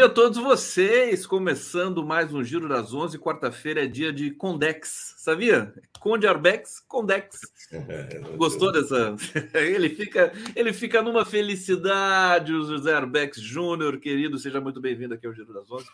[0.00, 1.26] dia a todos vocês.
[1.26, 3.18] Começando mais um Giro das 11.
[3.18, 5.16] Quarta-feira é dia de Condex.
[5.18, 5.74] Sabia?
[5.98, 7.38] Conde Arbex, Condex.
[8.38, 9.14] Gostou dessa?
[9.52, 14.38] Ele fica, ele fica numa felicidade, o José Arbex Júnior, querido.
[14.38, 15.84] Seja muito bem-vindo aqui ao Giro das 11.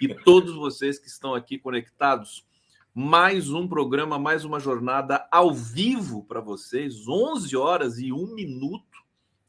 [0.00, 2.46] E todos vocês que estão aqui conectados.
[2.94, 7.08] Mais um programa, mais uma jornada ao vivo para vocês.
[7.08, 9.02] 11 horas e 1 minuto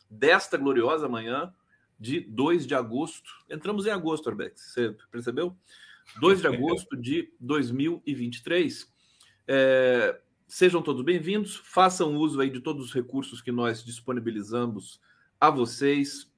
[0.10, 1.54] desta gloriosa manhã
[2.00, 3.30] de 2 de agosto.
[3.50, 5.56] Entramos em agosto, Arbex, você percebeu?
[6.22, 8.92] 2 de agosto de 2023.
[9.48, 15.02] É, sejam todos bem-vindos, façam uso aí de todos os recursos que nós disponibilizamos
[15.40, 16.32] a vocês,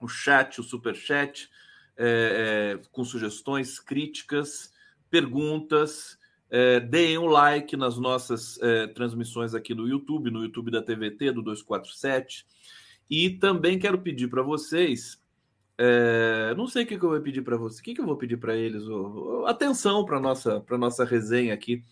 [0.00, 1.50] o chat, o super chat,
[1.96, 4.72] é, é, com sugestões, críticas,
[5.10, 6.18] perguntas.
[6.54, 11.32] É, deem um like nas nossas é, transmissões aqui no YouTube, no YouTube da TVT
[11.32, 12.46] do 247
[13.12, 15.20] e também quero pedir para vocês.
[15.76, 17.78] É, não sei o que, que eu vou pedir para vocês.
[17.78, 18.84] O que, que eu vou pedir para eles?
[19.46, 21.84] Atenção para nossa para nossa resenha aqui.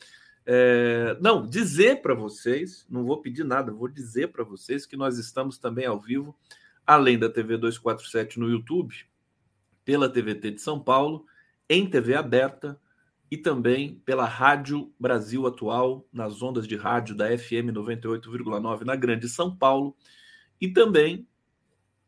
[0.46, 5.18] É, não, dizer para vocês, não vou pedir nada, vou dizer para vocês que nós
[5.18, 6.34] estamos também ao vivo,
[6.86, 8.94] além da TV 247 no YouTube,
[9.84, 11.26] pela TVT de São Paulo,
[11.68, 12.80] em TV aberta
[13.30, 19.28] e também pela Rádio Brasil Atual, nas ondas de rádio da FM 98,9 na Grande
[19.28, 19.94] São Paulo
[20.60, 21.26] e também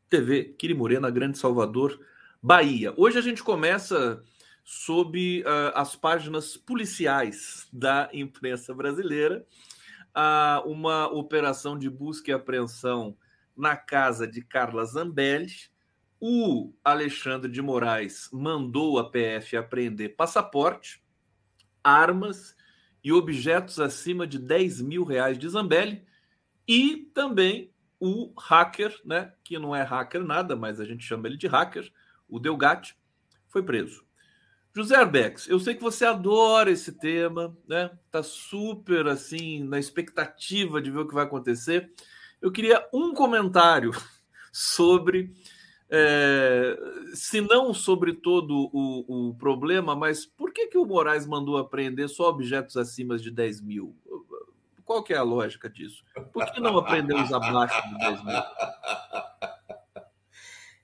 [0.09, 1.99] TV Quirimurena, Grande Salvador,
[2.43, 2.93] Bahia.
[2.97, 4.22] Hoje a gente começa
[4.62, 9.47] sob uh, as páginas policiais da imprensa brasileira,
[10.15, 13.16] uh, uma operação de busca e apreensão
[13.56, 15.50] na casa de Carla Zambelli.
[16.21, 21.03] O Alexandre de Moraes mandou a PF apreender passaporte,
[21.82, 22.54] armas
[23.03, 26.04] e objetos acima de 10 mil reais de Zambelli
[26.69, 27.72] e também
[28.05, 31.89] o hacker, né, que não é hacker nada, mas a gente chama ele de hacker,
[32.29, 32.97] o Delgatti,
[33.49, 34.05] foi preso.
[34.75, 37.93] José Arbex, eu sei que você adora esse tema, né?
[38.11, 41.93] Tá super assim na expectativa de ver o que vai acontecer.
[42.41, 43.93] Eu queria um comentário
[44.51, 45.33] sobre,
[45.89, 46.77] é,
[47.15, 52.09] se não sobre todo o, o, problema, mas por que, que o Moraes mandou apreender
[52.09, 53.95] só objetos acima de 10 mil?
[54.92, 56.04] Qual que é a lógica disso?
[56.34, 58.42] Por que não aprendemos abaixo de 10 mil?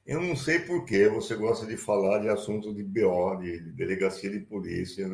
[0.07, 4.31] Eu não sei por que você gosta de falar de assunto de BO, de delegacia
[4.31, 5.07] de polícia.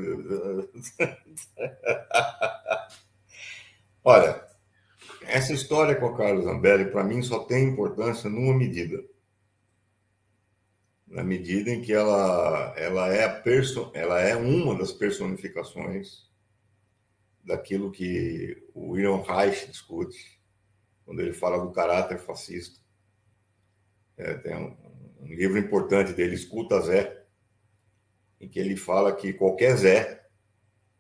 [4.05, 4.41] Olha,
[5.23, 9.05] essa história com a Carlos Zambelli, para mim, só tem importância numa medida.
[11.09, 16.33] Na medida em que ela, ela, é, perso, ela é uma das personificações
[17.45, 20.41] daquilo que o William Reich discute,
[21.05, 22.81] quando ele fala do caráter fascista.
[24.17, 24.77] É, tem um,
[25.21, 27.25] um, livro importante dele, Escuta Zé,
[28.41, 30.27] em que ele fala que qualquer Zé,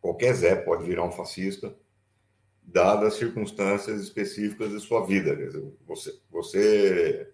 [0.00, 1.74] qualquer Zé pode virar um fascista,
[2.62, 5.34] dadas as circunstâncias específicas de sua vida.
[5.36, 7.32] Quer dizer, você, você,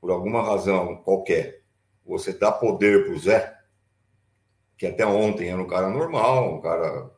[0.00, 1.62] por alguma razão qualquer,
[2.04, 3.58] você dá poder para o Zé,
[4.76, 7.10] que até ontem era um cara normal, um cara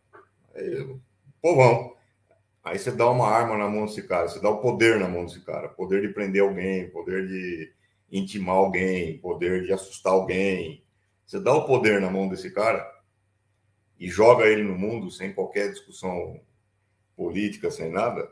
[1.41, 1.97] povão.
[2.65, 5.25] Aí você dá uma arma na mão desse cara, você dá o poder na mão
[5.25, 7.73] desse cara, poder de prender alguém, poder de
[8.11, 10.85] intimar alguém, poder de assustar alguém.
[11.27, 12.89] Você dá o poder na mão desse cara
[13.99, 16.41] e joga ele no mundo sem qualquer discussão
[17.17, 18.31] política, sem nada.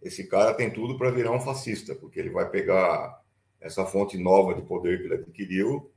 [0.00, 3.22] Esse cara tem tudo para virar um fascista, porque ele vai pegar
[3.60, 5.90] essa fonte nova de poder que ele adquiriu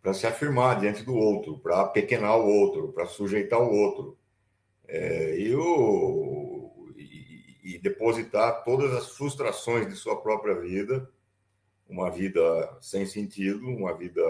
[0.00, 4.16] para se afirmar diante do outro, para pequenar o outro, para sujeitar o outro
[4.86, 11.08] é, e, o, e, e, depositar todas as frustrações de sua própria vida,
[11.88, 14.22] uma vida sem sentido, uma vida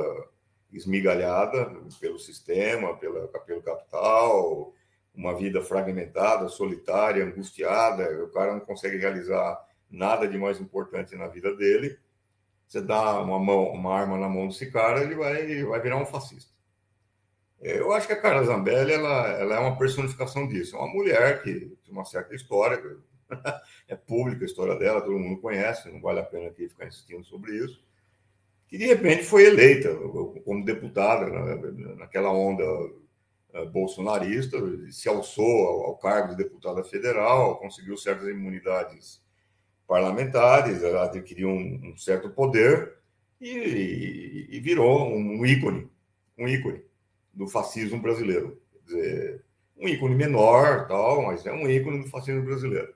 [0.72, 1.66] esmigalhada
[2.00, 4.72] pelo sistema, pela, pelo capital,
[5.14, 11.28] uma vida fragmentada, solitária, angustiada, o cara não consegue realizar nada de mais importante na
[11.28, 11.98] vida dele.
[12.66, 16.06] Você dá uma, mão, uma arma na mão desse cara, ele vai, vai virar um
[16.06, 16.53] fascista.
[17.64, 20.76] Eu acho que a Carla Zambelli ela, ela é uma personificação disso.
[20.76, 22.78] É uma mulher que tem uma certa história,
[23.88, 27.24] é pública a história dela, todo mundo conhece, não vale a pena aqui ficar insistindo
[27.24, 27.82] sobre isso.
[28.68, 29.88] Que de repente foi eleita
[30.44, 31.26] como deputada
[31.96, 32.62] naquela onda
[33.54, 34.58] eh, bolsonarista,
[34.90, 39.22] se alçou ao cargo de deputada federal, conseguiu certas imunidades
[39.88, 42.98] parlamentares, adquiriu um, certo poder
[43.40, 45.90] e, e virou um ícone,
[46.36, 46.84] um ícone
[47.34, 48.60] do fascismo brasileiro.
[48.72, 49.44] Quer dizer,
[49.76, 52.94] um ícone menor, tal, mas é um ícone do fascismo brasileiro.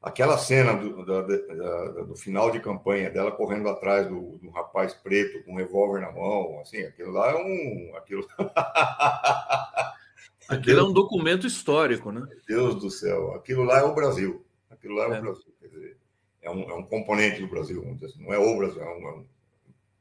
[0.00, 4.94] Aquela cena do, da, da, do final de campanha dela correndo atrás do, do, rapaz
[4.94, 7.96] preto com um revólver na mão, assim, aquilo lá é um.
[7.96, 8.24] Aquilo,
[10.48, 12.24] aquilo é um documento histórico, né?
[12.46, 14.46] Deus do céu, aquilo lá é o Brasil.
[14.70, 15.18] Aquilo lá é, é.
[15.18, 15.52] o Brasil.
[15.60, 15.96] Dizer,
[16.42, 18.22] é um, é um componente do Brasil, assim.
[18.22, 19.26] Não é o Brasil, é um, é um,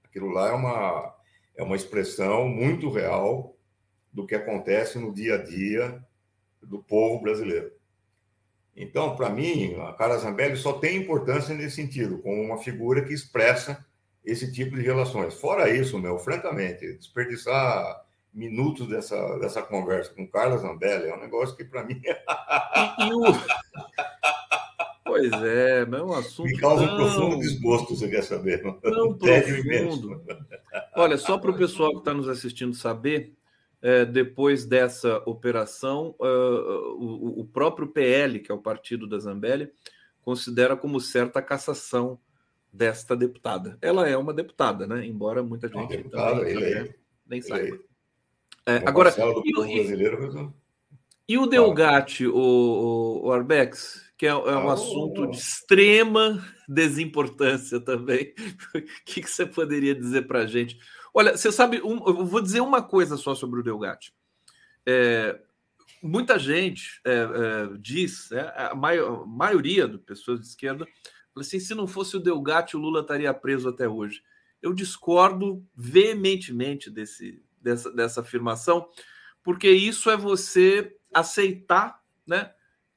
[0.03, 1.14] aquilo lá é uma,
[1.55, 3.55] é uma expressão muito real
[4.11, 6.03] do que acontece no dia a dia
[6.61, 7.71] do povo brasileiro.
[8.75, 13.13] Então, para mim, a Carla Zambelli só tem importância nesse sentido, como uma figura que
[13.13, 13.85] expressa
[14.23, 15.35] esse tipo de relações.
[15.35, 18.03] Fora isso, meu, francamente, desperdiçar
[18.33, 22.01] minutos dessa, dessa conversa com Carla Zambelli é um negócio que, para mim.
[22.03, 23.23] e, o...
[25.15, 26.49] Pois é, é um assunto.
[26.49, 28.61] Me causa um profundo desgosto, você quer saber?
[28.61, 28.73] Não,
[29.17, 30.21] profundo.
[30.93, 33.33] Olha, só para o pessoal que está nos assistindo saber,
[33.81, 39.71] é, depois dessa operação, uh, o, o, próprio PL, que é o partido da Zambelli,
[40.21, 42.19] considera como certa a cassação
[42.73, 43.77] desta deputada.
[43.81, 45.05] Ela é uma deputada, né?
[45.05, 46.95] Embora muita gente deputada, também, ele
[47.25, 47.79] nem saiba.
[48.65, 49.13] É, agora,
[49.45, 50.53] e, brasileiro,
[51.27, 56.43] e o Delgatti, o, o, o Arbex, que é, é um ah, assunto de extrema
[56.67, 58.33] desimportância também.
[58.73, 60.77] o que, que você poderia dizer para a gente?
[61.13, 64.13] Olha, você sabe, um, eu vou dizer uma coisa só sobre o Delgatti.
[64.85, 65.39] É,
[66.01, 70.87] muita gente é, é, diz, é, a, maior, a maioria das pessoas de esquerda,
[71.35, 74.21] assim, se não fosse o Delgatti, o Lula estaria preso até hoje.
[74.61, 78.87] Eu discordo veementemente desse, dessa, dessa afirmação,
[79.43, 82.51] porque isso é você aceitar né,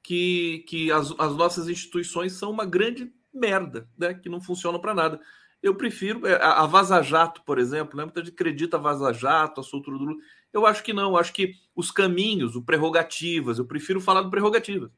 [0.08, 4.94] que, que as, as nossas instituições são uma grande merda, né, que não funcionam para
[4.94, 5.20] nada.
[5.62, 8.05] Eu prefiro é, a Vaza Jato, por exemplo, né?
[8.05, 10.16] muita gente acredita a Vaza Jato, a soltura do Lula.
[10.50, 14.90] Eu acho que não, acho que os caminhos, o prerrogativas, eu prefiro falar do prerrogativas.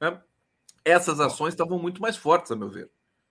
[0.00, 0.20] Né?
[0.84, 2.90] Essas ações estavam muito mais fortes, a meu ver,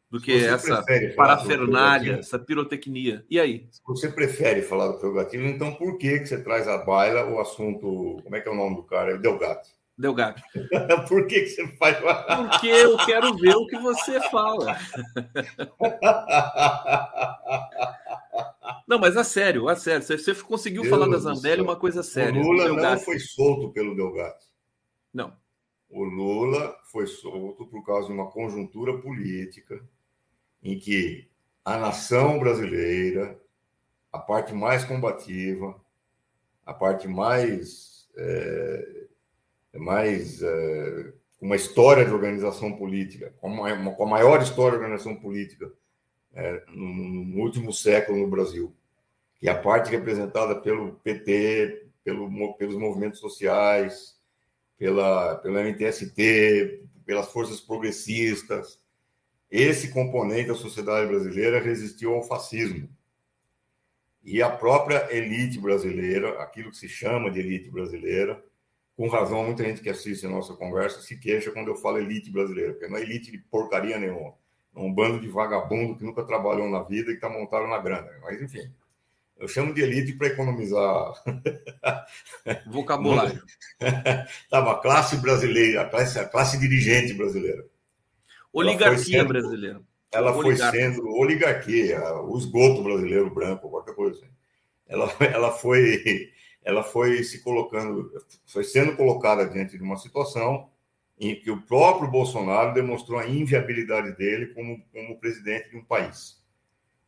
[0.09, 0.81] do que essa
[1.18, 3.25] parafernália, essa pirotecnia.
[3.30, 3.68] E aí?
[3.69, 7.38] Se você prefere falar do prerrogativo, então por que, que você traz à baila o
[7.41, 8.21] assunto.
[8.23, 9.12] Como é que é o nome do cara?
[9.12, 9.75] É Delgado.
[9.97, 10.41] Delgado.
[11.09, 11.97] Por que, que você faz?
[11.97, 14.77] Porque eu quero ver o que você fala.
[18.88, 20.05] Não, mas a sério, a sério.
[20.05, 22.39] Você conseguiu Deus falar da Zambelli uma coisa séria.
[22.39, 24.45] O Lula não foi solto pelo Delgado.
[25.13, 25.33] Não.
[25.89, 29.81] O Lula foi solto por causa de uma conjuntura política
[30.61, 31.27] em que
[31.65, 33.38] a nação brasileira,
[34.11, 35.75] a parte mais combativa,
[36.65, 39.07] a parte mais é,
[39.77, 45.71] mais é, uma história de organização política, com a, maior história de organização política
[46.33, 48.74] é, no, no, último século no Brasil,
[49.39, 54.18] que é a parte representada pelo PT, pelo, pelos movimentos sociais,
[54.78, 58.80] pela, pelo MTST, pelas forças progressistas.
[59.49, 62.90] Esse componente da sociedade brasileira resistiu ao fascismo.
[64.23, 68.44] E a própria elite brasileira, aquilo que se chama de elite brasileira,
[68.97, 72.31] com razão, muita gente que assiste a nossa conversa se queixa quando eu falo elite
[72.31, 74.33] brasileira, porque não é elite de porcaria nenhuma.
[74.75, 77.77] É um bando de vagabundo que nunca trabalhou na vida e que está montado na
[77.77, 78.09] grana.
[78.23, 78.73] Mas, enfim,
[79.37, 81.13] eu chamo de elite para economizar.
[82.66, 83.39] Vocabulário.
[84.44, 87.68] Estava a classe brasileira, a classe, a classe dirigente brasileira.
[88.51, 89.81] Oligarquia sendo, brasileira.
[90.11, 94.31] Ela foi sendo oligarquia, o esgoto brasileiro branco, qualquer coisa assim.
[94.87, 96.31] Ela, ela foi
[96.68, 98.12] ela foi se colocando,
[98.45, 100.69] foi sendo colocada diante de uma situação
[101.18, 106.44] em que o próprio Bolsonaro demonstrou a inviabilidade dele como, como presidente de um país.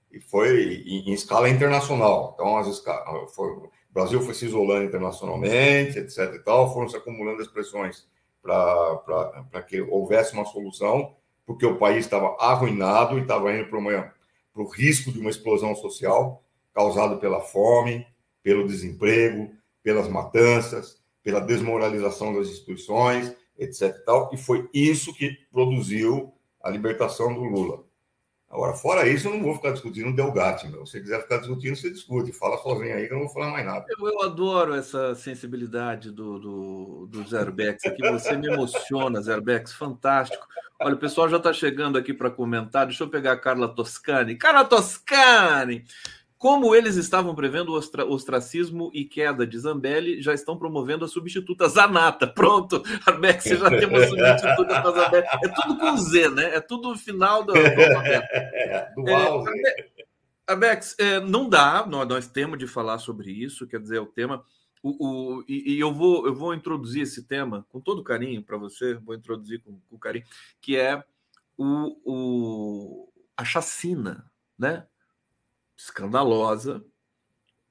[0.10, 2.32] E foi em, em escala internacional.
[2.34, 2.82] Então, as,
[3.36, 6.36] foi, o Brasil foi se isolando internacionalmente, etc.
[6.36, 8.08] e tal, foram se acumulando as pressões
[8.42, 14.70] para que houvesse uma solução, porque o país estava arruinado e estava indo para o
[14.70, 16.42] risco de uma explosão social
[16.74, 18.08] causado pela fome,
[18.42, 19.52] pelo desemprego,
[19.84, 23.96] pelas matanças, pela desmoralização das instituições, etc.
[23.96, 27.84] E, tal, e foi isso que produziu a libertação do Lula.
[28.50, 30.84] Agora, fora isso, eu não vou ficar discutindo Delgatti, meu.
[30.84, 32.32] Se você quiser ficar discutindo, você discute.
[32.32, 33.86] Fala sozinho aí que eu não vou falar mais nada.
[33.88, 38.02] Eu, eu adoro essa sensibilidade do, do, do Zerbex aqui.
[38.10, 39.74] Você me emociona, Zerbex.
[39.74, 40.48] Fantástico.
[40.80, 42.88] Olha, o pessoal já está chegando aqui para comentar.
[42.88, 44.36] Deixa eu pegar a Carla Toscani.
[44.36, 45.86] Carla Toscani!
[46.40, 51.68] Como eles estavam prevendo o ostracismo e queda de Zambelli, já estão promovendo a substituta
[51.68, 52.26] Zanata.
[52.26, 55.28] Pronto, Arbex, você já tem uma substituta para Zambelli.
[55.44, 56.56] É tudo com Z, né?
[56.56, 58.28] É tudo final do, do alfabeto.
[60.50, 64.06] É, Arbex, é, não dá, nós, nós temos de falar sobre isso, quer dizer, o
[64.06, 64.44] tema.
[64.82, 68.58] o, o, e, e, eu, vou, eu vou introduzir esse tema com todo carinho para
[68.58, 70.26] você, vou introduzir com, com carinho,
[70.62, 71.04] que é
[71.58, 74.26] o, o, a chacina,
[74.58, 74.86] né?
[75.80, 76.84] Escandalosa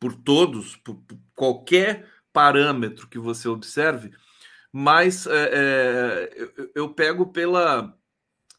[0.00, 4.12] por todos, por, por qualquer parâmetro que você observe,
[4.72, 7.94] mas é, é, eu, eu pego pela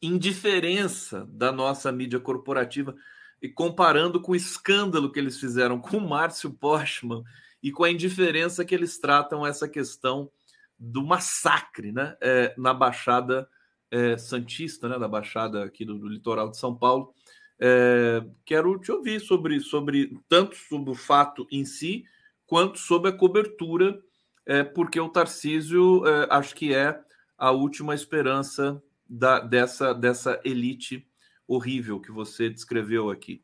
[0.01, 2.95] indiferença da nossa mídia corporativa
[3.41, 7.23] e comparando com o escândalo que eles fizeram com o Márcio Postman
[7.61, 10.29] e com a indiferença que eles tratam essa questão
[10.77, 13.49] do massacre né, é, na Baixada
[13.91, 17.13] é, Santista, né, da Baixada aqui do, do litoral de São Paulo.
[17.59, 22.05] É, quero te ouvir sobre, sobre tanto sobre o fato em si,
[22.45, 24.01] quanto sobre a cobertura,
[24.45, 26.99] é, porque o Tarcísio é, acho que é
[27.37, 31.07] a última esperança da, dessa, dessa elite
[31.47, 33.43] horrível que você descreveu aqui.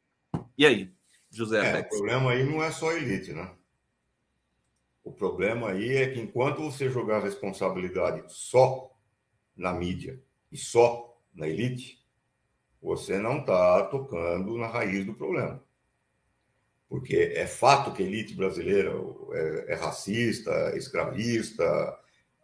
[0.57, 0.93] E aí,
[1.29, 3.53] José é, O problema aí não é só elite, né?
[5.03, 8.91] O problema aí é que enquanto você jogar a responsabilidade só
[9.55, 12.03] na mídia e só na elite,
[12.86, 15.60] você não está tocando na raiz do problema.
[16.88, 18.94] Porque é fato que a elite brasileira
[19.32, 21.63] é, é racista, é escravista,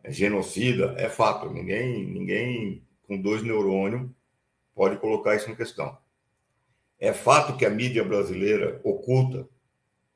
[0.03, 1.47] é genocida, é fato.
[1.51, 4.09] Ninguém, ninguém com dois neurônios
[4.73, 5.95] pode colocar isso em questão.
[6.99, 9.47] É fato que a mídia brasileira oculta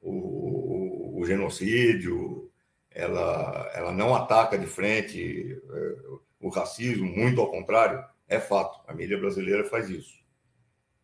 [0.01, 2.51] o, o genocídio,
[2.89, 5.95] ela, ela não ataca de frente é,
[6.39, 8.81] o racismo, muito ao contrário, é fato.
[8.87, 10.23] A mídia brasileira faz isso.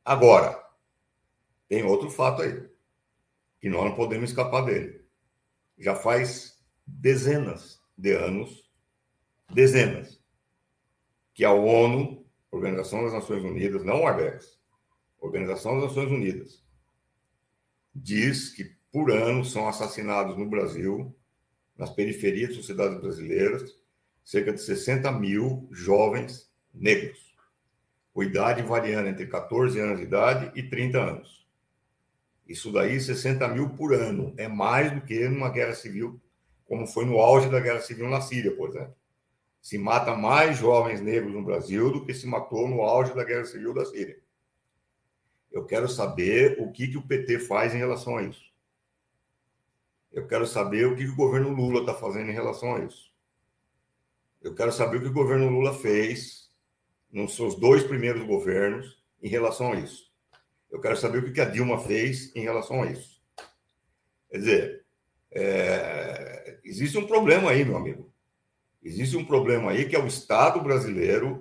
[0.03, 0.61] Agora,
[1.67, 2.69] tem outro fato aí,
[3.59, 5.05] que nós não podemos escapar dele.
[5.77, 8.69] Já faz dezenas de anos,
[9.53, 10.21] dezenas,
[11.33, 14.59] que a ONU, Organização das Nações Unidas, não o ABEX,
[15.19, 16.65] Organização das Nações Unidas,
[17.93, 21.15] diz que por ano são assassinados no Brasil,
[21.77, 23.73] nas periferias de sociedades brasileiras,
[24.23, 27.35] cerca de 60 mil jovens negros,
[28.13, 31.47] com idade variando entre 14 anos de idade e 30 anos.
[32.47, 36.19] Isso daí, 60 mil por ano, é mais do que numa guerra civil,
[36.65, 38.95] como foi no auge da guerra civil na Síria, por exemplo.
[39.61, 43.45] Se mata mais jovens negros no Brasil do que se matou no auge da guerra
[43.45, 44.19] civil da Síria.
[45.51, 48.51] Eu quero saber o que, que o PT faz em relação a isso.
[50.11, 53.11] Eu quero saber o que, que o governo Lula está fazendo em relação a isso.
[54.41, 56.40] Eu quero saber o que o governo Lula fez
[57.11, 60.11] nos seus dois primeiros governos em relação a isso.
[60.69, 63.21] Eu quero saber o que a Dilma fez em relação a isso.
[64.29, 64.85] Quer dizer,
[65.31, 66.59] é...
[66.63, 68.11] existe um problema aí, meu amigo.
[68.83, 71.39] Existe um problema aí que é o Estado brasileiro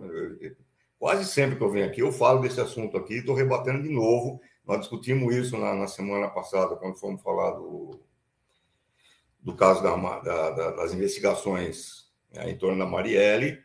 [1.01, 4.39] Quase sempre que eu venho aqui, eu falo desse assunto aqui, estou rebatendo de novo.
[4.67, 7.99] Nós discutimos isso na, na, semana passada, quando fomos falar do,
[9.41, 13.63] do caso da, da, das investigações né, em torno da Marielle,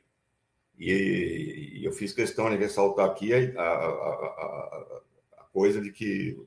[0.77, 5.01] e, e, eu fiz questão de ressaltar aqui a, a, a,
[5.37, 6.37] a coisa de que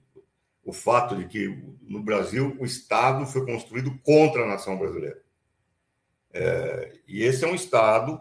[0.65, 1.49] o fato de que
[1.81, 5.23] no Brasil o Estado foi construído contra a nação brasileira.
[6.31, 8.21] É, e esse é um Estado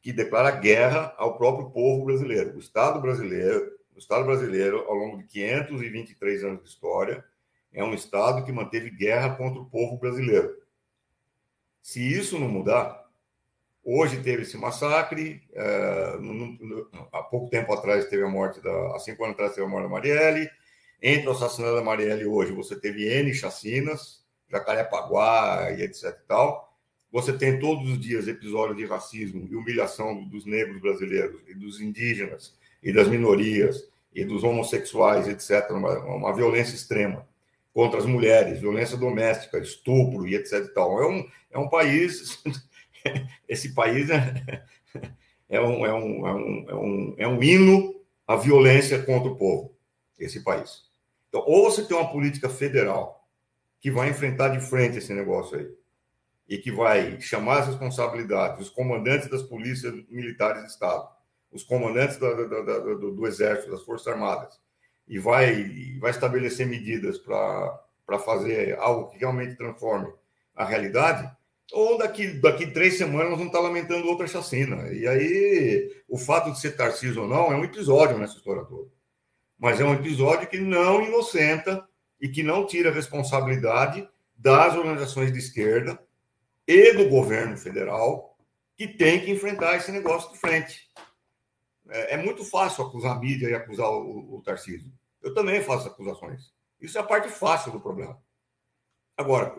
[0.00, 2.54] que declara guerra ao próprio povo brasileiro.
[2.54, 7.24] O Estado brasileiro, o Estado brasileiro, ao longo de 523 anos de história,
[7.72, 10.56] é um Estado que manteve guerra contra o povo brasileiro.
[11.82, 13.07] Se isso não mudar,
[13.90, 18.94] hoje teve esse massacre, é, no, no, há pouco tempo atrás teve a morte da,
[18.94, 20.50] há cinco anos atrás teve a morte da Marielle,
[21.00, 26.68] entre o assassinato da Marielle hoje você teve N chacinas, Jacarepaguá e etc e tal,
[27.10, 31.80] você tem todos os dias episódios de racismo e humilhação dos negros brasileiros e dos
[31.80, 35.70] indígenas e das minorias e dos homossexuais, etc.
[35.70, 37.26] Uma, uma violência extrema
[37.72, 40.64] contra as mulheres, violência doméstica, estupro e etc.
[40.64, 41.02] E tal.
[41.02, 42.42] É, um, é um país.
[43.48, 44.64] Esse país é,
[45.48, 47.94] é, um, é, um, é, um, é, um, é um hino
[48.26, 49.74] à violência contra o povo,
[50.18, 50.84] esse país.
[51.28, 53.26] Então, ou você tem uma política federal
[53.80, 55.68] que vai enfrentar de frente esse negócio aí,
[56.48, 61.08] e que vai chamar as responsabilidades os comandantes das polícias militares de Estado,
[61.52, 64.58] os comandantes da, da, da, do, do, Exército, das Forças Armadas,
[65.06, 70.12] e vai, vai estabelecer medidas para fazer algo que realmente transforme
[70.54, 71.30] a realidade,
[71.72, 74.92] ou daqui, daqui três semanas nós vamos estar lamentando outra chacina.
[74.92, 78.90] E aí, o fato de ser Tarcísio ou não é um episódio nessa história toda.
[79.58, 81.86] Mas é um episódio que não inocenta
[82.20, 86.00] e que não tira a responsabilidade das organizações de esquerda
[86.66, 88.36] e do governo federal
[88.76, 90.88] que tem que enfrentar esse negócio de frente.
[91.88, 94.92] É, é muito fácil acusar a mídia e acusar o, o Tarcísio.
[95.20, 96.52] Eu também faço acusações.
[96.80, 98.16] Isso é a parte fácil do problema.
[99.16, 99.56] Agora,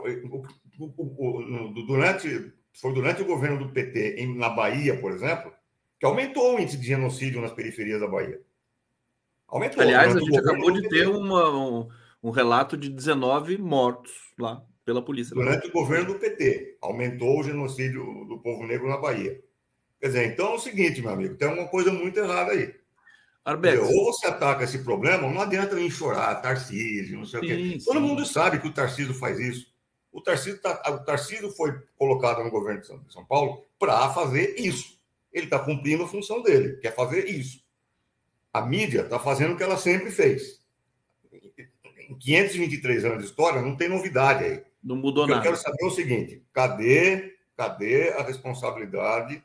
[1.86, 5.51] durante, foi durante o governo do PT em, na Bahia, por exemplo,
[6.00, 8.39] que aumentou o índice de genocídio nas periferias da Bahia.
[9.48, 9.81] Aumentou.
[9.81, 11.89] Aliás, a gente acabou de ter uma, um,
[12.24, 15.33] um, relato de 19 mortos lá pela polícia.
[15.33, 19.41] Durante o governo do PT, aumentou o genocídio do povo negro na Bahia.
[20.00, 22.74] Quer dizer, então é o seguinte, meu amigo, tem uma coisa muito errada aí.
[23.43, 23.81] Arbex.
[23.81, 27.79] Ou você ataca esse problema, não adianta nem chorar, Tarcísio, não sei sim, o quê.
[27.79, 27.86] Sim.
[27.86, 29.67] Todo mundo sabe que o Tarcísio faz isso.
[30.11, 34.99] O Tarcísio, tá, o Tarcísio foi colocado no governo de São Paulo para fazer isso.
[35.31, 37.63] Ele está cumprindo a função dele, quer fazer isso.
[38.51, 40.59] A mídia está fazendo o que ela sempre fez.
[42.09, 44.63] Em 523 anos de história, não tem novidade aí.
[44.83, 45.39] Não mudou nada.
[45.39, 49.43] Eu quero saber o seguinte: cadê, cadê a responsabilidade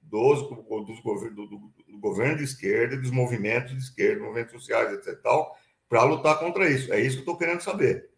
[0.00, 5.20] dos, dos do, do, do, governo de esquerda dos movimentos de esquerda, movimentos sociais, etc.,
[5.88, 6.92] para lutar contra isso?
[6.92, 8.08] É isso que eu estou querendo saber.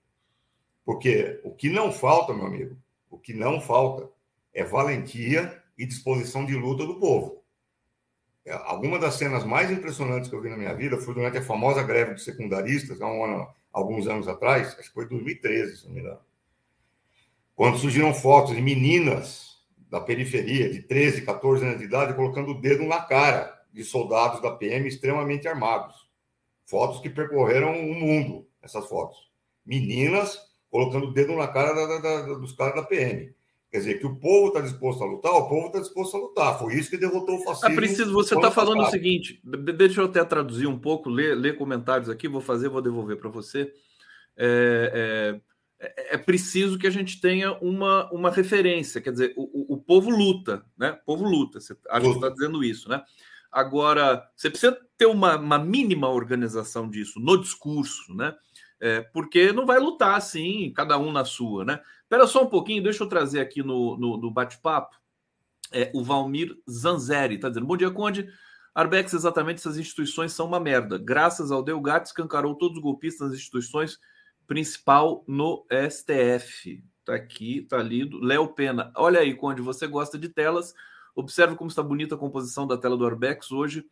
[0.88, 2.74] Porque o que não falta, meu amigo,
[3.10, 4.08] o que não falta
[4.54, 7.44] é valentia e disposição de luta do povo.
[8.42, 11.42] É, alguma das cenas mais impressionantes que eu vi na minha vida foi durante a
[11.42, 15.86] famosa greve dos secundaristas, há um ano, alguns anos atrás, acho que foi 2013, se
[15.88, 16.20] não me engano,
[17.54, 19.58] quando surgiram fotos de meninas
[19.90, 24.40] da periferia, de 13, 14 anos de idade, colocando o dedo na cara de soldados
[24.40, 26.08] da PM extremamente armados.
[26.64, 29.30] Fotos que percorreram o mundo, essas fotos.
[29.66, 33.34] Meninas colocando o dedo na cara da, da, da, dos caras da PM.
[33.70, 36.58] Quer dizer, que o povo está disposto a lutar, o povo está disposto a lutar.
[36.58, 37.68] Foi isso que derrotou o fascismo.
[37.68, 41.58] Ah, preciso, você está falando o seguinte, deixa eu até traduzir um pouco, ler, ler
[41.58, 43.70] comentários aqui, vou fazer, vou devolver para você.
[44.38, 45.38] É,
[45.80, 49.78] é, é, preciso que a gente tenha uma, uma referência, quer dizer, o, o, o
[49.78, 50.92] povo luta, né?
[51.02, 53.02] O povo luta, você que está dizendo isso, né?
[53.50, 58.34] Agora, você precisa ter uma, uma mínima organização disso no discurso, né?
[58.80, 61.80] É, porque não vai lutar assim, cada um na sua, né?
[62.02, 64.96] Espera só um pouquinho, deixa eu trazer aqui no, no, no bate-papo
[65.72, 68.28] é, o Valmir Zanzeri, está dizendo: Bom dia, Conde.
[68.74, 70.98] Arbex, exatamente essas instituições são uma merda.
[70.98, 73.98] Graças ao Delgado, escancarou todos os golpistas nas instituições,
[74.46, 76.82] principal no STF.
[77.00, 78.20] Está aqui, está lido.
[78.20, 78.92] Léo Pena.
[78.94, 80.74] Olha aí, Conde, você gosta de telas.
[81.14, 83.84] Observe como está bonita a composição da tela do Arbex hoje.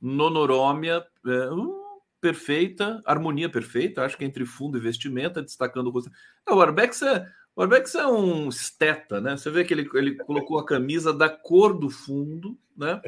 [0.00, 1.04] Nonorômia.
[1.26, 1.87] É, uh,
[2.20, 6.02] perfeita, harmonia perfeita, acho que entre fundo e vestimenta, destacando o.
[6.46, 7.26] Não, o Arbex é.
[7.54, 9.36] O Arbex é um esteta, né?
[9.36, 13.00] Você vê que ele, ele colocou a camisa da cor do fundo, né?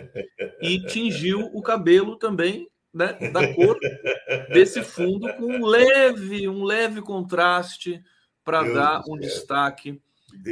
[0.60, 3.12] E tingiu o cabelo também, né?
[3.30, 3.78] Da cor
[4.52, 8.02] desse fundo com um leve, um leve contraste
[8.44, 10.02] para dar um destaque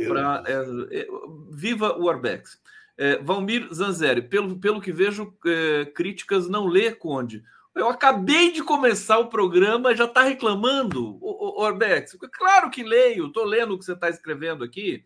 [0.06, 1.06] para é, é,
[1.50, 2.60] viva o Arbex.
[2.96, 7.42] É, Valmir Zanzeri, pelo, pelo que vejo, é, críticas não lê Conde.
[7.74, 12.16] Eu acabei de começar o programa, já está reclamando, o, Orbex.
[12.32, 15.04] Claro que leio, estou lendo o que você está escrevendo aqui.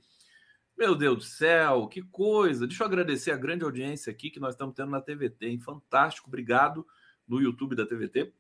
[0.77, 2.67] Meu Deus do céu, que coisa.
[2.67, 5.61] Deixa eu agradecer a grande audiência aqui que nós estamos tendo na TVT, hein?
[5.61, 6.87] Fantástico, obrigado
[7.29, 8.33] no YouTube da TVT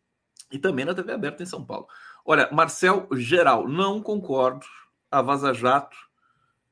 [0.50, 1.87] e também na TV aberta em São Paulo.
[2.24, 4.66] Olha, Marcel Geral, não concordo.
[5.11, 5.96] A Vaza Jato,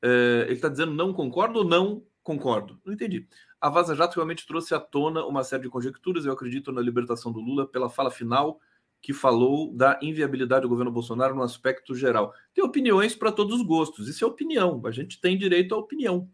[0.01, 2.81] é, ele está dizendo não concordo ou não concordo?
[2.83, 3.27] Não entendi.
[3.61, 6.25] A Vaza Jato realmente trouxe à tona uma série de conjecturas.
[6.25, 8.59] Eu acredito na libertação do Lula pela fala final
[9.01, 12.33] que falou da inviabilidade do governo Bolsonaro no aspecto geral.
[12.53, 14.07] Tem opiniões para todos os gostos.
[14.07, 14.81] Isso é opinião.
[14.85, 16.29] A gente tem direito à opinião.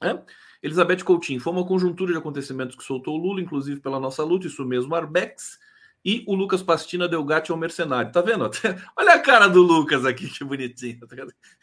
[0.00, 0.22] Né?
[0.62, 4.46] Elizabeth Coutinho, foi uma conjuntura de acontecimentos que soltou o Lula, inclusive pela nossa luta,
[4.46, 5.58] isso mesmo, Arbex.
[6.04, 8.12] E o Lucas Pastina deu gato ao mercenário.
[8.12, 8.48] Tá vendo?
[8.96, 11.00] Olha a cara do Lucas aqui, que bonitinho.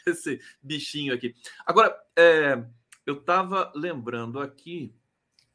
[0.05, 1.33] Esse bichinho aqui.
[1.65, 2.63] Agora, é,
[3.05, 4.93] eu estava lembrando aqui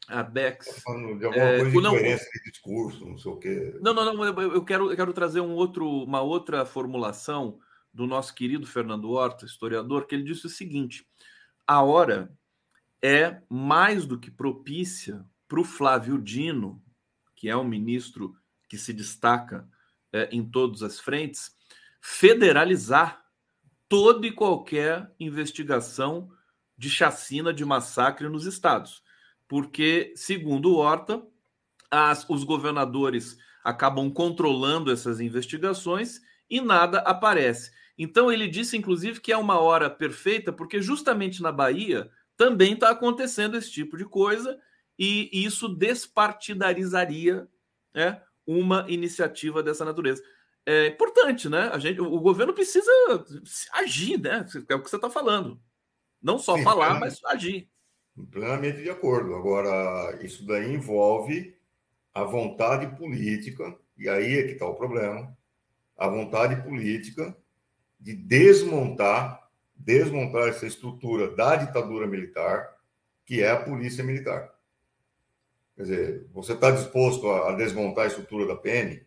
[0.08, 0.82] a Bex.
[0.84, 3.78] Tá de alguma é, coisa não, de discurso, não sei o quê.
[3.80, 4.24] Não, não, não.
[4.40, 7.58] Eu quero, eu quero trazer um outro, uma outra formulação
[7.92, 11.06] do nosso querido Fernando Horta, historiador, que ele disse o seguinte:
[11.66, 12.30] a hora
[13.02, 16.82] é mais do que propícia para o Flávio Dino,
[17.34, 18.36] que é um ministro
[18.68, 19.68] que se destaca
[20.12, 21.54] é, em todas as frentes,
[22.00, 23.24] federalizar
[23.88, 26.30] toda e qualquer investigação
[26.76, 29.05] de chacina, de massacre nos estados
[29.48, 31.22] porque, segundo Horta,
[31.90, 37.70] as, os governadores acabam controlando essas investigações e nada aparece.
[37.98, 42.90] Então, ele disse, inclusive, que é uma hora perfeita, porque justamente na Bahia também está
[42.90, 44.59] acontecendo esse tipo de coisa
[44.98, 47.48] e isso despartidarizaria
[47.94, 50.22] né, uma iniciativa dessa natureza.
[50.64, 51.70] É importante, né?
[51.72, 52.90] A gente, o governo precisa
[53.72, 54.44] agir, né?
[54.68, 55.61] É o que você está falando.
[56.20, 56.98] Não só falar, é.
[56.98, 57.70] mas agir.
[58.31, 59.35] Plenamente de acordo.
[59.35, 61.55] Agora, isso daí envolve
[62.14, 65.37] a vontade política, e aí é que está o problema,
[65.96, 67.37] a vontade política
[68.00, 72.74] de desmontar desmontar essa estrutura da ditadura militar,
[73.24, 74.55] que é a polícia militar.
[75.76, 79.00] Quer dizer, você está disposto a, desmontar a estrutura da PN?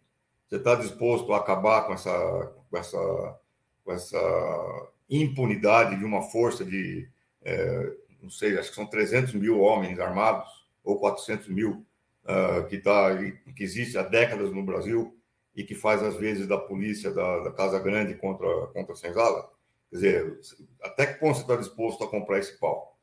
[0.47, 3.39] Você está disposto a acabar com essa, com essa,
[3.83, 7.09] com essa impunidade de uma força de,
[7.43, 10.47] é, não sei, acho que são 300 mil homens armados,
[10.83, 11.85] ou 400 mil,
[12.23, 13.09] uh, que, tá,
[13.55, 15.17] que existe há décadas no Brasil
[15.55, 19.49] e que faz, às vezes, da polícia da, da Casa Grande contra, contra a Senzala?
[19.89, 20.39] Quer dizer,
[20.81, 22.97] até que ponto você está disposto a comprar esse pau?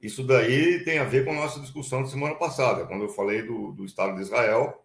[0.00, 3.42] Isso daí tem a ver com a nossa discussão de semana passada, quando eu falei
[3.42, 4.84] do, do Estado de Israel,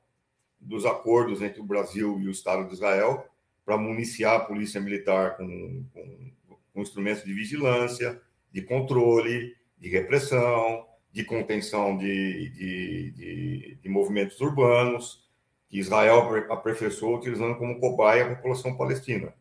[0.60, 3.26] dos acordos entre o Brasil e o Estado de Israel
[3.66, 6.32] para municiar a polícia militar com, com,
[6.74, 8.22] com instrumentos de vigilância,
[8.52, 15.28] de controle, de repressão, de contenção de, de, de, de movimentos urbanos,
[15.70, 19.34] que Israel aperfeiçoou utilizando como cobaia a população palestina.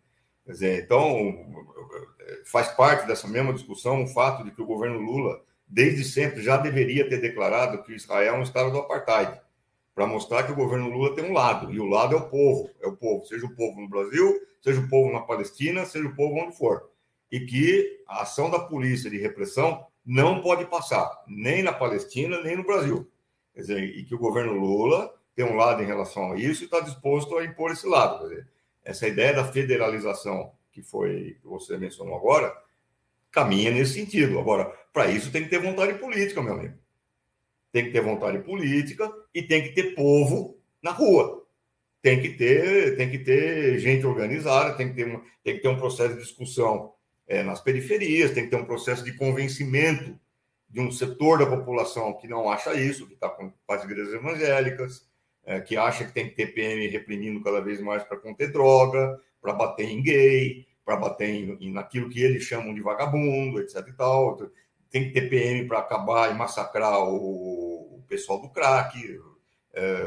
[0.44, 1.64] Quer dizer, então,
[2.44, 6.56] faz parte dessa mesma discussão o fato de que o governo Lula desde sempre já
[6.56, 9.40] deveria ter declarado que Israel é um estado do apartheid,
[9.94, 12.70] para mostrar que o governo Lula tem um lado, e o lado é o povo,
[12.80, 16.14] é o povo, seja o povo no Brasil, seja o povo na Palestina, seja o
[16.14, 16.90] povo onde for.
[17.32, 22.56] E que a ação da polícia de repressão não pode passar, nem na Palestina, nem
[22.56, 23.10] no Brasil.
[23.52, 26.66] Quer dizer, e que o governo Lula tem um lado em relação a isso e
[26.66, 28.20] está disposto a impor esse lado.
[28.20, 28.48] Quer dizer,
[28.84, 32.54] essa ideia da federalização que foi que você mencionou agora,
[33.32, 34.38] caminha nesse sentido.
[34.38, 36.74] Agora, para isso tem que ter vontade política, meu amigo.
[37.72, 41.46] Tem que ter vontade política e tem que ter povo na rua.
[42.02, 45.78] Tem que ter, tem que ter gente organizada, tem que ter, tem que ter um
[45.78, 46.92] processo de discussão
[47.26, 50.18] é, nas periferias, tem que ter um processo de convencimento
[50.68, 55.08] de um setor da população que não acha isso, que está com as igrejas evangélicas,
[55.44, 59.20] é, que acha que tem que ter PM reprimindo cada vez mais para conter droga,
[59.40, 63.86] para bater em gay, para bater em, em, naquilo que eles chamam de vagabundo, etc.
[63.88, 64.36] e tal.
[64.90, 69.20] Tem que ter PM para acabar e massacrar o, o pessoal do crack
[69.72, 70.04] é,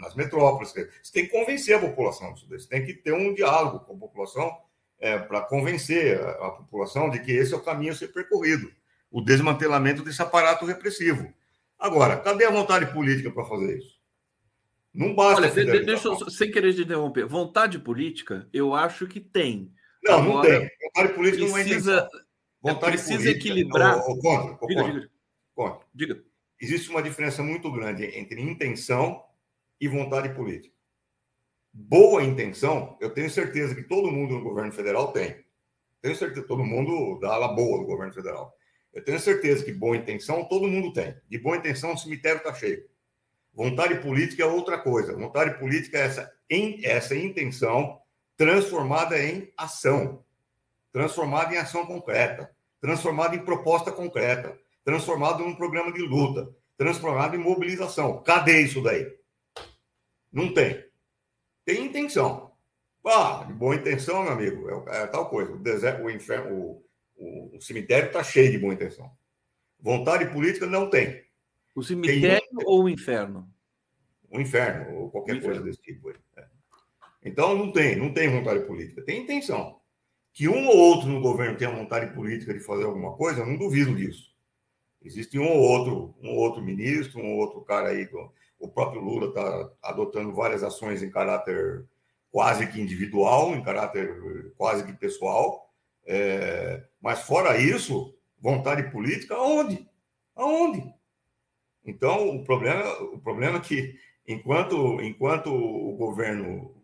[0.00, 0.72] nas metrópoles.
[0.72, 2.48] Você tem que convencer a população disso.
[2.48, 4.56] Você tem que ter um diálogo com a população
[5.00, 8.70] é, para convencer a, a população de que esse é o caminho a ser percorrido
[9.10, 11.32] o desmantelamento desse aparato repressivo.
[11.78, 13.98] Agora, cadê a vontade política para fazer isso?
[14.94, 15.42] Não basta.
[15.42, 17.26] Olha, deixa eu, sem querer te interromper.
[17.26, 19.72] Vontade política, eu acho que tem.
[20.02, 20.70] Não, Agora, não tem.
[20.82, 22.08] Vontade política precisa,
[22.62, 23.98] não é Vontade precisa política, equilibrar.
[23.98, 25.00] Ou, ou, contra, ou diga, contra.
[25.00, 25.10] diga.
[25.54, 25.86] Contra.
[25.94, 26.24] diga.
[26.60, 29.24] Existe uma diferença muito grande entre intenção
[29.80, 30.74] e vontade política.
[31.72, 35.44] Boa intenção, eu tenho certeza que todo mundo no governo federal tem.
[36.02, 38.52] Tenho certeza, todo mundo da ala boa do governo federal.
[38.92, 41.14] Eu tenho certeza que boa intenção todo mundo tem.
[41.28, 42.84] De boa intenção, o cemitério está cheio.
[43.54, 45.14] Vontade política é outra coisa.
[45.14, 48.00] Vontade política é essa, em, essa intenção
[48.36, 50.24] transformada em ação,
[50.92, 57.38] transformada em ação concreta, transformada em proposta concreta, transformada num programa de luta, transformada em
[57.38, 58.22] mobilização.
[58.22, 59.06] Cadê isso daí?
[60.32, 60.89] Não tem.
[61.64, 62.52] Tem intenção.
[63.04, 65.52] Ah, de boa intenção, meu amigo, é, é tal coisa.
[65.52, 66.82] O deserto, o inferno,
[67.16, 69.10] o, o, cemitério está cheio de boa intenção.
[69.78, 71.24] Vontade política não tem.
[71.74, 72.66] O cemitério tem...
[72.66, 73.48] ou o inferno?
[74.30, 75.54] O inferno, ou qualquer inferno.
[75.56, 76.10] coisa desse tipo.
[76.10, 76.46] É.
[77.24, 79.02] Então, não tem, não tem vontade política.
[79.02, 79.80] Tem intenção.
[80.32, 83.56] Que um ou outro no governo tenha vontade política de fazer alguma coisa, eu não
[83.56, 84.30] duvido disso.
[85.02, 88.06] Existe um ou outro, um ou outro ministro, um ou outro cara aí,
[88.60, 91.86] o próprio Lula está adotando várias ações em caráter
[92.30, 95.68] quase que individual, em caráter quase que pessoal.
[96.06, 96.84] É...
[97.00, 99.88] mas fora isso, vontade política, aonde?
[100.36, 100.94] Aonde?
[101.84, 106.74] Então, o problema, o problema é que, enquanto, enquanto o governo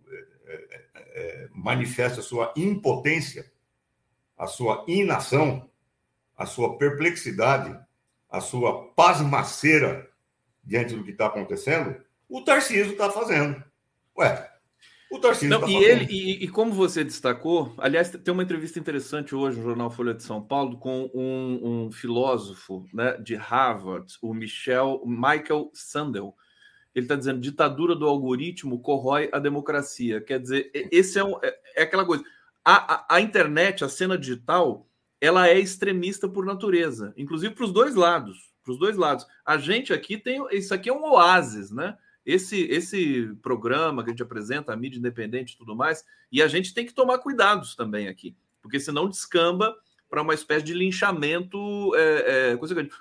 [0.46, 3.50] é, é, é, manifesta a sua impotência,
[4.36, 5.68] a sua inação,
[6.36, 7.78] a sua perplexidade,
[8.28, 10.10] a sua pasmaceira
[10.66, 11.96] diante do que está acontecendo,
[12.28, 13.62] o Tarcísio está fazendo.
[14.18, 14.50] Ué,
[15.10, 18.78] o Tarcísio Não, tá e ele e, e, como você destacou, aliás, tem uma entrevista
[18.78, 24.12] interessante hoje no jornal Folha de São Paulo com um, um filósofo né, de Harvard,
[24.20, 26.34] o Michel Michael Sandel.
[26.92, 30.20] Ele está dizendo ditadura do algoritmo corrói a democracia.
[30.20, 32.24] Quer dizer, esse é, um, é, é aquela coisa.
[32.64, 34.88] A, a, a, internet, a cena digital,
[35.20, 38.55] ela é extremista por natureza, inclusive para os dois lados.
[38.66, 39.24] Para os dois lados.
[39.44, 40.44] A gente aqui tem.
[40.50, 41.96] Isso aqui é um oásis, né?
[42.26, 46.48] esse, esse programa que a gente apresenta, a mídia independente e tudo mais, e a
[46.48, 49.74] gente tem que tomar cuidados também aqui, porque senão descamba
[50.10, 51.94] para uma espécie de linchamento.
[51.94, 52.58] É, é,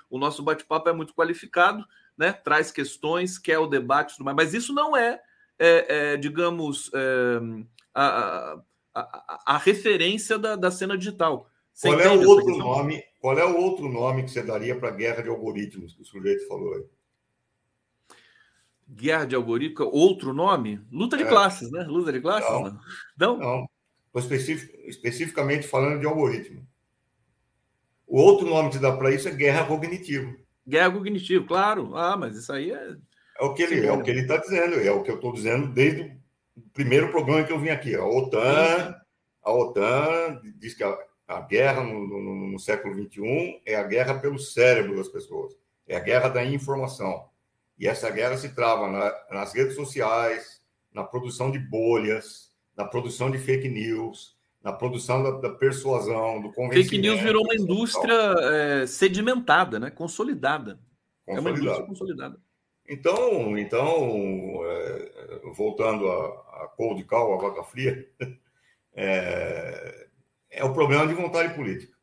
[0.08, 1.84] o nosso bate-papo é muito qualificado,
[2.16, 2.32] né?
[2.32, 5.20] traz questões, quer o debate tudo mais, mas isso não é,
[5.58, 7.40] é, é digamos, é,
[7.92, 8.60] a, a,
[8.94, 11.50] a, a, referência da, da cena digital.
[11.76, 13.04] Você qual é o outro nome?
[13.20, 16.06] Qual é o outro nome que você daria para a guerra de algoritmos que o
[16.06, 16.84] sujeito falou aí?
[18.88, 20.80] Guerra de algoritmos, outro nome?
[20.90, 21.28] Luta de é.
[21.28, 21.82] classes, né?
[21.82, 22.48] Luta de classes?
[22.48, 22.80] Não.
[23.18, 23.38] Não.
[23.38, 23.70] não.
[24.14, 26.66] Especific, especificamente falando de algoritmo.
[28.06, 30.34] O outro nome que dá para isso é guerra cognitiva.
[30.66, 31.94] Guerra cognitiva, claro.
[31.94, 32.96] Ah, mas isso aí é.
[33.38, 35.30] É o que ele é o que ele está dizendo, é o que eu estou
[35.30, 36.18] dizendo desde
[36.56, 37.94] o primeiro programa que eu vim aqui.
[37.94, 38.94] A OTAN,
[39.42, 44.18] a OTAN diz que a, a guerra no, no, no século XXI é a guerra
[44.18, 47.28] pelo cérebro das pessoas, é a guerra da informação.
[47.78, 50.62] E essa guerra se trava na, nas redes sociais,
[50.92, 56.52] na produção de bolhas, na produção de fake news, na produção da, da persuasão, do
[56.52, 56.90] convencimento.
[56.90, 59.90] Fake news virou uma indústria é, sedimentada, né?
[59.90, 60.78] consolidada.
[61.24, 61.26] consolidada.
[61.26, 62.40] É uma indústria consolidada.
[62.88, 68.08] Então, então é, voltando a, a cold call, a vaca fria,
[68.94, 70.05] é,
[70.56, 71.94] é o problema de vontade política.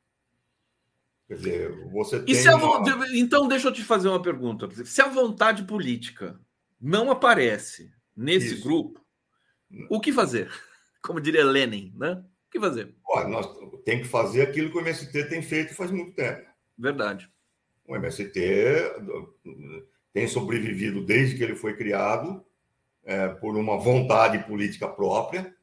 [1.28, 2.54] Quer dizer, você tem.
[2.54, 3.08] Uma...
[3.18, 4.70] Então, deixa eu te fazer uma pergunta.
[4.86, 6.40] Se a vontade política
[6.80, 8.64] não aparece nesse Isso.
[8.64, 9.02] grupo,
[9.90, 10.52] o que fazer?
[11.02, 12.24] Como diria Lenin, né?
[12.48, 12.94] O que fazer?
[13.08, 13.48] Olha, nós
[13.84, 16.48] tem que fazer aquilo que o MST tem feito faz muito tempo.
[16.78, 17.30] Verdade.
[17.88, 18.32] O MST
[20.14, 22.46] tem sobrevivido desde que ele foi criado
[23.04, 25.54] é, por uma vontade política própria,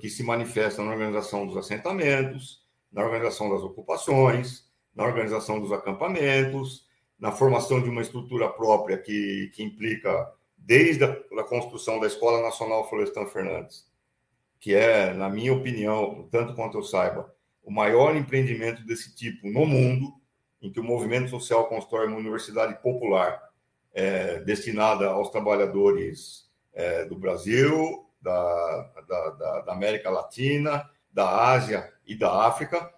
[0.00, 6.86] que se manifesta na organização dos assentamentos, na organização das ocupações, na organização dos acampamentos,
[7.18, 12.88] na formação de uma estrutura própria que, que implica desde a construção da Escola Nacional
[12.88, 13.86] Florestan Fernandes,
[14.58, 19.66] que é, na minha opinião, tanto quanto eu saiba, o maior empreendimento desse tipo no
[19.66, 20.12] mundo,
[20.62, 23.40] em que o movimento social constrói uma universidade popular
[23.92, 31.92] é, destinada aos trabalhadores é, do Brasil, da, da, da, da, América Latina, da Ásia
[32.06, 32.90] e da África,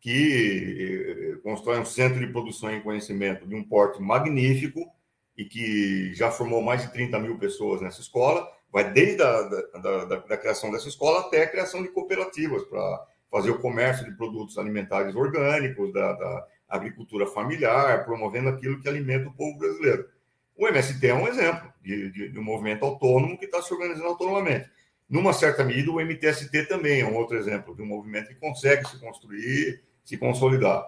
[0.00, 4.90] que é, constrói um centro de produção e conhecimento de um porte magnífico,
[5.36, 10.04] e que já formou mais de 30 mil pessoas nessa escola, vai desde a da,
[10.04, 14.16] da, da criação dessa escola até a criação de cooperativas para fazer o comércio de
[14.16, 20.08] produtos alimentares orgânicos, da, da, agricultura familiar, promovendo aquilo que alimenta o povo brasileiro.
[20.56, 24.06] O MST é um exemplo de, de, de um movimento autônomo que está se organizando
[24.06, 24.70] autonomamente.
[25.10, 28.86] Numa certa medida, o MTST também é um outro exemplo de um movimento que consegue
[28.86, 30.86] se construir, se consolidar.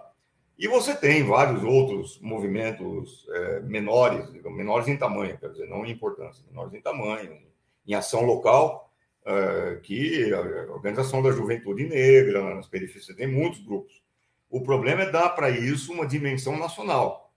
[0.57, 5.91] E você tem vários outros movimentos é, menores, menores em tamanho, quer dizer, não em
[5.91, 7.37] importância, menores em tamanho,
[7.85, 8.89] em ação local,
[9.25, 14.01] é, que a organização da juventude negra, nas periferias, tem muitos grupos.
[14.49, 17.33] O problema é dar para isso uma dimensão nacional,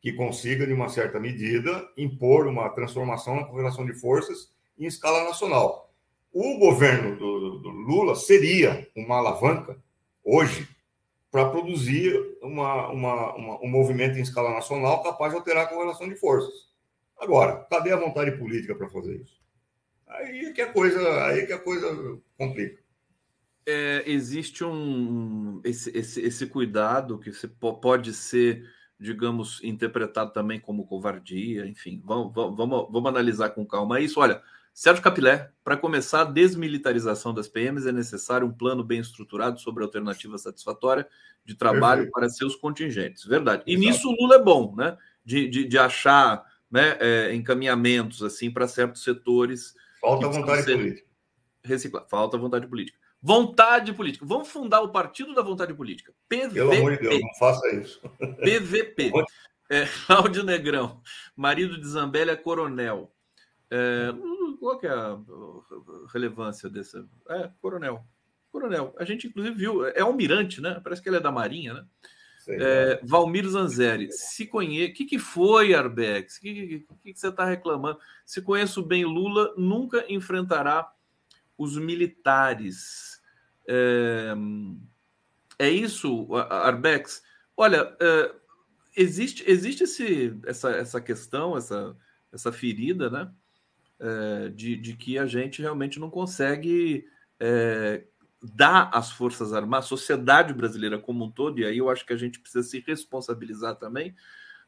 [0.00, 5.24] que consiga, de uma certa medida, impor uma transformação na correlação de forças em escala
[5.24, 5.89] nacional.
[6.32, 9.76] O governo do, do Lula seria uma alavanca,
[10.22, 10.68] hoje,
[11.30, 16.08] para produzir uma, uma, uma, um movimento em escala nacional capaz de alterar a correlação
[16.08, 16.70] de forças.
[17.18, 19.40] Agora, cadê a vontade política para fazer isso?
[20.06, 22.80] Aí é que a coisa, aí é que a coisa complica.
[23.66, 28.64] É, existe um esse, esse, esse cuidado que você pode ser,
[28.98, 34.18] digamos, interpretado também como covardia, enfim, vamos, vamos, vamos analisar com calma isso.
[34.18, 39.60] Olha, Sérgio Capilé, para começar a desmilitarização das PMs é necessário um plano bem estruturado
[39.60, 41.06] sobre alternativa satisfatória
[41.44, 42.12] de trabalho Perfeito.
[42.12, 43.24] para seus contingentes.
[43.24, 43.62] Verdade.
[43.66, 43.86] E Exato.
[43.86, 44.96] nisso o Lula é bom, né?
[45.24, 49.74] De, de, de achar né, é, encaminhamentos assim para certos setores.
[50.00, 51.08] Falta vontade política.
[51.62, 52.06] Reciclar.
[52.08, 52.98] Falta vontade política.
[53.22, 54.24] Vontade política.
[54.24, 56.12] Vamos fundar o Partido da Vontade Política.
[56.26, 56.54] PVP.
[56.54, 58.00] Pelo amor de Deus, não faça isso.
[58.18, 59.12] PVP.
[59.72, 61.00] É, Cláudio Negrão,
[61.36, 63.14] marido de Zambélia Coronel.
[63.70, 64.12] É,
[64.60, 65.18] qual que é a
[66.12, 67.08] relevância dessa?
[67.30, 68.04] É, coronel.
[68.52, 68.94] Coronel.
[68.98, 69.86] A gente, inclusive, viu.
[69.86, 70.78] É almirante, né?
[70.84, 71.86] Parece que ele é da Marinha, né?
[72.48, 74.92] É, Valmir Zanzeri, se conhece.
[74.92, 76.36] O que, que foi, Arbex?
[76.36, 77.98] O que, que, que, você está reclamando?
[78.24, 80.92] Se conheço bem Lula, nunca enfrentará
[81.56, 83.20] os militares.
[83.66, 84.34] É,
[85.58, 87.22] é isso, Arbex?
[87.56, 88.34] Olha, é,
[88.96, 91.96] existe, existe esse, essa, essa questão, essa,
[92.32, 93.30] essa ferida, né?
[94.00, 97.06] É, de, de, que a gente realmente não consegue
[97.38, 98.04] é,
[98.42, 102.12] dar às Forças Armadas, a sociedade brasileira como um todo, e aí eu acho que
[102.12, 104.14] a gente precisa se responsabilizar também,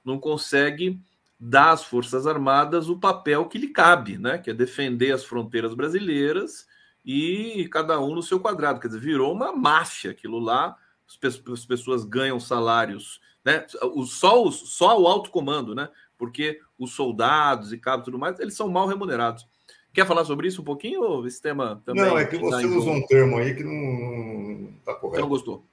[0.05, 1.01] não consegue
[1.41, 4.39] dar às Forças Armadas o papel que lhe cabe, né?
[4.39, 6.67] que é defender as fronteiras brasileiras
[7.05, 8.81] e cada um no seu quadrado.
[8.81, 10.77] Quer dizer, virou uma máfia aquilo lá,
[11.09, 13.67] as pessoas ganham salários, né?
[14.07, 15.89] Só, o, só o alto comando, né?
[16.23, 19.47] porque os soldados e cabos e tudo mais, eles são mal remunerados.
[19.93, 22.03] Quer falar sobre isso um pouquinho, ou esse tema também?
[22.03, 25.17] Não, é que você tá usa um termo aí que não está correto.
[25.17, 25.65] Você não gostou?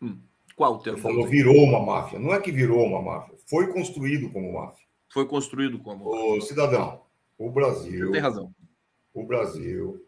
[0.00, 0.18] Hum.
[0.54, 0.98] Qual o termo?
[0.98, 2.18] Você falou virou uma máfia.
[2.18, 4.86] Não é que virou uma máfia, foi construído como máfia.
[5.12, 6.08] Foi construído como.
[6.08, 7.00] O cidadão,
[7.36, 8.06] o Brasil.
[8.06, 8.54] Você tem razão.
[9.12, 10.04] O Brasil,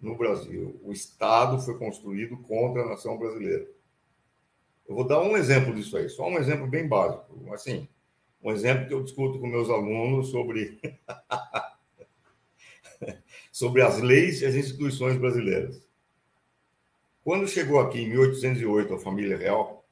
[0.00, 3.66] no Brasil, o Estado foi construído contra a nação brasileira.
[4.88, 7.52] Eu vou dar um exemplo disso aí, só um exemplo bem básico.
[7.52, 7.88] Assim,
[8.42, 10.80] um exemplo que eu discuto com meus alunos sobre
[13.52, 15.86] sobre as leis e as instituições brasileiras.
[17.24, 19.84] Quando chegou aqui em 1808 a família real,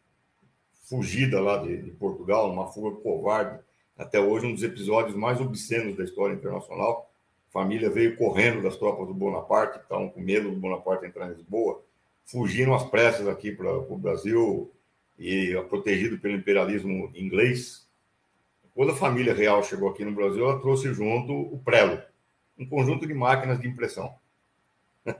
[0.84, 3.58] fugida lá de, de Portugal, uma fuga covarde,
[3.98, 7.10] até hoje um dos episódios mais obscenos da história internacional.
[7.48, 11.34] A família veio correndo das tropas do Bonaparte, estavam com medo do Bonaparte entrar em
[11.34, 11.82] Lisboa,
[12.24, 14.70] fugiram às pressas aqui para o Brasil
[15.18, 17.85] e protegido pelo imperialismo inglês.
[18.76, 21.98] Quando a família real chegou aqui no Brasil, ela trouxe junto o prelo,
[22.58, 24.14] um conjunto de máquinas de impressão.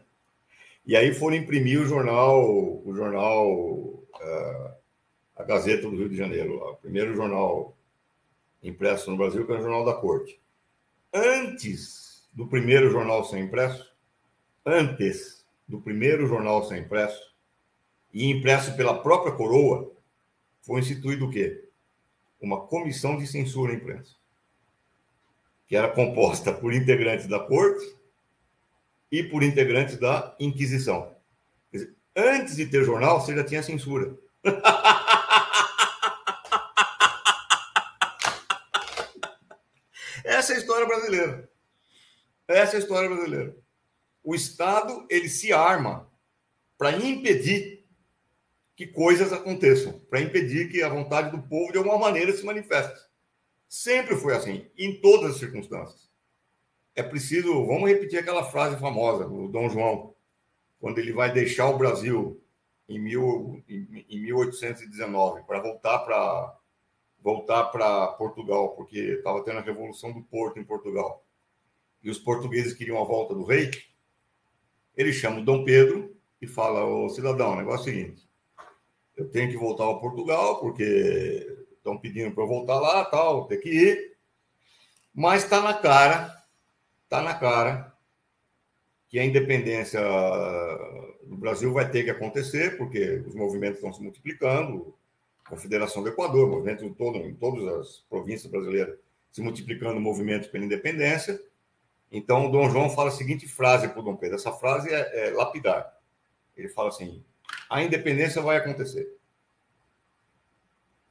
[0.85, 4.75] E aí foram imprimir o jornal, o jornal, uh,
[5.35, 7.77] a Gazeta do Rio de Janeiro, o primeiro jornal
[8.63, 10.41] impresso no Brasil, que era o Jornal da Corte.
[11.13, 13.93] Antes do primeiro jornal ser impresso,
[14.65, 17.35] antes do primeiro jornal ser impresso,
[18.13, 19.93] e impresso pela própria coroa,
[20.63, 21.66] foi instituído o quê?
[22.41, 24.15] Uma comissão de censura à imprensa,
[25.67, 27.97] que era composta por integrantes da corte
[29.11, 31.17] e por integrantes da Inquisição.
[31.73, 34.17] Dizer, antes de ter jornal, você já tinha censura.
[40.25, 41.49] Essa é a história brasileira.
[42.49, 43.57] Essa é a história brasileira.
[44.23, 46.11] O Estado ele se arma
[46.77, 47.76] para impedir
[48.77, 53.01] que coisas aconteçam, para impedir que a vontade do povo de alguma maneira se manifeste.
[53.67, 56.07] Sempre foi assim, em todas as circunstâncias
[56.97, 60.15] é preciso, vamos repetir aquela frase famosa do Dom João,
[60.81, 62.43] quando ele vai deixar o Brasil
[62.89, 66.59] em, mil, em, em 1819 para voltar para
[67.23, 71.23] voltar para Portugal, porque estava tendo a revolução do Porto em Portugal.
[72.03, 73.71] E os portugueses queriam a volta do rei.
[74.97, 78.26] Ele chama o Dom Pedro e fala: "O cidadão, o negócio é o seguinte,
[79.17, 83.61] eu tenho que voltar ao Portugal porque estão pedindo para eu voltar lá, tal, tem
[83.61, 84.17] que ir.
[85.15, 86.37] Mas está na cara
[87.07, 87.95] Está na cara
[89.09, 90.01] que a independência
[91.23, 94.93] do Brasil vai ter que acontecer, porque os movimentos estão se multiplicando,
[95.49, 98.99] Confederação do Equador, movimento em, todo, em todas as províncias brasileiras,
[99.31, 101.41] se multiplicando movimentos pela independência.
[102.11, 105.29] Então, o Dom João fala a seguinte frase para o Dom Pedro, essa frase é,
[105.29, 105.97] é lapidar.
[106.57, 107.25] Ele fala assim,
[107.69, 109.09] a independência vai acontecer.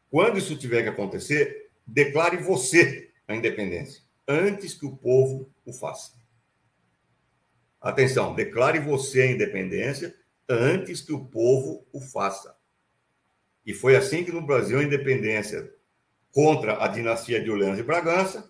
[0.09, 6.13] Quando isso tiver que acontecer, declare você a independência antes que o povo o faça.
[7.81, 10.15] Atenção, declare você a independência
[10.49, 12.55] antes que o povo o faça.
[13.65, 15.71] E foi assim que no Brasil a independência
[16.31, 18.49] contra a dinastia de Orleans e Bragança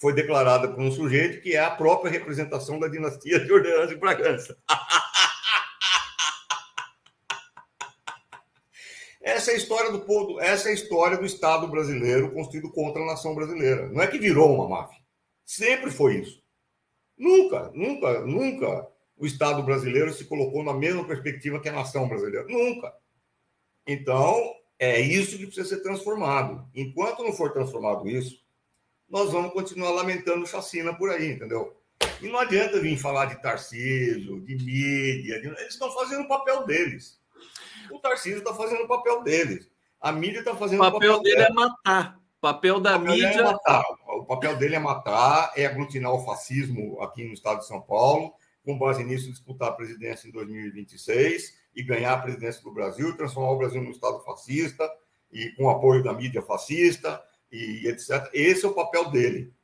[0.00, 3.96] foi declarada por um sujeito que é a própria representação da dinastia de Orleans e
[3.96, 4.56] Bragança.
[9.42, 13.02] Essa é a história do povo, essa é a história do Estado brasileiro construído contra
[13.02, 13.88] a nação brasileira.
[13.88, 15.00] Não é que virou uma máfia.
[15.44, 16.40] Sempre foi isso.
[17.18, 22.46] Nunca, nunca, nunca o Estado brasileiro se colocou na mesma perspectiva que a nação brasileira.
[22.46, 22.94] Nunca.
[23.84, 24.40] Então,
[24.78, 26.64] é isso que precisa ser transformado.
[26.72, 28.40] Enquanto não for transformado isso,
[29.10, 31.76] nós vamos continuar lamentando chacina por aí, entendeu?
[32.20, 35.48] E não adianta vir falar de Tarcísio, de mídia, de...
[35.48, 37.20] eles estão fazendo o papel deles.
[37.92, 39.70] O Tarcísio está fazendo o papel deles.
[40.00, 43.14] A mídia está fazendo o papel, o papel dele é matar papel da o papel
[43.14, 43.40] mídia.
[43.40, 43.84] É matar.
[44.08, 48.34] O papel dele é matar, é aglutinar o fascismo aqui no estado de São Paulo,
[48.64, 53.52] com base nisso, disputar a presidência em 2026 e ganhar a presidência do Brasil, transformar
[53.52, 54.90] o Brasil num estado fascista
[55.32, 58.28] e com apoio da mídia fascista e etc.
[58.34, 59.54] Esse é o papel dele.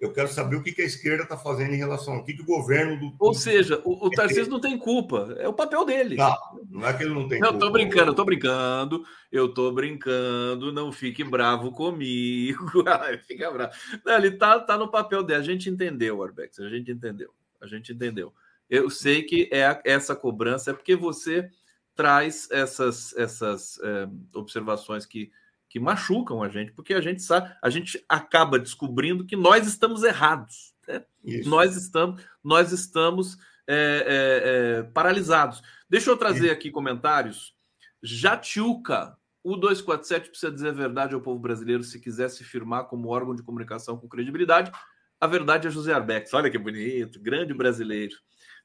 [0.00, 2.40] Eu quero saber o que, que a esquerda está fazendo em relação ao que, que
[2.40, 3.14] o governo do.
[3.18, 6.16] Ou seja, o, o Tarcísio não tem culpa, é o papel dele.
[6.16, 6.36] Não,
[6.70, 7.66] não é que ele não tem não, culpa.
[7.66, 12.82] Tô brincando, tô brincando, eu tô brincando, não fique bravo comigo.
[13.28, 13.74] Fica bravo.
[14.02, 15.40] Não, ele tá, tá no papel dele.
[15.40, 17.30] A gente entendeu, Arbex, a gente entendeu.
[17.60, 18.32] A gente entendeu.
[18.70, 21.50] Eu sei que é essa cobrança é porque você
[21.94, 25.30] traz essas, essas é, observações que
[25.70, 30.02] que machucam a gente, porque a gente sabe, a gente acaba descobrindo que nós estamos
[30.02, 30.74] errados.
[30.86, 31.04] Né?
[31.46, 35.62] Nós estamos, nós estamos é, é, é, paralisados.
[35.88, 37.54] Deixa eu trazer aqui comentários.
[38.02, 43.08] Jatiuca, o 247 precisa dizer a verdade ao povo brasileiro se quiser se firmar como
[43.08, 44.72] órgão de comunicação com credibilidade.
[45.20, 46.34] A verdade é José Arbex.
[46.34, 48.16] Olha que bonito, grande brasileiro.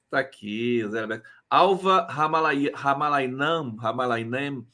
[0.10, 1.24] Tá aqui, José Arbex.
[1.47, 4.66] Alva Ramalainam, Ramalainam.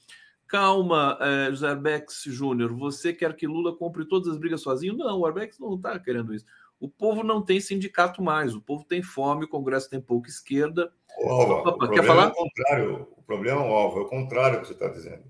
[0.52, 4.98] Calma, é, José Arbex Júnior, você quer que Lula compre todas as brigas sozinho?
[4.98, 6.46] Não, o Arbex não está querendo isso.
[6.78, 10.92] O povo não tem sindicato mais, o povo tem fome, o Congresso tem pouca esquerda.
[11.20, 12.26] Opa, quer falar?
[12.26, 15.24] É o contrário, o problema, é o contrário que você está dizendo.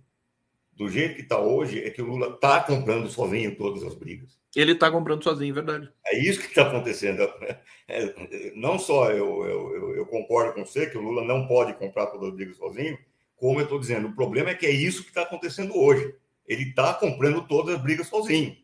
[0.73, 4.39] Do jeito que está hoje, é que o Lula está comprando sozinho todas as brigas.
[4.55, 5.87] Ele está comprando sozinho, verdade.
[6.07, 7.21] É isso que está acontecendo.
[7.87, 11.73] É, não só eu, eu, eu, eu, concordo com você que o Lula não pode
[11.73, 12.97] comprar todas as brigas sozinho,
[13.41, 16.15] como eu estou dizendo, o problema é que é isso que está acontecendo hoje.
[16.47, 18.55] Ele está comprando todas as brigas sozinho.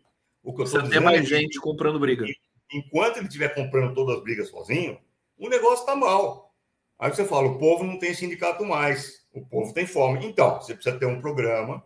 [0.43, 2.25] O que eu Você tem mais é gente comprando briga
[2.71, 4.99] enquanto ele estiver comprando todas as brigas sozinho,
[5.37, 6.53] o negócio está mal.
[6.99, 10.25] Aí você fala, o povo não tem sindicato mais, o povo tem fome.
[10.25, 11.83] Então, você precisa ter um programa,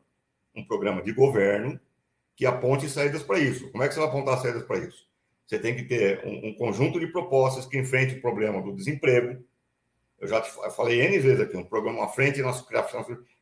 [0.56, 1.80] um programa de governo
[2.36, 3.70] que aponte saídas para isso.
[3.72, 5.06] Como é que você vai apontar saídas para isso?
[5.46, 9.44] Você tem que ter um, um, conjunto de propostas que enfrente o problema do desemprego.
[10.22, 12.42] Eu já te, falei N vezes aqui, um programa, uma frente,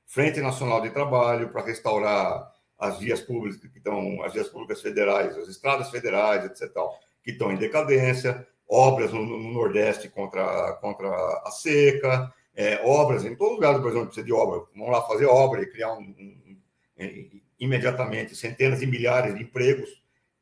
[0.07, 5.37] frente Nacional de Trabalho para restaurar as vias públicas que estão, as vias públicas federais,
[5.37, 6.71] as estradas federais, etc
[7.23, 11.09] que estão em decadência, obras no, no Nordeste contra, contra
[11.45, 14.65] a seca, é, obras em todo lugar do Brasil precisa de obra.
[14.75, 16.57] Vamos lá fazer obra e criar um, um,
[16.99, 19.89] um, imediatamente centenas e milhares de empregos.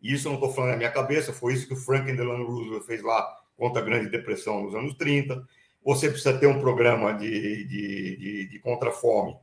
[0.02, 2.86] Isso eu não estou falando na minha cabeça, foi isso que o Franklin Delano Roosevelt
[2.86, 5.44] fez lá contra a Grande Depressão nos anos 30.
[5.88, 9.38] Você precisa ter um programa de, de, de, de contra-fome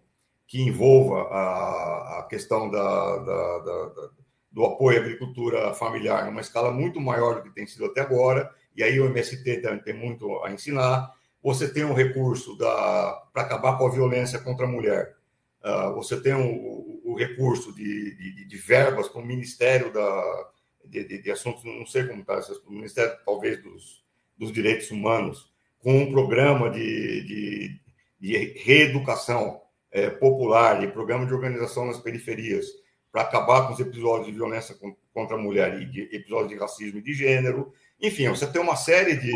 [0.47, 4.11] que envolva a, a questão da, da, da
[4.53, 8.55] do apoio à agricultura familiar numa escala muito maior do que tem sido até agora,
[8.77, 11.15] e aí o MST também tem muito a ensinar.
[11.43, 15.17] Você tem um recurso para acabar com a violência contra a mulher.
[15.65, 20.51] Uh, você tem o, o recurso de, de, de verbas para o Ministério da,
[20.85, 24.05] de, de, Assuntos, não sei como está, o Ministério talvez dos,
[24.37, 25.54] dos Direitos Humanos,
[25.85, 27.79] com um programa de,
[28.19, 29.61] de, reeducação
[29.93, 32.65] é, popular, de programa de organização nas periferias,
[33.13, 34.75] para acabar com os episódios de violência
[35.13, 37.71] contra a mulher e de episódios de racismo e de gênero.
[38.01, 39.31] Enfim, você tem uma série de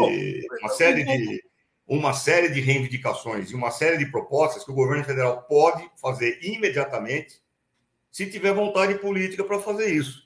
[0.59, 1.45] uma série de
[1.87, 6.39] uma série de reivindicações e uma série de propostas que o governo federal pode fazer
[6.43, 7.41] imediatamente
[8.11, 10.23] se tiver vontade política para fazer isso.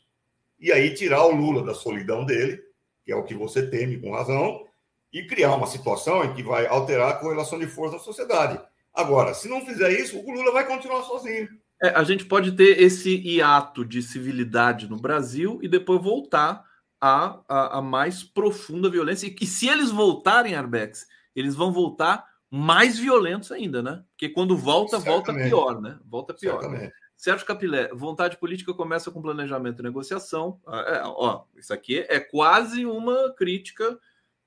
[0.58, 2.60] E aí tirar o Lula da solidão dele,
[3.04, 4.66] que é o que você teme com razão,
[5.12, 8.60] e criar uma situação em que vai alterar a correlação de força na sociedade.
[8.94, 11.48] Agora, se não fizer isso, o Lula vai continuar sozinho.
[11.82, 16.64] É, a gente pode ter esse hiato de civilidade no Brasil e depois voltar
[17.00, 19.26] à, à, à mais profunda violência.
[19.26, 24.02] E que se eles voltarem, Arbex, eles vão voltar mais violentos ainda, né?
[24.10, 25.50] Porque quando volta, Certamente.
[25.50, 25.98] volta pior, né?
[26.04, 26.60] Volta pior.
[26.60, 26.92] Certamente.
[27.16, 30.60] Sérgio Capilé, vontade política começa com planejamento e negociação.
[30.66, 33.98] Ah, é, ó, isso aqui é quase uma crítica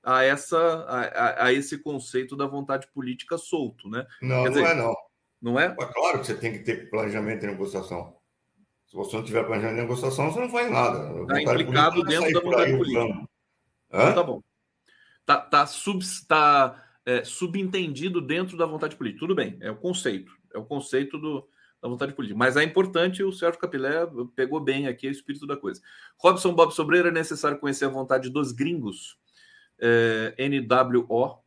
[0.06, 4.06] a, essa, a, a, esse conceito da vontade política solto, né?
[4.22, 4.96] Não, Quer não dizer, é não
[5.46, 5.66] não é?
[5.66, 8.16] é claro que você tem que ter planejamento de negociação.
[8.88, 11.22] Se você não tiver planejamento de negociação, você não faz nada.
[11.22, 13.28] Está implicado dentro da vontade política.
[13.90, 14.42] Então, tá bom.
[15.22, 19.20] Está tá sub, tá, é, subentendido dentro da vontade política.
[19.20, 20.32] Tudo bem, é o conceito.
[20.52, 21.48] É o conceito do,
[21.80, 22.38] da vontade política.
[22.38, 25.80] Mas é importante, o Sérgio Capilé pegou bem aqui o espírito da coisa.
[26.18, 29.18] Robson Bob Sobreira, é necessário conhecer a vontade dos gringos.
[29.80, 31.46] É, NWO,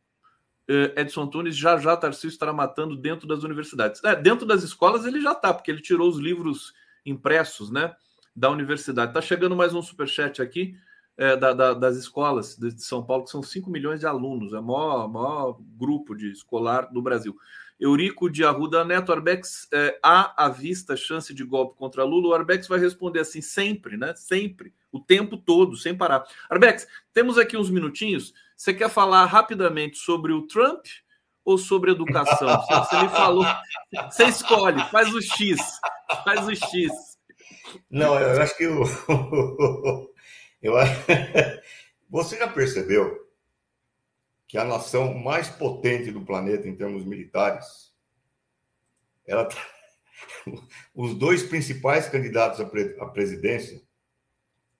[0.69, 4.03] eh, Edson Antunes, já já Tarcísio estará matando dentro das universidades.
[4.03, 6.73] É, dentro das escolas ele já está, porque ele tirou os livros
[7.03, 7.95] impressos né,
[8.35, 9.09] da universidade.
[9.09, 10.75] Está chegando mais um superchat aqui
[11.17, 14.59] é, da, da, das escolas de São Paulo, que são 5 milhões de alunos, é
[14.59, 17.35] o maior, maior grupo de escolar do Brasil.
[17.79, 22.29] Eurico de Arruda Neto, Arbex, é, há à vista chance de golpe contra Lula?
[22.29, 24.13] O Arbex vai responder assim sempre, né?
[24.15, 26.25] Sempre, o tempo todo, sem parar.
[26.49, 28.33] Arbex, temos aqui uns minutinhos.
[28.55, 30.85] Você quer falar rapidamente sobre o Trump
[31.45, 32.49] ou sobre educação?
[32.67, 33.45] Você me falou.
[34.09, 35.57] Você escolhe, faz o X.
[36.25, 36.91] Faz o X.
[37.89, 38.83] Não, eu acho que o.
[40.61, 40.73] Eu...
[42.09, 43.28] Você já percebeu
[44.49, 47.93] que a nação mais potente do planeta em termos militares,
[49.25, 49.55] ela tá...
[50.93, 53.79] os dois principais candidatos à presidência,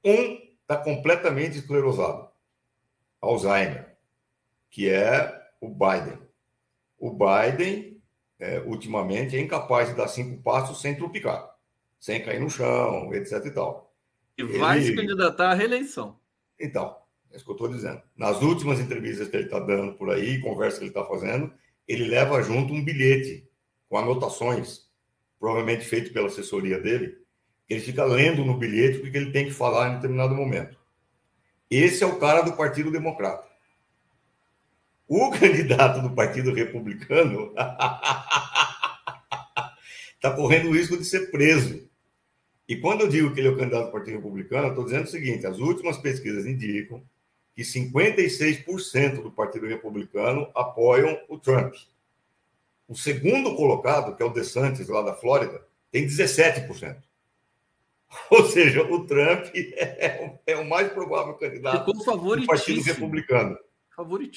[0.04, 2.30] um está completamente esclerosado,
[3.22, 3.96] Alzheimer,
[4.72, 6.20] que é o Biden.
[6.98, 8.02] O Biden,
[8.40, 11.48] é, ultimamente, é incapaz de dar cinco passos sem tropicar,
[12.00, 13.46] sem cair no chão, etc.
[13.46, 13.94] e tal.
[14.36, 14.88] E vai ele...
[14.88, 16.20] se candidatar à reeleição.
[16.60, 16.98] Então,
[17.32, 18.02] é isso que eu estou dizendo.
[18.16, 21.54] Nas últimas entrevistas que ele está dando por aí, conversa que ele está fazendo,
[21.88, 23.48] ele leva junto um bilhete
[23.88, 24.90] com anotações,
[25.40, 27.18] provavelmente feito pela assessoria dele.
[27.68, 30.78] Ele fica lendo no bilhete o que ele tem que falar em determinado momento.
[31.70, 33.48] Esse é o cara do Partido Democrata.
[35.08, 37.54] O candidato do Partido Republicano
[40.16, 41.88] está correndo o risco de ser preso.
[42.68, 45.06] E quando eu digo que ele é o candidato do Partido Republicano, eu estou dizendo
[45.06, 47.04] o seguinte: as últimas pesquisas indicam
[47.60, 51.76] que 56% do Partido Republicano apoiam o Trump.
[52.88, 56.96] O segundo colocado, que é o DeSantis, lá da Flórida, tem 17%.
[58.32, 63.58] Ou seja, o Trump é, é o mais provável candidato do Partido Republicano.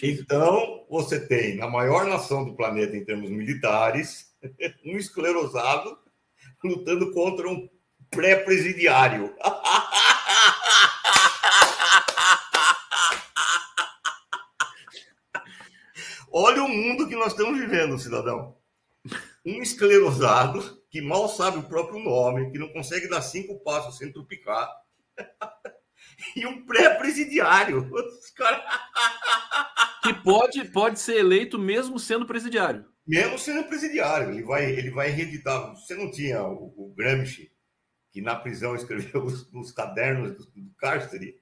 [0.04, 4.34] Então, você tem, na maior nação do planeta em termos militares,
[4.84, 5.96] um esclerosado
[6.64, 7.68] lutando contra um
[8.10, 9.32] pré-presidiário.
[16.34, 18.56] Olha o mundo que nós estamos vivendo, cidadão.
[19.44, 24.10] Um esclerosado que mal sabe o próprio nome, que não consegue dar cinco passos sem
[24.10, 24.70] trupicar,
[26.34, 27.90] e um pré-presidiário.
[28.34, 28.64] Cara...
[30.02, 32.86] Que pode, pode ser eleito mesmo sendo presidiário.
[33.06, 34.30] Mesmo sendo presidiário.
[34.30, 35.74] Ele vai, ele vai reeditar.
[35.74, 37.52] Você não tinha o, o Gramsci,
[38.10, 41.40] que na prisão escreveu os, os cadernos do, do cárcere?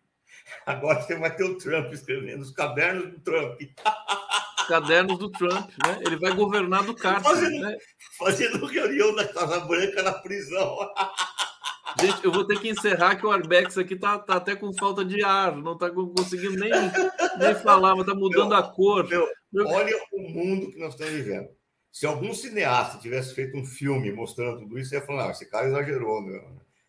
[0.66, 3.60] Agora você vai ter o Trump escrevendo os cadernos do Trump.
[4.70, 5.98] cadernos do Trump, né?
[6.06, 7.76] Ele vai governar do cárcere, fazendo, né?
[8.16, 10.78] Fazendo reunião da Casa Branca na prisão.
[12.00, 15.04] Gente, eu vou ter que encerrar que o Arbex aqui tá, tá até com falta
[15.04, 19.08] de ar, não tá conseguindo nem, nem falar, mas tá mudando meu, a cor.
[19.08, 19.66] Meu, meu...
[19.66, 21.48] Olha o mundo que nós estamos vivendo.
[21.90, 25.66] Se algum cineasta tivesse feito um filme mostrando tudo isso, ia falar, ah, esse cara
[25.66, 26.40] exagerou, meu.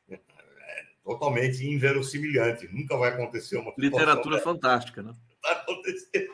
[0.08, 0.20] É,
[1.04, 2.70] totalmente inverossimilhante.
[2.72, 5.16] Nunca vai acontecer uma Literatura fantástica, né?
[5.32, 6.32] Está acontecendo.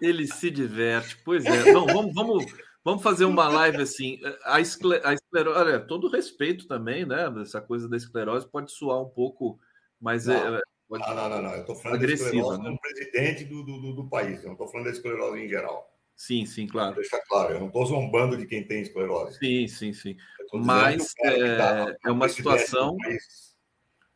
[0.00, 1.16] Ele se diverte.
[1.24, 1.72] Pois é.
[1.72, 2.46] Não, vamos, vamos,
[2.84, 4.20] vamos fazer uma live assim.
[4.44, 7.32] A, escle, a esclerose, olha, todo respeito também, né?
[7.42, 9.58] Essa coisa da esclerose pode soar um pouco,
[10.00, 10.60] mas não, é.
[10.88, 11.54] Pode não, não, não, não.
[11.54, 12.76] Eu estou falando da esclerose né?
[12.82, 14.40] presidente do, do, do país.
[14.40, 15.88] Eu não estou falando da esclerose em geral.
[16.16, 16.96] Sim, sim, claro.
[16.96, 19.38] Deixa claro, eu não estou zombando de quem tem esclerose.
[19.38, 20.16] Sim, sim, sim.
[20.52, 22.94] Mas é, tá é uma situação.
[22.98, 23.56] País,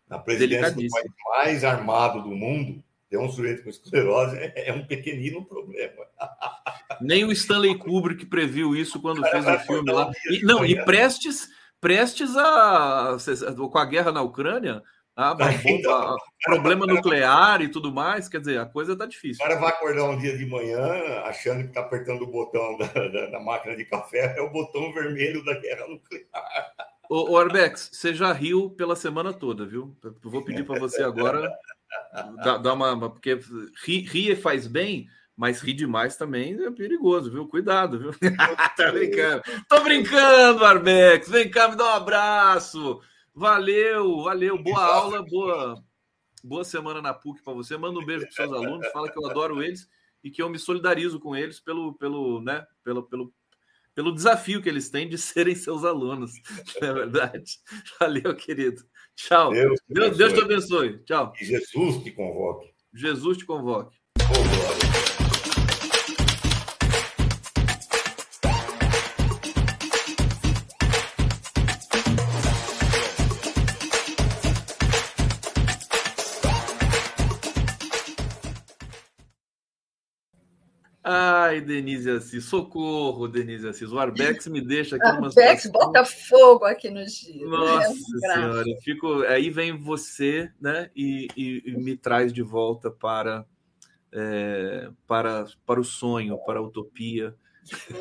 [0.07, 0.91] na presidência do país
[1.29, 6.05] mais armado do mundo, ter um sujeito com esclerose é um pequenino problema.
[7.01, 10.11] Nem o Stanley Kubrick previu isso quando fez o filme lá.
[10.31, 11.49] E, não, e prestes,
[11.81, 13.17] prestes a,
[13.55, 14.83] com a guerra na Ucrânia,
[15.15, 19.45] a, a bomba, então, problema nuclear e tudo mais, quer dizer, a coisa tá difícil.
[19.45, 22.87] O cara vai acordar um dia de manhã achando que está apertando o botão da,
[22.87, 26.75] da, da, máquina de café, é o botão vermelho da guerra nuclear.
[27.09, 29.95] Ô, ô Arbex, você já riu pela semana toda, viu?
[30.03, 31.49] Eu vou pedir para você agora
[32.43, 33.39] dá, dá uma, porque
[33.85, 37.49] rir ri faz bem, mas rir demais também é perigoso, viu?
[37.49, 38.13] Cuidado, viu?
[38.77, 39.43] tá brincando.
[39.69, 41.29] Tô brincando, Arbex.
[41.29, 43.01] Vem cá, me dá um abraço.
[43.35, 44.57] Valeu, valeu.
[44.63, 45.75] Boa aula, boa,
[46.43, 47.77] boa semana na PUC para você.
[47.77, 49.89] Manda um beijo para seus alunos, fala que eu adoro eles
[50.23, 53.35] e que eu me solidarizo com eles pelo, pelo, né, pelo, pelo,
[53.95, 56.33] pelo desafio que eles têm de serem seus alunos,
[56.81, 57.59] não é verdade?
[57.99, 58.83] Valeu, querido.
[59.17, 59.53] Tchau.
[59.53, 61.03] Deus, Deus, Deus te abençoe.
[61.05, 61.33] Tchau.
[61.33, 62.75] Que Jesus te convoque.
[62.93, 63.97] Jesus te convoque.
[81.45, 83.93] Ai, Denise Assis, socorro, Denise Assis.
[83.93, 85.93] O Arbex me deixa aqui numa Arbex situação...
[85.93, 87.51] bota fogo aqui no giro.
[87.51, 89.23] Nossa é Senhora, fico...
[89.25, 93.45] aí vem você né, e, e, e me traz de volta para,
[94.11, 97.35] é, para, para o sonho, para a utopia.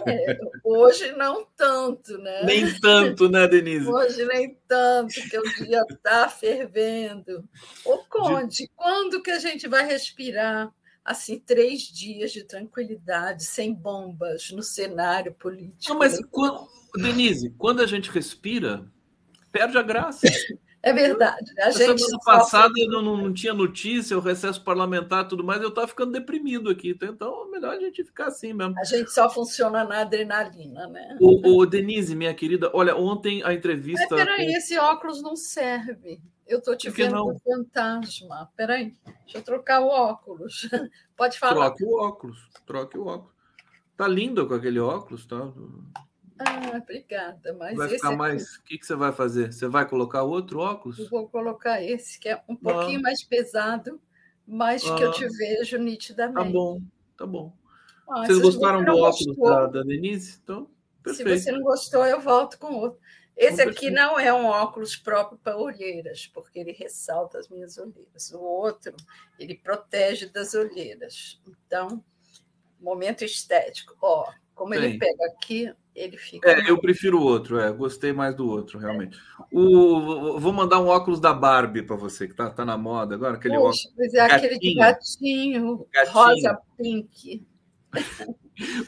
[0.05, 2.43] É, hoje não tanto, né?
[2.43, 3.87] Nem tanto, né, Denise?
[3.87, 7.47] Hoje nem tanto, que o dia está fervendo.
[7.85, 8.71] Ô, Conde, de...
[8.75, 10.71] quando que a gente vai respirar?
[11.03, 15.93] Assim três dias de tranquilidade, sem bombas no cenário político.
[15.93, 18.89] Não, mas quando, Denise, quando a gente respira,
[19.51, 20.21] perde a graça.
[20.83, 21.49] É verdade.
[21.61, 25.69] A, gente semana passada não, não, tinha notícia, o recesso parlamentar e tudo mais, eu
[25.69, 26.93] estava ficando deprimido aqui.
[27.01, 28.77] Então, é melhor a gente ficar assim mesmo.
[28.77, 31.17] A gente só funciona na adrenalina, né?
[31.21, 34.05] O, o Denise, minha querida, olha, ontem a entrevista.
[34.11, 34.57] Mas peraí, com...
[34.57, 36.21] esse óculos não serve.
[36.45, 37.39] Eu estou te vendo não?
[37.39, 38.51] fantasma.
[38.57, 40.69] Peraí, deixa eu trocar o óculos.
[41.15, 41.71] Pode falar.
[41.71, 42.49] Troque o óculos.
[42.65, 43.33] Troque o óculos.
[43.95, 45.49] Tá lindo com aquele óculos, tá?
[46.39, 47.53] Ah, obrigada.
[47.53, 48.55] Mas vai ficar mais.
[48.55, 49.53] O que, que você vai fazer?
[49.53, 50.99] Você vai colocar outro óculos?
[50.99, 53.03] Eu vou colocar esse, que é um pouquinho ah.
[53.03, 54.01] mais pesado,
[54.47, 54.95] mas ah.
[54.95, 56.45] que eu te vejo nitidamente.
[56.45, 56.81] Tá bom,
[57.17, 57.53] tá bom.
[58.09, 60.39] Ah, Vocês gostaram do óculos da, da Denise?
[60.43, 60.69] Então,
[61.01, 61.29] perfeito.
[61.29, 62.99] Se você não gostou, eu volto com outro.
[63.35, 68.31] Esse aqui não é um óculos próprio para olheiras, porque ele ressalta as minhas olheiras.
[68.31, 68.95] O outro,
[69.39, 71.41] ele protege das olheiras.
[71.47, 72.03] Então,
[72.79, 73.97] momento estético.
[74.01, 76.49] Ó, como ele pega aqui, ele fica.
[76.49, 77.71] É, eu prefiro o outro, é.
[77.71, 79.17] Gostei mais do outro, realmente.
[79.51, 83.35] O, vou mandar um óculos da Barbie para você, que tá, tá na moda agora.
[83.35, 84.13] Aquele Puxa, óculos.
[84.13, 86.11] é aquele de gatinho, gatinho.
[86.11, 87.45] rosa pink.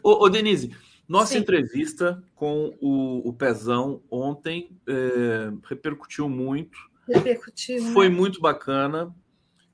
[0.02, 0.76] ô, ô, Denise,
[1.08, 1.40] nossa Sim.
[1.40, 6.78] entrevista com o, o Pezão ontem é, repercutiu muito.
[7.08, 7.84] Repercutiu.
[7.94, 8.16] Foi né?
[8.16, 9.16] muito bacana.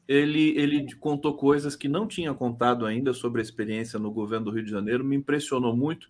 [0.06, 4.52] Ele, ele contou coisas que não tinha contado ainda sobre a experiência no governo do
[4.52, 5.06] Rio de Janeiro.
[5.06, 6.10] Me impressionou muito.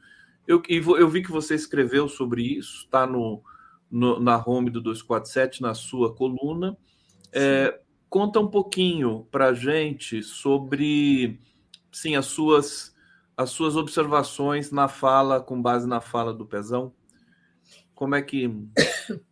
[0.52, 3.42] Eu, eu vi que você escreveu sobre isso, está no,
[3.90, 6.78] no, na home do 247, na sua coluna.
[7.32, 7.80] É,
[8.10, 11.40] conta um pouquinho para a gente sobre
[11.92, 12.92] sim, as suas
[13.36, 16.94] as suas observações na fala, com base na fala do Pezão?
[17.96, 18.50] Como é que.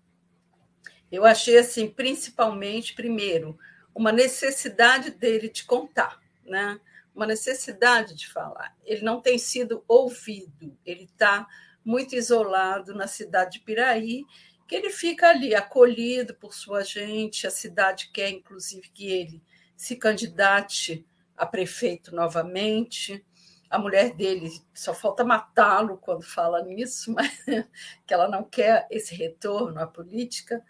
[1.12, 3.58] Eu achei, assim, principalmente, primeiro,
[3.94, 6.80] uma necessidade dele de contar, né?
[7.14, 8.76] Uma necessidade de falar.
[8.84, 11.48] Ele não tem sido ouvido, ele está
[11.84, 14.24] muito isolado na cidade de Piraí,
[14.68, 19.42] que ele fica ali acolhido por sua gente, a cidade quer, inclusive, que ele
[19.76, 21.06] se candidate
[21.36, 23.26] a prefeito novamente
[23.70, 29.14] a mulher dele só falta matá-lo quando fala nisso, mas que ela não quer esse
[29.14, 30.64] retorno à política.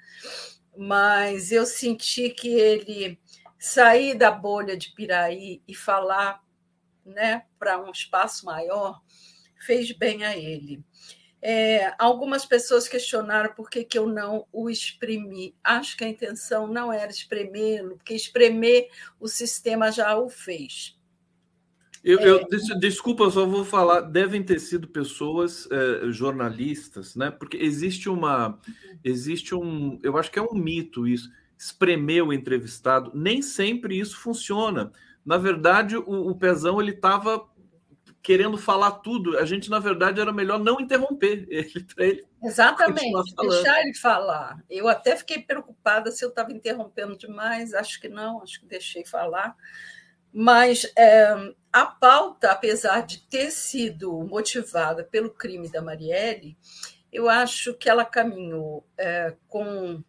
[0.78, 3.20] Mas eu senti que ele
[3.60, 6.42] sair da bolha de Piraí e falar
[7.06, 9.02] né, para um espaço maior
[9.60, 10.84] fez bem a ele.
[11.42, 15.56] É, algumas pessoas questionaram por que, que eu não o exprimi.
[15.64, 18.90] Acho que a intenção não era espremê-lo, porque espremer
[19.20, 20.98] o sistema já o fez.
[22.04, 22.80] Eu, eu, é.
[22.80, 24.02] desculpa, eu só vou falar.
[24.02, 27.30] Devem ter sido pessoas é, jornalistas, né?
[27.30, 28.60] Porque existe uma,
[29.04, 31.30] existe um, eu acho que é um mito isso.
[31.60, 34.94] Espremer o entrevistado, nem sempre isso funciona.
[35.26, 37.46] Na verdade, o, o Pezão ele estava
[38.22, 39.38] querendo falar tudo.
[39.38, 42.26] A gente, na verdade, era melhor não interromper ele para ele.
[42.42, 44.64] Exatamente, deixar ele falar.
[44.70, 47.74] Eu até fiquei preocupada se eu estava interrompendo demais.
[47.74, 49.56] Acho que não, acho que deixei falar.
[50.32, 56.58] Mas é, a pauta, apesar de ter sido motivada pelo crime da Marielle,
[57.12, 60.02] eu acho que ela caminhou é, com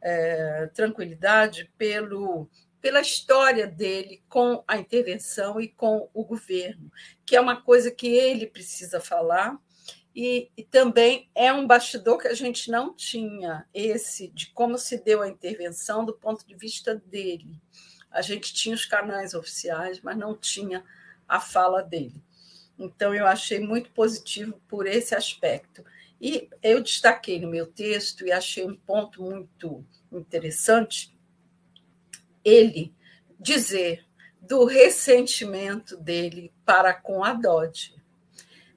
[0.00, 2.48] é, tranquilidade pelo,
[2.80, 6.90] pela história dele com a intervenção e com o governo,
[7.24, 9.58] que é uma coisa que ele precisa falar.
[10.14, 14.98] E, e, também é um bastidor que a gente não tinha, esse de como se
[14.98, 17.60] deu a intervenção do ponto de vista dele.
[18.10, 20.84] A gente tinha os canais oficiais, mas não tinha
[21.28, 22.20] a fala dele.
[22.76, 25.84] Então, eu achei muito positivo por esse aspecto.
[26.20, 31.16] E eu destaquei no meu texto e achei um ponto muito interessante
[32.44, 32.94] ele
[33.38, 34.04] dizer
[34.40, 37.94] do ressentimento dele para com a Dodge.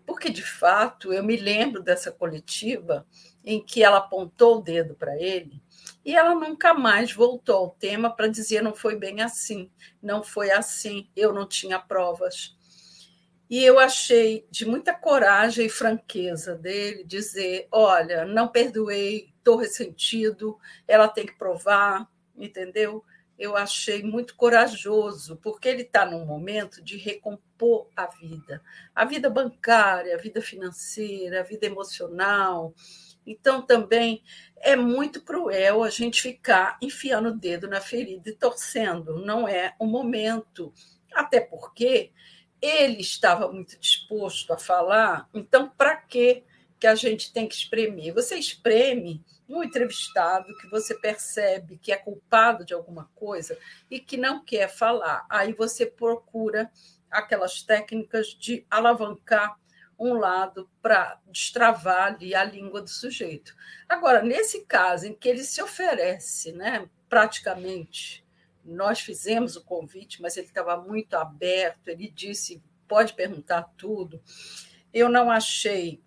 [0.06, 3.06] Porque, de fato, eu me lembro dessa coletiva
[3.44, 5.62] em que ela apontou o dedo para ele
[6.06, 9.70] e ela nunca mais voltou ao tema para dizer não foi bem assim,
[10.02, 12.56] não foi assim, eu não tinha provas.
[13.54, 20.58] E eu achei de muita coragem e franqueza dele dizer: olha, não perdoei, estou ressentido,
[20.88, 23.06] ela tem que provar, entendeu?
[23.38, 28.60] Eu achei muito corajoso, porque ele está num momento de recompor a vida,
[28.96, 32.74] a vida bancária, a vida financeira, a vida emocional,
[33.24, 34.24] então, também
[34.58, 39.24] é muito cruel a gente ficar enfiando o dedo na ferida e torcendo.
[39.24, 40.74] Não é o momento.
[41.14, 42.12] Até porque
[42.64, 46.44] ele estava muito disposto a falar, então, para que
[46.80, 48.14] que a gente tem que espremer?
[48.14, 53.58] Você espreme um entrevistado que você percebe que é culpado de alguma coisa
[53.90, 55.26] e que não quer falar.
[55.30, 56.70] Aí você procura
[57.10, 59.58] aquelas técnicas de alavancar
[59.98, 63.56] um lado para destravar ali a língua do sujeito.
[63.88, 68.23] Agora, nesse caso em que ele se oferece, né, praticamente,
[68.64, 74.22] nós fizemos o convite, mas ele estava muito aberto, ele disse: pode perguntar tudo.
[74.94, 76.02] Eu não achei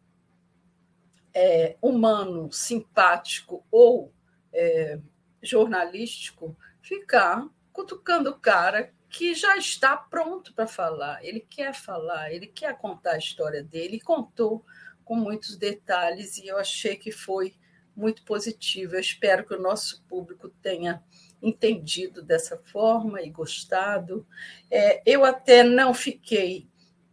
[1.34, 4.12] é, humano, simpático ou
[4.52, 4.98] é,
[5.42, 11.24] jornalístico ficar cutucando o cara que já está pronto para falar.
[11.24, 14.64] Ele quer falar, ele quer contar a história dele e contou
[15.04, 17.54] com muitos detalhes e eu achei que foi
[17.94, 18.94] muito positivo.
[18.94, 21.02] Eu espero que o nosso público tenha
[21.48, 24.26] entendido dessa forma e gostado.
[24.70, 26.68] É, eu até não fiquei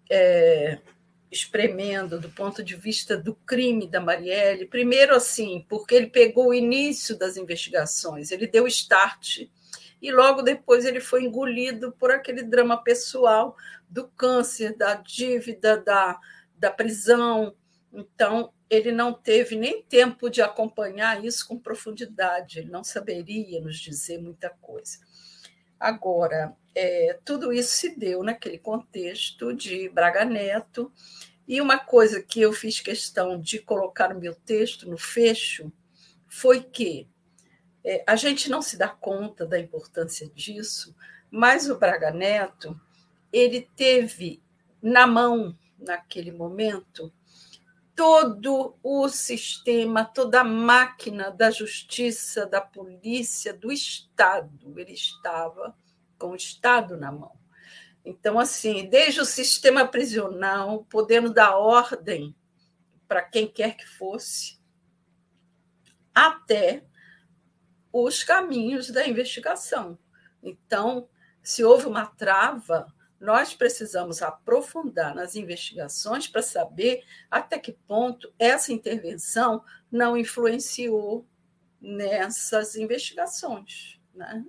[0.10, 0.80] é,
[1.32, 4.66] espremendo do ponto de vista do crime da Marielle.
[4.66, 9.48] Primeiro, assim, porque ele pegou o início das investigações, ele deu start
[10.02, 13.56] e logo depois ele foi engolido por aquele drama pessoal
[13.90, 16.20] do câncer, da dívida, da,
[16.58, 17.56] da prisão.
[17.94, 23.78] Então, ele não teve nem tempo de acompanhar isso com profundidade, ele não saberia nos
[23.78, 24.98] dizer muita coisa.
[25.80, 30.92] Agora, é, tudo isso se deu naquele contexto de Braga Neto,
[31.48, 35.72] e uma coisa que eu fiz questão de colocar no meu texto, no fecho,
[36.28, 37.08] foi que
[37.84, 40.96] é, a gente não se dá conta da importância disso,
[41.30, 42.80] mas o Braga Neto
[43.32, 44.42] ele teve
[44.82, 47.12] na mão, naquele momento,
[47.96, 54.74] todo o sistema, toda a máquina da justiça, da polícia, do Estado.
[54.78, 55.76] Ele estava
[56.18, 57.38] com o Estado na mão.
[58.06, 62.36] Então, assim, desde o sistema prisional, podendo dar ordem
[63.08, 64.60] para quem quer que fosse,
[66.14, 66.84] até
[67.92, 69.98] os caminhos da investigação.
[70.42, 71.08] Então,
[71.42, 78.74] se houve uma trava, nós precisamos aprofundar nas investigações para saber até que ponto essa
[78.74, 81.26] intervenção não influenciou
[81.80, 83.98] nessas investigações.
[84.14, 84.44] Né?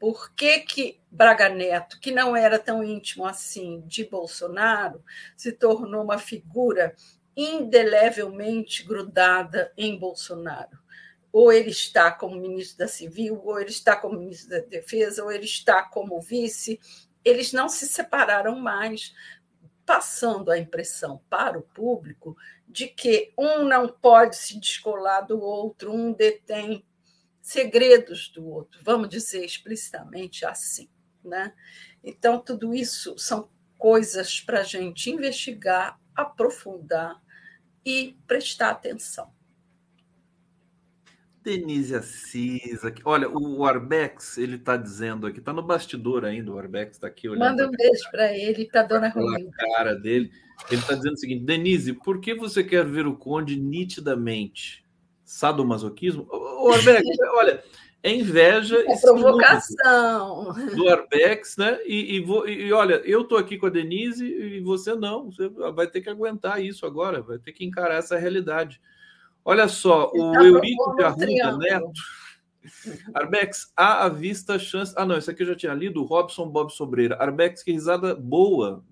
[0.00, 5.04] Por que, que Braga Neto, que não era tão íntimo assim de Bolsonaro,
[5.36, 6.96] se tornou uma figura
[7.36, 10.78] indelevelmente grudada em Bolsonaro?
[11.30, 15.30] Ou ele está como ministro da Civil, ou ele está como ministro da Defesa, ou
[15.30, 16.80] ele está como vice,
[17.26, 19.12] eles não se separaram mais,
[19.84, 22.36] passando a impressão para o público
[22.68, 26.84] de que um não pode se descolar do outro, um detém
[27.42, 30.88] segredos do outro, vamos dizer explicitamente assim.
[31.24, 31.52] Né?
[32.02, 37.20] Então, tudo isso são coisas para a gente investigar, aprofundar
[37.84, 39.32] e prestar atenção.
[41.46, 43.00] Denise Assis, aqui.
[43.04, 47.28] olha, o Arbex, ele está dizendo aqui, está no bastidor ainda, o Arbex está aqui
[47.28, 47.44] olhando.
[47.44, 49.52] Manda um beijo para ele para dona Romilda.
[49.56, 50.32] cara dele.
[50.68, 54.84] Ele está dizendo o seguinte: Denise, por que você quer ver o Conde nitidamente?
[55.24, 56.26] Sadomasoquismo?
[56.28, 57.04] O Arbex,
[57.38, 57.62] olha,
[58.02, 58.82] é inveja.
[58.84, 60.52] É provocação.
[60.74, 61.78] Do Arbex, né?
[61.86, 65.30] E, e, e, olha, eu estou aqui com a Denise e você não.
[65.30, 68.80] Você vai ter que aguentar isso agora, vai ter que encarar essa realidade.
[69.48, 71.92] Olha só, o tá Eurico de Arruda Neto.
[73.14, 74.92] Arbex, há à vista chance.
[74.96, 77.16] Ah, não, isso aqui eu já tinha lido, Robson Bob Sobreira.
[77.22, 78.84] Arbex, que risada boa.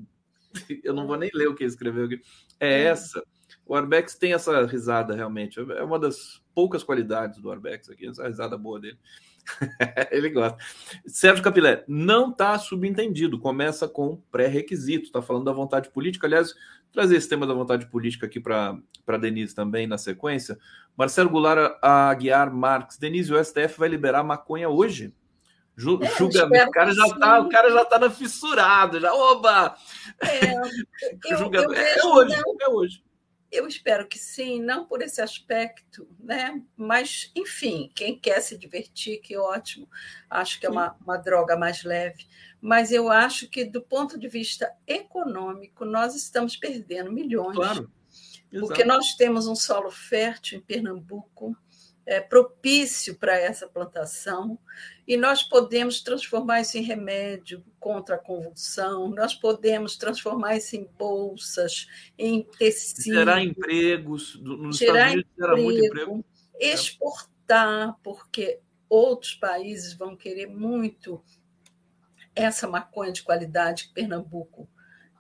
[0.85, 2.21] Eu não vou nem ler o que ele escreveu aqui.
[2.61, 2.89] É hum.
[2.93, 3.25] essa.
[3.67, 5.59] O Arbex tem essa risada realmente.
[5.59, 8.99] É uma das poucas qualidades do Arbex aqui, essa risada boa dele.
[10.11, 10.59] ele gosta.
[11.07, 16.27] Sérgio Capilé, não está subentendido, começa com pré-requisito, está falando da vontade política.
[16.27, 16.55] Aliás,
[16.93, 20.59] trazer esse tema da vontade política aqui para Denise também na sequência.
[20.97, 22.99] Marcelo Goulart Aguiar Marques.
[22.99, 25.13] Denise, o STF vai liberar maconha hoje?
[25.77, 26.69] Ju, é, julgamento.
[26.69, 29.13] O cara, já tá, o cara já tá na fissurado, já.
[29.13, 29.75] Oba!
[30.23, 31.73] É, eu, julgamento.
[31.73, 33.05] Eu é hoje, não, é hoje.
[33.55, 36.61] Eu espero que sim, não por esse aspecto, né?
[36.77, 39.89] Mas, enfim, quem quer se divertir, que ótimo.
[40.29, 42.27] Acho que é uma, uma droga mais leve
[42.65, 47.55] mas eu acho que, do ponto de vista econômico, nós estamos perdendo milhões.
[47.55, 47.93] Claro.
[48.59, 51.55] Porque nós temos um solo fértil em Pernambuco,
[52.07, 54.59] é, propício para essa plantação,
[55.07, 60.89] e nós podemos transformar isso em remédio contra a convulsão, nós podemos transformar isso em
[60.99, 61.87] bolsas,
[62.19, 63.15] em tecido.
[63.15, 66.25] Gerar empregos, nos gerar Estados Unidos muito emprego.
[66.59, 71.23] Exportar, porque outros países vão querer muito
[72.35, 74.69] essa maconha de qualidade que Pernambuco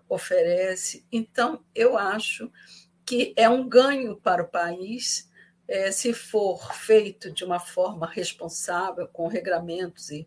[0.09, 1.07] oferece.
[1.13, 2.51] Então, eu acho
[3.05, 5.31] que é um ganho para o país
[5.69, 10.27] é, se for feito de uma forma responsável, com regramentos e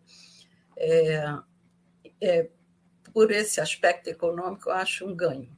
[0.76, 1.38] é,
[2.20, 2.48] é,
[3.12, 5.48] por esse aspecto econômico, eu acho um ganho.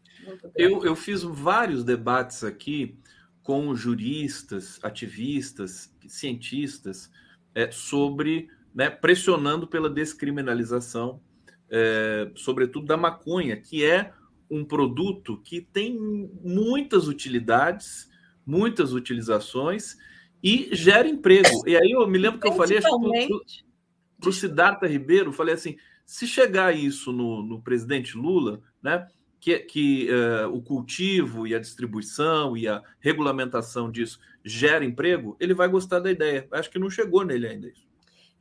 [0.54, 2.98] Eu, eu fiz vários debates aqui
[3.42, 7.10] com juristas, ativistas, cientistas
[7.54, 11.20] é, sobre né, pressionando pela descriminalização,
[11.68, 14.12] é, sobretudo da maconha, que é
[14.50, 15.98] um produto que tem
[16.42, 18.09] muitas utilidades,
[18.50, 19.96] muitas utilizações
[20.42, 21.68] e gera emprego.
[21.68, 26.26] E aí eu me lembro que eu falei para o Siddhartha Ribeiro, falei assim, se
[26.26, 29.06] chegar isso no, no presidente Lula, né,
[29.38, 35.54] que, que uh, o cultivo e a distribuição e a regulamentação disso gera emprego, ele
[35.54, 36.48] vai gostar da ideia.
[36.50, 37.88] Acho que não chegou nele ainda isso.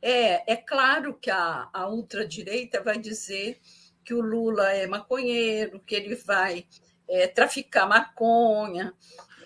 [0.02, 3.60] É, é claro que a, a ultradireita vai dizer
[4.04, 6.66] que o Lula é maconheiro, que ele vai
[7.08, 8.94] é, traficar maconha,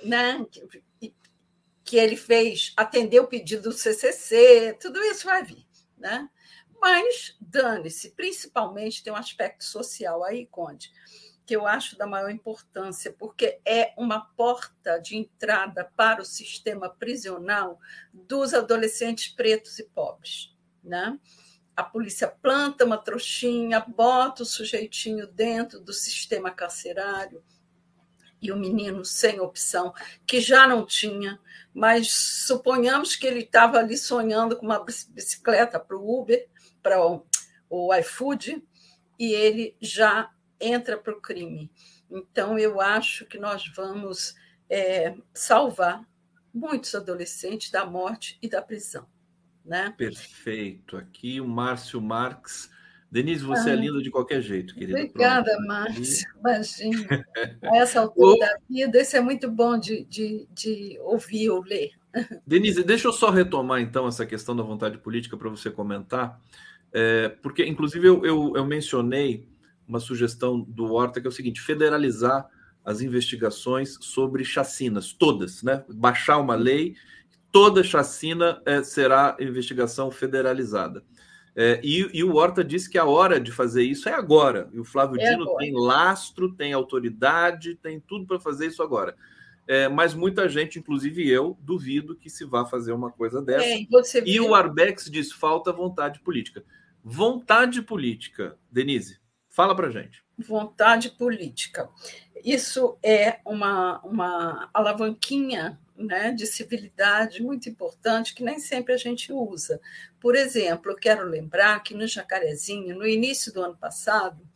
[0.04, 0.44] né?
[1.84, 6.28] Que, ele fez atender o pedido do CCC, tudo isso vai vir, né?
[6.80, 10.90] Mas dane-se, principalmente tem um aspecto social aí, Conde,
[11.46, 16.88] que eu acho da maior importância, porque é uma porta de entrada para o sistema
[16.88, 17.78] prisional
[18.12, 20.54] dos adolescentes pretos e pobres.
[20.82, 21.18] Né?
[21.76, 27.42] A polícia planta uma trouxinha, bota o sujeitinho dentro do sistema carcerário,
[28.44, 29.94] e o menino sem opção,
[30.26, 31.40] que já não tinha,
[31.72, 32.12] mas
[32.46, 36.46] suponhamos que ele estava ali sonhando com uma bicicleta para o Uber,
[36.82, 37.26] para o,
[37.70, 38.62] o iFood,
[39.18, 40.30] e ele já
[40.60, 41.72] entra para o crime.
[42.10, 44.34] Então, eu acho que nós vamos
[44.68, 46.06] é, salvar
[46.52, 49.08] muitos adolescentes da morte e da prisão.
[49.64, 49.94] Né?
[49.96, 50.98] Perfeito.
[50.98, 52.68] Aqui o Márcio Marques.
[53.14, 54.98] Denise, você é linda de qualquer jeito, querida.
[54.98, 55.68] Obrigada, Pronto.
[55.68, 56.26] Márcio.
[56.40, 57.24] Imagina.
[57.62, 61.92] A essa altura da vida, isso é muito bom de, de, de ouvir ou ler.
[62.44, 66.40] Denise, deixa eu só retomar então essa questão da vontade política para você comentar,
[66.92, 69.46] é, porque inclusive eu, eu, eu mencionei
[69.86, 72.48] uma sugestão do Horta, que é o seguinte: federalizar
[72.84, 75.84] as investigações sobre chacinas, todas, né?
[75.88, 76.96] Baixar uma lei,
[77.52, 81.04] toda chacina é, será investigação federalizada.
[81.56, 84.68] É, e, e, o Horta disse que a hora de fazer isso é agora.
[84.72, 85.58] E o Flávio é Dino agora.
[85.58, 89.14] tem lastro, tem autoridade, tem tudo para fazer isso agora.
[89.66, 93.64] É, mas muita gente, inclusive eu, duvido que se vá fazer uma coisa dessa.
[93.64, 93.88] É, e,
[94.26, 96.64] e o Arbex diz falta vontade política.
[97.02, 99.18] Vontade política, Denise.
[99.48, 100.24] Fala para gente.
[100.36, 101.88] Vontade política.
[102.44, 109.32] Isso é uma, uma alavanquinha né, de civilidade muito importante que nem sempre a gente
[109.32, 109.80] usa.
[110.20, 114.46] Por exemplo, eu quero lembrar que no Jacarezinho, no início do ano passado,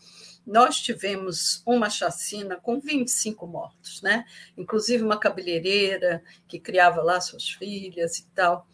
[0.46, 4.24] nós tivemos uma chacina com 25 mortos, né?
[4.56, 8.66] inclusive uma cabeleireira que criava lá suas filhas e tal.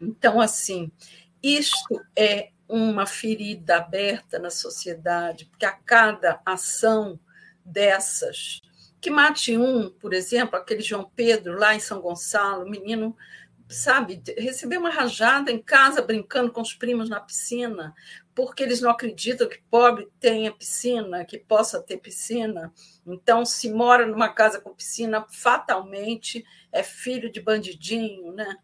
[0.00, 0.90] Então, assim,
[1.42, 7.20] isto é uma ferida aberta na sociedade, porque a cada ação
[7.64, 8.60] dessas,
[9.06, 13.16] que mate um, por exemplo, aquele João Pedro lá em São Gonçalo, menino,
[13.68, 17.94] sabe, recebeu uma rajada em casa brincando com os primos na piscina,
[18.34, 22.74] porque eles não acreditam que pobre tenha piscina, que possa ter piscina.
[23.06, 28.56] Então, se mora numa casa com piscina, fatalmente é filho de bandidinho, né?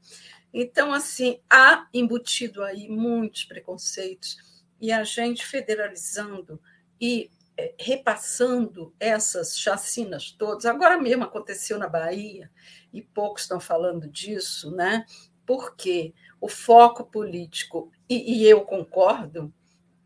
[0.52, 4.38] Então, assim, há embutido aí muitos preconceitos
[4.80, 6.60] e a gente federalizando
[7.00, 7.30] e
[7.78, 10.66] repassando essas chacinas todas.
[10.66, 12.50] Agora mesmo aconteceu na Bahia
[12.92, 15.04] e poucos estão falando disso, né?
[15.46, 19.52] Porque o foco político, e, e eu concordo,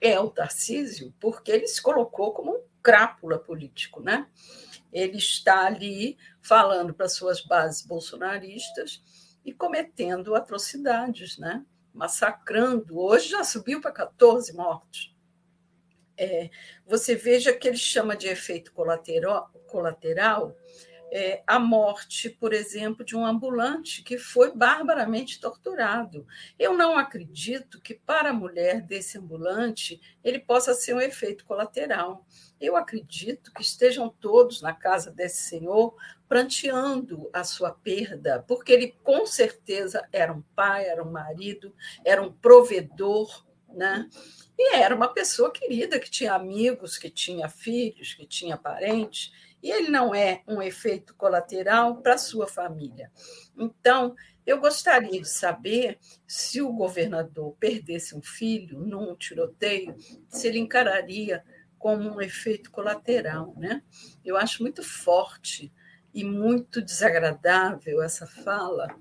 [0.00, 4.26] é o Tarcísio, porque ele se colocou como um crápula político, né?
[4.92, 9.02] Ele está ali falando para suas bases bolsonaristas
[9.44, 11.64] e cometendo atrocidades, né?
[11.96, 12.98] massacrando.
[12.98, 15.15] Hoje já subiu para 14 mortos.
[16.18, 16.50] É,
[16.86, 20.56] você veja que ele chama de efeito colateral, colateral
[21.10, 26.26] é, a morte, por exemplo, de um ambulante que foi barbaramente torturado.
[26.58, 32.26] Eu não acredito que para a mulher desse ambulante ele possa ser um efeito colateral.
[32.60, 35.94] Eu acredito que estejam todos na casa desse senhor
[36.28, 41.72] pranteando a sua perda, porque ele com certeza era um pai, era um marido,
[42.04, 44.08] era um provedor, né?
[44.58, 49.70] E era uma pessoa querida que tinha amigos, que tinha filhos, que tinha parentes, e
[49.70, 53.10] ele não é um efeito colateral para sua família.
[53.56, 54.14] Então,
[54.46, 59.96] eu gostaria de saber se o governador perdesse um filho num tiroteio,
[60.28, 61.42] se ele encararia
[61.78, 63.82] como um efeito colateral, né?
[64.24, 65.72] Eu acho muito forte
[66.14, 68.96] e muito desagradável essa fala,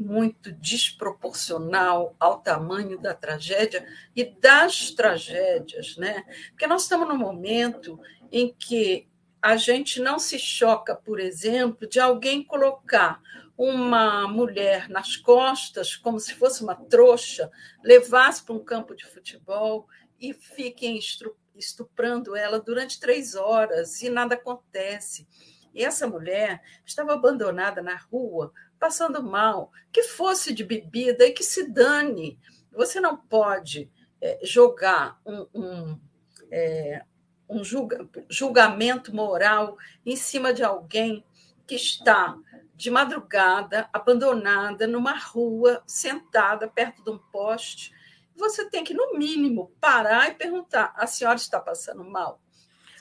[0.00, 3.86] muito desproporcional ao tamanho da tragédia
[4.16, 6.24] e das tragédias, né?
[6.48, 8.00] Porque nós estamos num momento
[8.32, 9.06] em que
[9.42, 13.20] a gente não se choca, por exemplo, de alguém colocar
[13.58, 17.50] uma mulher nas costas, como se fosse uma trouxa,
[17.84, 19.86] levasse para um campo de futebol
[20.18, 20.98] e fiquem
[21.54, 25.28] estuprando ela durante três horas e nada acontece.
[25.74, 31.44] E essa mulher estava abandonada na rua, passando mal, que fosse de bebida e que
[31.44, 32.38] se dane.
[32.72, 36.00] Você não pode é, jogar um, um,
[36.50, 37.04] é,
[37.48, 41.22] um julga, julgamento moral em cima de alguém
[41.66, 42.36] que está
[42.74, 47.92] de madrugada, abandonada, numa rua, sentada perto de um poste.
[48.34, 52.40] Você tem que, no mínimo, parar e perguntar: a senhora está passando mal?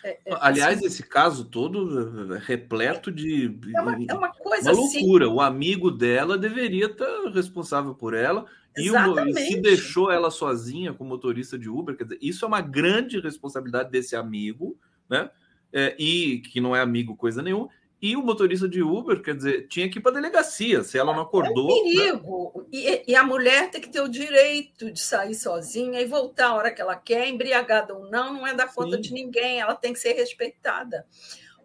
[0.03, 3.57] É, é, Aliás, assim, esse caso todo é repleto de.
[3.75, 5.25] É uma, é uma coisa uma assim loucura.
[5.25, 8.45] Assim, o amigo dela deveria estar responsável por ela.
[8.77, 12.47] E, o, e se deixou ela sozinha com motorista de Uber, quer dizer, isso é
[12.47, 14.77] uma grande responsabilidade desse amigo,
[15.09, 15.29] né?
[15.71, 17.69] É, e que não é amigo coisa nenhuma,
[18.01, 21.13] e o motorista de Uber, quer dizer, tinha que ir para a delegacia, se ela
[21.13, 21.69] não acordou.
[21.69, 22.53] É um perigo.
[22.55, 22.65] Né?
[22.71, 26.55] E, e, a mulher tem que ter o direito de sair sozinha e voltar a
[26.55, 29.01] hora que ela quer, embriagada ou não, não é da conta Sim.
[29.01, 31.05] de ninguém, ela tem que ser respeitada.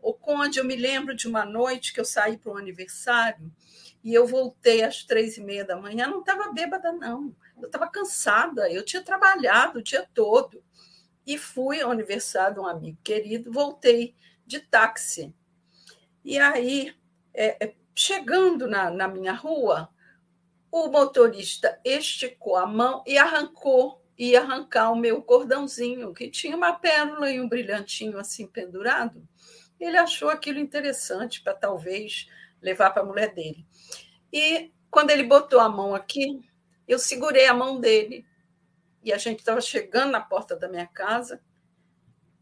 [0.02, 3.52] O Conde, eu me lembro de uma noite que eu saí para um aniversário
[4.02, 7.34] e eu voltei às três e meia da manhã, não estava bêbada, não.
[7.56, 10.62] Eu estava cansada, eu tinha trabalhado o dia todo.
[11.24, 14.14] E fui ao aniversário de um amigo querido, voltei
[14.44, 15.32] de táxi
[16.24, 16.94] e aí,
[17.34, 19.90] é, é, chegando na, na minha rua,
[20.70, 26.72] o motorista esticou a mão e arrancou, ia arrancar o meu cordãozinho, que tinha uma
[26.72, 29.26] pérola e um brilhantinho assim pendurado.
[29.78, 32.28] Ele achou aquilo interessante para talvez
[32.60, 33.66] levar para a mulher dele.
[34.32, 36.40] E quando ele botou a mão aqui,
[36.88, 38.26] eu segurei a mão dele.
[39.02, 41.40] E a gente estava chegando na porta da minha casa.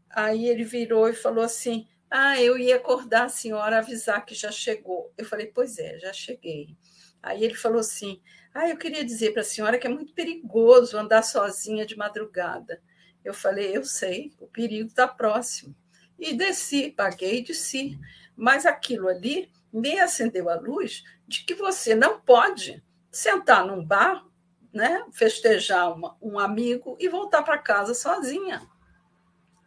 [0.09, 4.51] Aí ele virou e falou assim: ah, eu ia acordar a senhora, avisar que já
[4.51, 5.11] chegou.
[5.17, 6.77] Eu falei, pois é, já cheguei.
[7.23, 8.21] Aí ele falou assim:
[8.53, 12.79] ah, eu queria dizer para a senhora que é muito perigoso andar sozinha de madrugada.
[13.25, 15.75] Eu falei, eu sei, o perigo está próximo.
[16.19, 17.99] E desci, paguei e desci.
[18.35, 24.23] Mas aquilo ali me acendeu a luz de que você não pode sentar num bar,
[24.71, 28.61] né, festejar uma, um amigo e voltar para casa sozinha.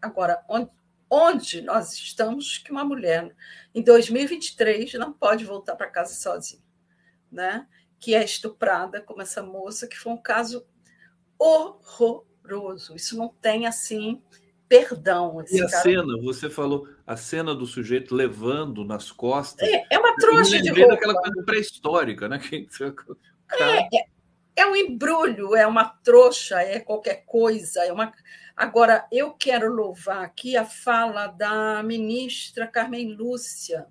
[0.00, 0.70] Agora, onde,
[1.10, 3.34] onde nós estamos que uma mulher
[3.74, 6.62] em 2023 não pode voltar para casa sozinha,
[7.30, 7.66] né?
[7.98, 10.66] Que é estuprada como essa moça que foi um caso
[11.38, 12.94] horroroso.
[12.94, 14.22] Isso não tem assim
[14.68, 15.44] perdão.
[15.50, 15.82] e a cara...
[15.82, 19.68] cena, você falou a cena do sujeito levando nas costas.
[19.68, 20.94] É, é uma trouxa de roupa.
[20.94, 22.38] daquela coisa pré-histórica, né?
[22.46, 22.66] Que...
[23.62, 24.06] É, é,
[24.56, 28.12] é um embrulho, é uma trouxa, é qualquer coisa, é uma
[28.56, 33.86] Agora, eu quero louvar aqui a fala da ministra Carmen Lúcia.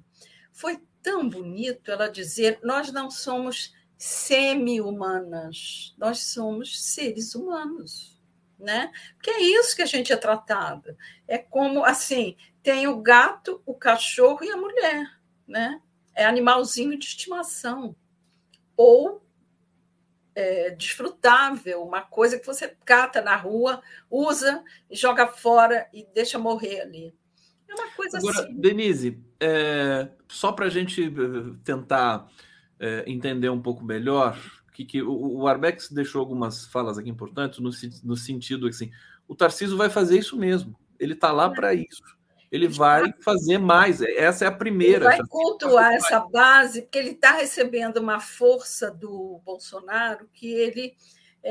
[0.52, 8.20] Foi tão bonito ela dizer: nós não somos semi-humanas, nós somos seres humanos.
[8.58, 8.92] Né?
[9.16, 10.98] Porque é isso que a gente é tratado.
[11.28, 15.06] É como assim: tem o gato, o cachorro e a mulher.
[15.48, 15.80] Né?
[16.16, 17.96] É animalzinho de estimação.
[18.76, 19.25] Ou
[20.36, 23.82] é, desfrutável, uma coisa que você cata na rua,
[24.12, 27.16] usa, joga fora e deixa morrer ali.
[27.68, 28.54] É uma coisa Agora, assim.
[28.56, 32.30] Denise, é, só para a gente eh, tentar
[32.80, 34.38] é, entender um pouco melhor,
[34.74, 37.72] que, que o, o Arbex deixou algumas falas aqui importantes no,
[38.04, 38.92] no sentido assim,
[39.28, 40.78] o Tarciso vai fazer isso mesmo.
[41.00, 42.15] Ele está lá para isso
[42.56, 44.02] ele vai fazer mais.
[44.02, 45.06] Essa é a primeira.
[45.06, 50.96] Ele vai cultuar essa base, porque ele está recebendo uma força do Bolsonaro que ele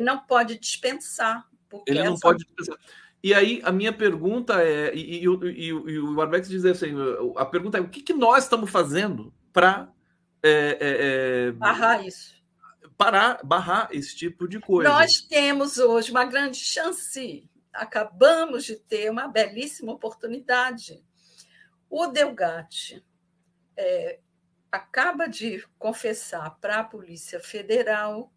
[0.02, 1.46] não pode dispensar.
[1.86, 2.20] Ele não essa...
[2.20, 2.76] pode dispensar.
[3.22, 6.94] E aí, a minha pergunta é, e, e, e, e o Arbex diz assim:
[7.36, 9.88] a pergunta é o que, que nós estamos fazendo para
[10.42, 12.34] é, é, é, barrar isso?
[12.98, 14.90] Parar, barrar esse tipo de coisa.
[14.90, 21.04] Nós temos hoje uma grande chance acabamos de ter uma belíssima oportunidade.
[21.90, 23.04] O Delgatti
[23.76, 24.20] é,
[24.70, 28.32] acaba de confessar para a Polícia Federal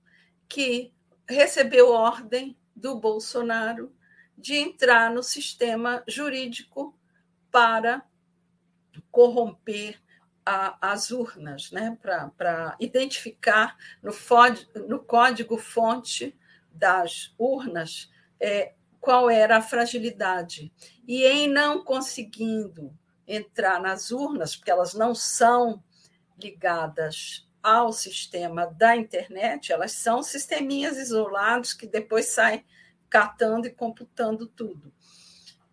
[0.47, 0.93] que
[1.27, 3.95] recebeu ordem do Bolsonaro
[4.37, 6.97] de entrar no sistema jurídico
[7.51, 8.05] para
[9.11, 9.99] corromper
[10.45, 11.97] a, as urnas, né?
[12.01, 14.11] para identificar no,
[14.87, 16.37] no código-fonte
[16.71, 18.73] das urnas é,
[19.07, 20.69] qual era a fragilidade.
[21.07, 22.93] E em não conseguindo
[23.25, 25.81] entrar nas urnas, porque elas não são
[26.37, 32.65] ligadas ao sistema da internet, elas são sisteminhas isolados que depois saem
[33.09, 34.91] catando e computando tudo.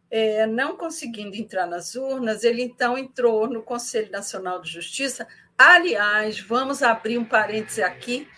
[0.09, 5.27] É, não conseguindo entrar nas urnas, ele então entrou no Conselho Nacional de Justiça.
[5.59, 8.29] Aliás, vamos abrir um parêntese aqui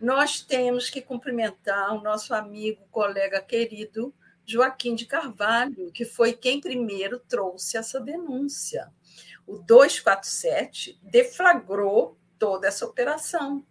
[0.00, 6.60] nós temos que cumprimentar o nosso amigo, colega querido Joaquim de Carvalho, que foi quem
[6.60, 8.92] primeiro trouxe essa denúncia.
[9.46, 13.64] O 247 deflagrou toda essa operação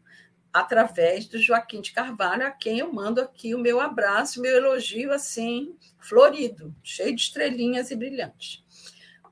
[0.51, 5.11] através do Joaquim de Carvalho, a quem eu mando aqui o meu abraço, meu elogio
[5.11, 8.63] assim, florido, cheio de estrelinhas e brilhante.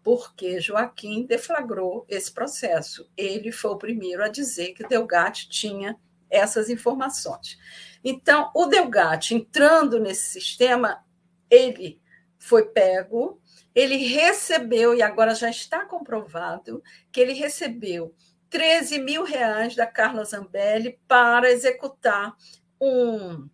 [0.03, 3.09] Porque Joaquim deflagrou esse processo.
[3.15, 5.97] Ele foi o primeiro a dizer que Delgatti tinha
[6.33, 7.57] essas informações.
[8.03, 11.03] Então, o Delgatti, entrando nesse sistema,
[11.49, 12.01] ele
[12.37, 13.41] foi pego
[13.73, 18.13] ele recebeu, e agora já está comprovado, que ele recebeu
[18.49, 22.35] 13 mil reais da Carla Zambelli para executar
[22.79, 23.49] um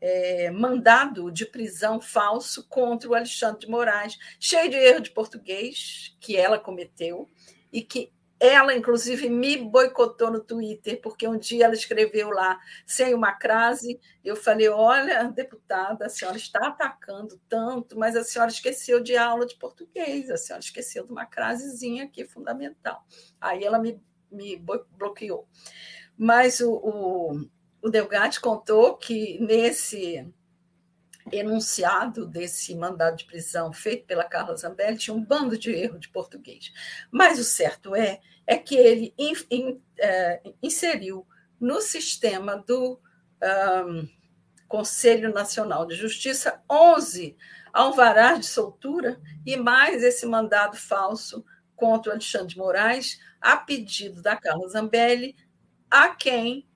[0.00, 6.16] é, mandado de prisão falso contra o Alexandre de Moraes, cheio de erro de português
[6.18, 7.28] que ela cometeu
[7.70, 8.10] e que
[8.40, 14.00] ela, inclusive, me boicotou no Twitter, porque um dia ela escreveu lá, sem uma crase,
[14.24, 19.44] eu falei: Olha, deputada, a senhora está atacando tanto, mas a senhora esqueceu de aula
[19.44, 23.04] de português, a senhora esqueceu de uma crasezinha aqui fundamental.
[23.40, 24.56] Aí ela me, me
[24.96, 25.48] bloqueou.
[26.16, 27.32] Mas o, o,
[27.82, 30.32] o contou que nesse
[31.32, 36.08] enunciado desse mandado de prisão feito pela Carla Zambelli tinha um bando de erro de
[36.08, 36.72] português.
[37.10, 41.26] Mas o certo é, é que ele in, in, é, inseriu
[41.60, 43.00] no sistema do
[43.86, 44.08] um,
[44.66, 47.36] Conselho Nacional de Justiça 11
[47.72, 51.44] alvarás de soltura e mais esse mandado falso
[51.76, 55.36] contra o Alexandre de Moraes, a pedido da Carla Zambelli,
[55.90, 56.68] a quem,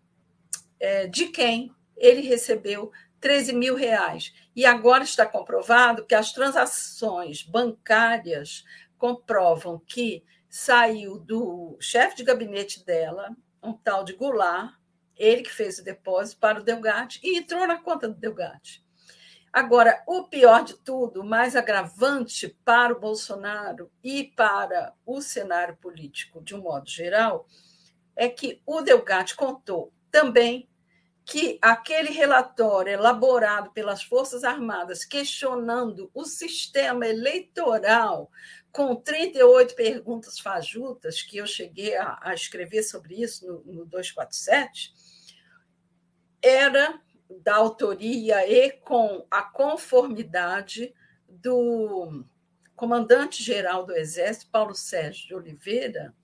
[0.78, 4.32] é, de quem ele recebeu 13 mil reais.
[4.54, 8.64] E agora está comprovado que as transações bancárias
[8.98, 14.74] comprovam que saiu do chefe de gabinete dela, um tal de Goulart,
[15.16, 18.84] ele que fez o depósito para o Delgatti e entrou na conta do Delgatti.
[19.52, 25.76] Agora, o pior de tudo, o mais agravante para o Bolsonaro e para o cenário
[25.76, 27.46] político de um modo geral,
[28.16, 30.68] é que o Delgatti contou também
[31.24, 38.30] que aquele relatório elaborado pelas Forças Armadas questionando o sistema eleitoral
[38.72, 44.92] com 38 perguntas fajutas, que eu cheguei a, a escrever sobre isso no, no 247,
[46.42, 47.00] era
[47.44, 50.92] da autoria e com a conformidade
[51.28, 52.24] do
[52.74, 56.14] comandante-geral do Exército, Paulo Sérgio de Oliveira,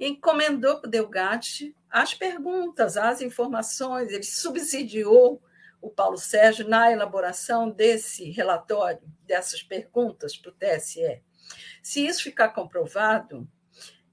[0.00, 5.42] encomendou para o Delgatti as perguntas, as informações, ele subsidiou
[5.80, 11.22] o Paulo Sérgio na elaboração desse relatório, dessas perguntas para o TSE.
[11.82, 13.48] Se isso ficar comprovado,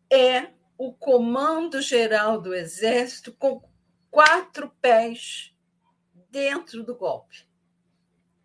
[0.09, 3.63] é o Comando Geral do Exército com
[4.11, 5.55] quatro pés
[6.29, 7.47] dentro do golpe.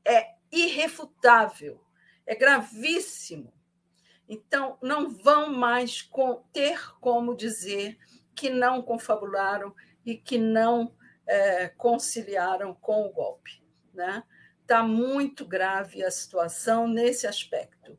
[0.04, 1.84] É irrefutável,
[2.26, 3.52] é gravíssimo.
[4.28, 6.08] Então, não vão mais
[6.52, 7.98] ter como dizer
[8.38, 9.74] que não confabularam
[10.06, 10.94] e que não
[11.26, 13.60] é, conciliaram com o golpe.
[13.90, 14.22] Está né?
[14.64, 17.98] Tá muito grave a situação nesse aspecto.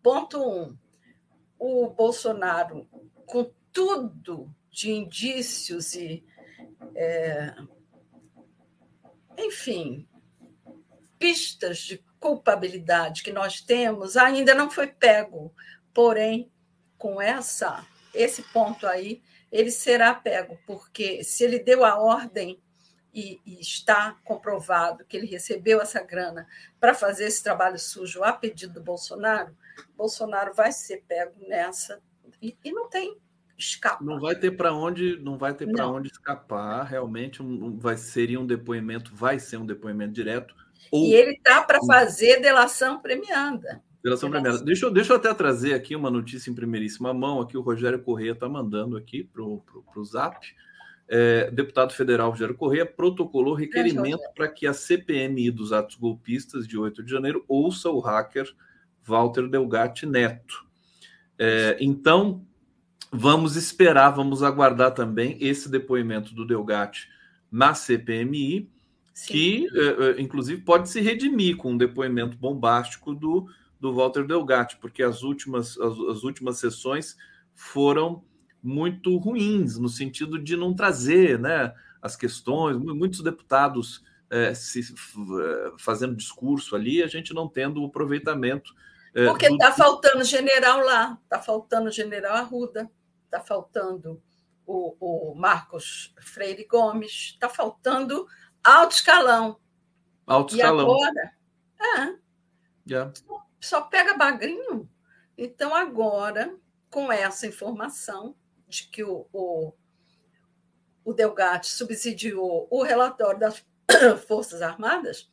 [0.00, 0.78] Ponto um:
[1.58, 2.88] o Bolsonaro,
[3.26, 6.24] com tudo de indícios e.
[6.94, 7.56] É,
[9.36, 10.08] enfim,
[11.18, 15.52] pistas de culpabilidade que nós temos, ainda não foi pego.
[15.92, 16.52] Porém,
[16.96, 17.84] com essa
[18.20, 22.60] esse ponto aí, ele será pego, porque se ele deu a ordem
[23.14, 26.46] e, e está comprovado que ele recebeu essa grana
[26.78, 29.56] para fazer esse trabalho sujo a pedido do Bolsonaro,
[29.96, 32.00] Bolsonaro vai ser pego nessa
[32.42, 33.16] e, e não tem
[33.56, 34.04] escapa.
[34.04, 36.84] Não vai ter para onde, não vai ter para onde escapar.
[36.84, 40.54] Realmente, um, vai seria um depoimento, vai ser um depoimento direto.
[40.90, 41.06] Ou...
[41.06, 43.82] E ele tá para fazer delação premiada.
[44.02, 44.62] Delação premiada.
[44.62, 47.40] Deixa eu, deixa eu até trazer aqui uma notícia em primeiríssima mão.
[47.40, 50.46] Aqui o Rogério Corrêa está mandando aqui para o Zap.
[51.10, 56.78] É, deputado federal Rogério Corrêa protocolou requerimento para que a CPMI dos atos golpistas de
[56.78, 58.46] 8 de janeiro ouça o hacker
[59.02, 60.66] Walter Delgatti Neto.
[61.38, 62.44] É, então,
[63.10, 67.08] vamos esperar, vamos aguardar também esse depoimento do Delgatti
[67.50, 68.70] na CPMI,
[69.14, 69.32] Sim.
[69.32, 73.48] que, é, é, inclusive, pode se redimir com um depoimento bombástico do
[73.80, 77.16] do Walter Delgatti, porque as últimas, as, as, últimas sessões
[77.54, 78.24] foram
[78.62, 81.72] muito ruins, no sentido de não trazer né,
[82.02, 87.86] as questões, muitos deputados é, se, é, fazendo discurso ali, a gente não tendo o
[87.86, 88.74] aproveitamento.
[89.14, 89.76] É, porque está do...
[89.76, 92.90] faltando general lá, está faltando general Arruda,
[93.24, 94.20] está faltando
[94.66, 94.96] o,
[95.30, 98.26] o, Marcos Freire Gomes, está faltando
[98.62, 99.58] alto escalão.
[100.26, 100.80] Alto escalão.
[100.80, 101.32] E agora,
[101.80, 102.18] é,
[102.90, 103.12] yeah
[103.60, 104.88] só pega bagrinho.
[105.36, 106.56] Então, agora,
[106.90, 108.36] com essa informação
[108.66, 109.72] de que o, o,
[111.04, 113.64] o Delgatti subsidiou o relatório das
[114.26, 115.32] Forças Armadas,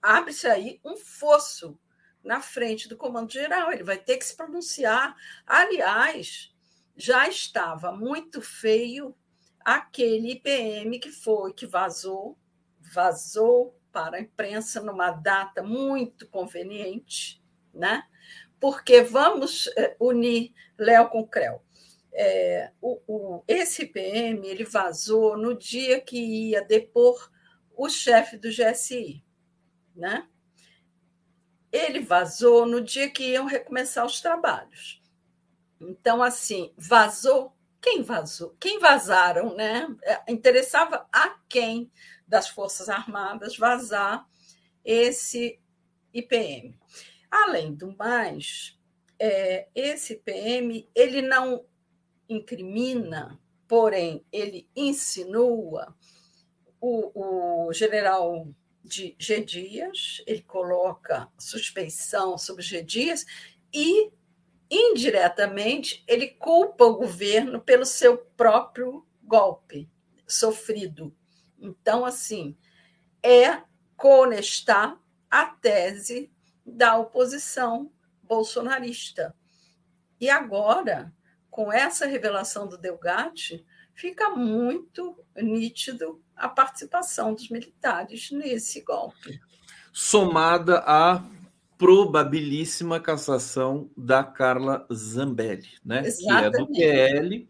[0.00, 1.78] abre-se aí um fosso
[2.22, 3.72] na frente do Comando Geral.
[3.72, 5.16] Ele vai ter que se pronunciar.
[5.46, 6.52] Aliás,
[6.96, 9.14] já estava muito feio
[9.64, 12.38] aquele IPM que foi, que vazou,
[12.80, 17.42] vazou para a imprensa numa data muito conveniente,
[17.72, 18.02] né?
[18.60, 21.62] Porque vamos eh, unir Léo com Creu.
[22.12, 26.18] É, o, o, esse PM ele vazou no dia que
[26.50, 27.30] ia depor
[27.74, 29.24] o chefe do GSI,
[29.94, 30.28] né?
[31.72, 35.00] Ele vazou no dia que iam recomeçar os trabalhos.
[35.80, 37.56] Então, assim, vazou.
[37.80, 38.54] Quem vazou?
[38.60, 39.88] Quem vazaram, né?
[40.02, 41.90] É, interessava a quem
[42.26, 44.28] das Forças Armadas vazar
[44.84, 45.60] esse
[46.12, 46.78] IPM.
[47.30, 48.78] Além do mais,
[49.18, 51.64] é, esse IPM ele não
[52.28, 55.94] incrimina, porém ele insinua
[56.80, 58.48] o, o general
[58.82, 59.42] de G.
[59.42, 62.82] Dias, ele coloca suspeição sobre G.
[62.82, 63.26] Dias
[63.72, 64.10] e,
[64.70, 69.88] indiretamente, ele culpa o governo pelo seu próprio golpe
[70.26, 71.14] sofrido.
[71.58, 72.56] Então, assim,
[73.22, 73.62] é
[73.96, 74.98] conestar
[75.30, 76.30] a tese
[76.64, 77.90] da oposição
[78.22, 79.34] bolsonarista.
[80.20, 81.12] E agora,
[81.50, 83.64] com essa revelação do Delgatti,
[83.94, 89.40] fica muito nítido a participação dos militares nesse golpe.
[89.92, 91.24] Somada à
[91.78, 96.02] probabilíssima cassação da Carla Zambelli, né?
[96.02, 97.48] que é do PL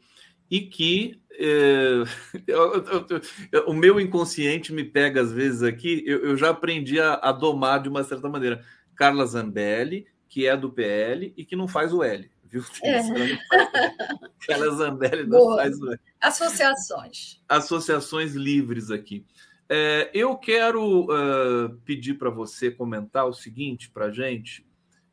[0.50, 2.02] e que é,
[2.46, 3.06] eu, eu,
[3.52, 7.82] eu, o meu inconsciente me pega às vezes aqui, eu, já aprendi a, a, domar
[7.82, 8.64] de uma certa maneira.
[8.94, 12.62] Carla Zambelli, que é do PL e que não faz o L, viu?
[12.82, 13.02] É.
[14.46, 15.56] Carla Zambelli não Boa.
[15.56, 16.00] faz o L.
[16.20, 17.42] Associações.
[17.48, 19.24] Associações livres aqui.
[19.68, 24.64] É, eu quero uh, pedir para você comentar o seguinte para a gente.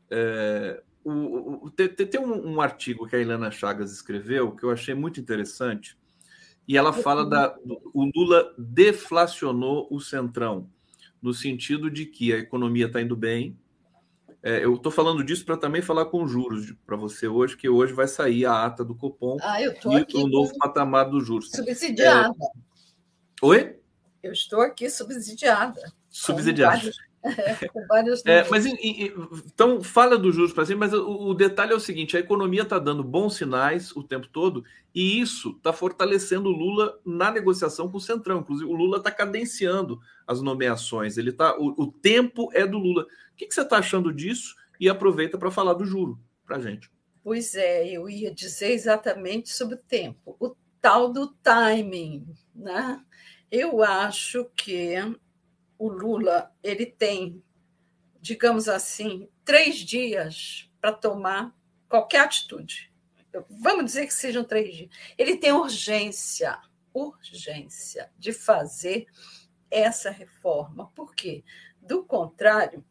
[0.10, 4.72] É, o, o, tem, tem um, um, artigo que a Ilana Chagas escreveu que eu
[4.72, 5.98] achei muito interessante
[6.68, 7.56] e ela fala da
[7.94, 10.70] o Lula deflacionou o centrão
[11.22, 13.58] no sentido de que a economia está indo bem.
[14.42, 17.94] É, eu estou falando disso para também falar com juros para você hoje, que hoje
[17.94, 21.50] vai sair a ata do Copom ah, e o novo patamar dos juros.
[21.50, 22.34] Subsidiada.
[22.42, 23.46] É...
[23.46, 23.80] Oi?
[24.22, 25.82] Eu estou aqui subsidiada.
[26.10, 26.92] Subsidiada.
[28.26, 32.18] É, mas então fala dos juros para cima, mas o, o, detalhe é o seguinte:
[32.18, 34.64] a economia está dando bons sinais o tempo todo
[34.94, 38.40] e isso está fortalecendo o Lula na negociação com o Centrão.
[38.40, 41.18] Inclusive, o Lula está cadenciando as nomeações.
[41.18, 43.04] Ele tá, o, o tempo é do Lula.
[43.04, 44.56] O que, que você está achando disso?
[44.80, 46.92] E aproveita para falar do juro para gente.
[47.24, 53.02] Pois é, eu ia dizer exatamente sobre o tempo, o tal do timing, né?
[53.50, 54.96] Eu acho que
[55.78, 57.44] o Lula ele tem,
[58.22, 61.56] digamos assim, três dias para tomar
[61.90, 62.92] qualquer atitude.
[63.50, 64.90] Vamos dizer que sejam três dias.
[65.18, 66.60] Ele tem urgência,
[66.94, 69.08] urgência de fazer
[69.70, 70.92] essa reforma.
[70.94, 71.44] Por quê?
[71.82, 72.86] Do contrário,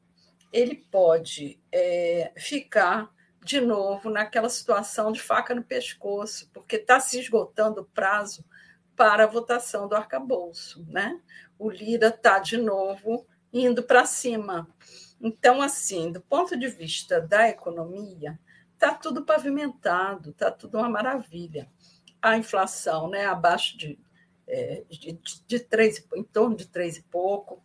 [0.53, 3.11] ele pode é, ficar
[3.45, 8.45] de novo naquela situação de faca no pescoço, porque está se esgotando o prazo
[9.03, 10.87] para a votação do arcabouço.
[10.89, 11.21] Né?
[11.59, 14.69] o Lira está de novo indo para cima.
[15.21, 18.39] Então, assim, do ponto de vista da economia,
[18.75, 21.69] está tudo pavimentado, está tudo uma maravilha.
[22.21, 23.99] A inflação né, abaixo de,
[24.47, 27.61] é, de, de três, em torno de três e pouco,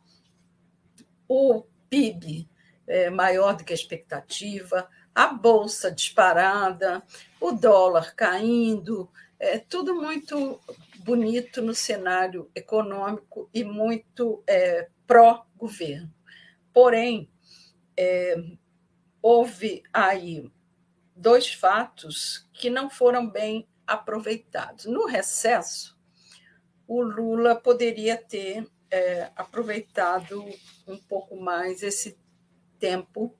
[1.27, 2.49] o PIB
[2.87, 7.03] é, maior do que a expectativa, a bolsa disparada,
[7.39, 9.07] o dólar caindo,
[9.39, 10.59] é tudo muito
[11.03, 16.13] bonito no cenário econômico e muito é, pró-governo.
[16.73, 17.29] Porém,
[17.95, 18.35] é,
[19.21, 20.51] houve aí
[21.15, 24.85] dois fatos que não foram bem aproveitados.
[24.85, 25.97] No recesso,
[26.87, 30.43] o Lula poderia ter é, aproveitado
[30.87, 32.17] um pouco mais esse
[32.79, 33.35] tempo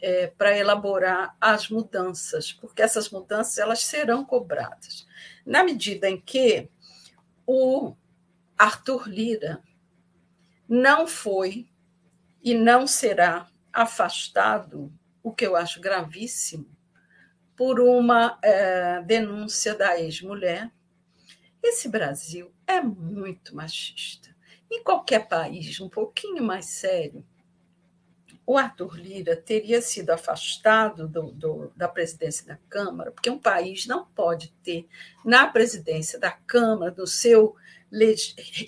[0.00, 5.06] é, para elaborar as mudanças, porque essas mudanças elas serão cobradas.
[5.44, 6.68] Na medida em que
[7.46, 7.94] o
[8.56, 9.62] Arthur Lira
[10.68, 11.68] não foi
[12.42, 14.92] e não será afastado,
[15.22, 16.66] o que eu acho gravíssimo,
[17.56, 20.70] por uma é, denúncia da ex-mulher.
[21.62, 24.34] Esse Brasil é muito machista.
[24.70, 27.24] Em qualquer país um pouquinho mais sério,
[28.46, 33.86] o Arthur Lira teria sido afastado do, do, da presidência da Câmara, porque um país
[33.86, 34.88] não pode ter
[35.24, 37.54] na presidência da Câmara, do seu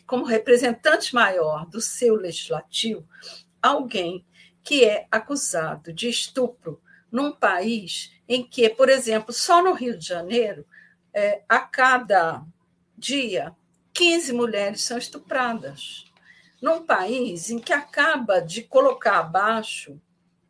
[0.05, 3.07] como representante maior do seu legislativo,
[3.61, 4.25] alguém
[4.65, 6.81] que é acusado de estupro
[7.11, 10.67] num país em que, por exemplo, só no Rio de Janeiro,
[11.13, 12.43] é, a cada
[12.97, 13.55] dia,
[13.93, 16.12] 15 mulheres são estupradas
[16.63, 20.01] num país em que acaba de colocar abaixo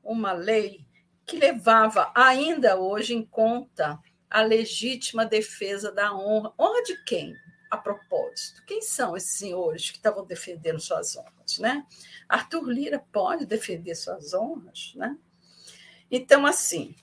[0.04, 0.86] uma lei
[1.24, 3.98] que levava ainda hoje em conta
[4.28, 6.52] a legítima defesa da honra.
[6.58, 7.34] Honra de quem?
[7.70, 11.86] A propósito, quem são esses senhores que estavam defendendo suas honras, né?
[12.28, 15.16] Arthur Lira pode defender suas honras, né?
[16.10, 16.94] Então, assim,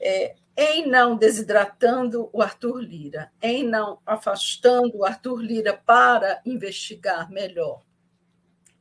[0.00, 7.30] é, em não desidratando o Arthur Lira, em não afastando o Arthur Lira para investigar
[7.30, 7.82] melhor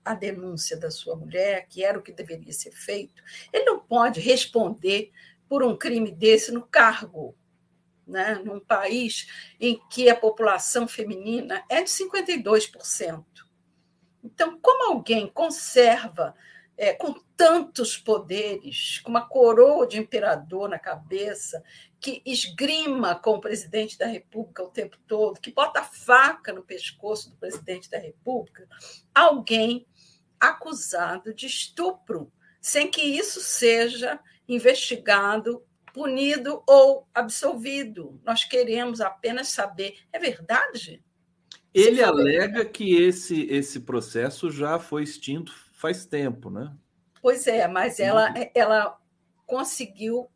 [0.03, 4.19] a denúncia da sua mulher, que era o que deveria ser feito, ele não pode
[4.19, 5.11] responder
[5.47, 7.35] por um crime desse no cargo,
[8.05, 8.35] né?
[8.43, 9.27] num país
[9.59, 13.23] em que a população feminina é de 52%.
[14.23, 16.33] Então, como alguém conserva
[16.77, 21.63] é, com tantos poderes, com uma coroa de imperador na cabeça,
[21.99, 27.29] que esgrima com o presidente da República o tempo todo, que bota faca no pescoço
[27.29, 28.67] do presidente da República,
[29.13, 29.85] alguém
[30.49, 35.63] acusado de estupro, sem que isso seja investigado,
[35.93, 38.19] punido ou absolvido.
[38.25, 39.99] Nós queremos apenas saber.
[40.11, 41.03] É verdade?
[41.73, 46.73] Ele alega que esse, esse processo já foi extinto faz tempo, né?
[47.21, 48.97] Pois é, mas ela, ela
[49.45, 50.29] conseguiu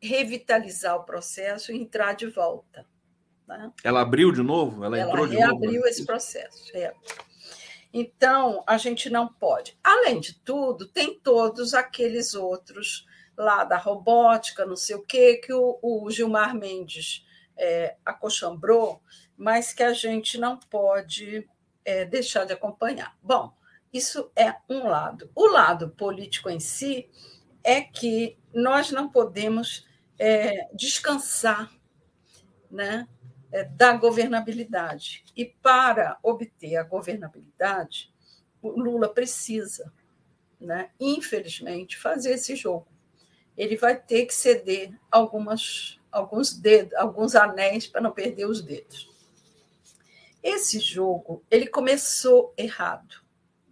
[0.00, 2.86] revitalizar o processo e entrar de volta.
[3.46, 3.72] Né?
[3.82, 4.84] Ela abriu de novo?
[4.84, 5.44] Ela, ela entrou de novo?
[5.44, 6.74] Ela reabriu esse processo.
[6.74, 6.94] É.
[7.92, 9.76] Então, a gente não pode.
[9.82, 13.06] Além de tudo, tem todos aqueles outros
[13.36, 17.26] lá da robótica, não sei o quê, que o, o Gilmar Mendes
[17.56, 19.02] é, acochambrou,
[19.36, 21.48] mas que a gente não pode
[21.84, 23.16] é, deixar de acompanhar.
[23.22, 23.52] Bom,
[23.92, 25.30] isso é um lado.
[25.34, 27.08] O lado político em si
[27.64, 29.86] é que nós não podemos
[30.18, 31.70] é, descansar
[32.70, 33.08] né,
[33.76, 35.24] da governabilidade.
[35.36, 38.12] E para obter a governabilidade,
[38.62, 39.92] o Lula precisa,
[40.60, 42.86] né, infelizmente, fazer esse jogo.
[43.56, 49.10] Ele vai ter que ceder algumas, alguns dedos, alguns anéis para não perder os dedos.
[50.42, 53.16] Esse jogo ele começou errado,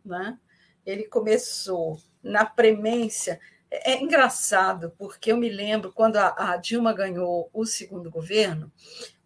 [0.04, 0.38] né?
[0.84, 3.40] Ele começou na premência
[3.70, 8.72] é, engraçado, porque eu me lembro quando a, a, Dilma ganhou o segundo governo,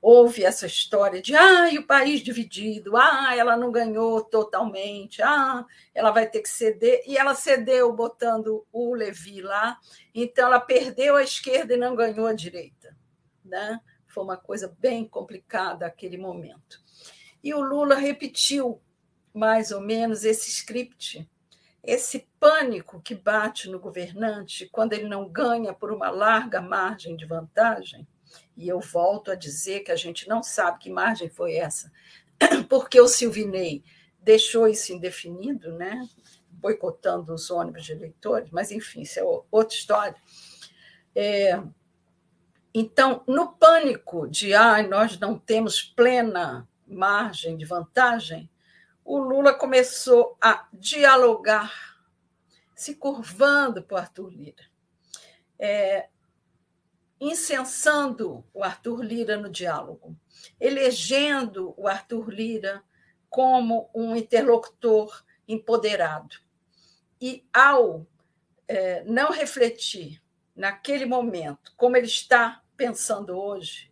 [0.00, 5.64] houve essa história de ah, o país dividido, ah, ela não ganhou totalmente, ah,
[5.94, 9.78] ela vai ter que ceder, e ela cedeu botando o Levi lá,
[10.12, 12.96] então ela perdeu a esquerda e não ganhou a direita.
[13.44, 13.80] Né?
[14.08, 16.82] Foi uma coisa bem complicada aquele momento.
[17.44, 18.80] E o Lula repetiu
[19.32, 21.28] mais ou menos esse script
[21.82, 27.26] esse pânico que bate no governante quando ele não ganha por uma larga margem de
[27.26, 28.06] vantagem,
[28.56, 31.92] e eu volto a dizer que a gente não sabe que margem foi essa,
[32.68, 33.82] porque o Silvinei
[34.20, 36.08] deixou isso indefinido, né?
[36.62, 40.16] boicotando os ônibus de eleitores, mas enfim, isso é outra história.
[41.14, 41.60] É,
[42.72, 48.48] então, no pânico de ah, nós não temos plena margem de vantagem,
[49.04, 51.72] o Lula começou a dialogar,
[52.74, 54.64] se curvando para o Arthur Lira,
[55.58, 56.08] é,
[57.20, 60.16] incensando o Arthur Lira no diálogo,
[60.58, 62.82] elegendo o Arthur Lira
[63.28, 66.36] como um interlocutor empoderado.
[67.20, 68.06] E ao
[68.66, 70.20] é, não refletir
[70.56, 73.91] naquele momento, como ele está pensando hoje,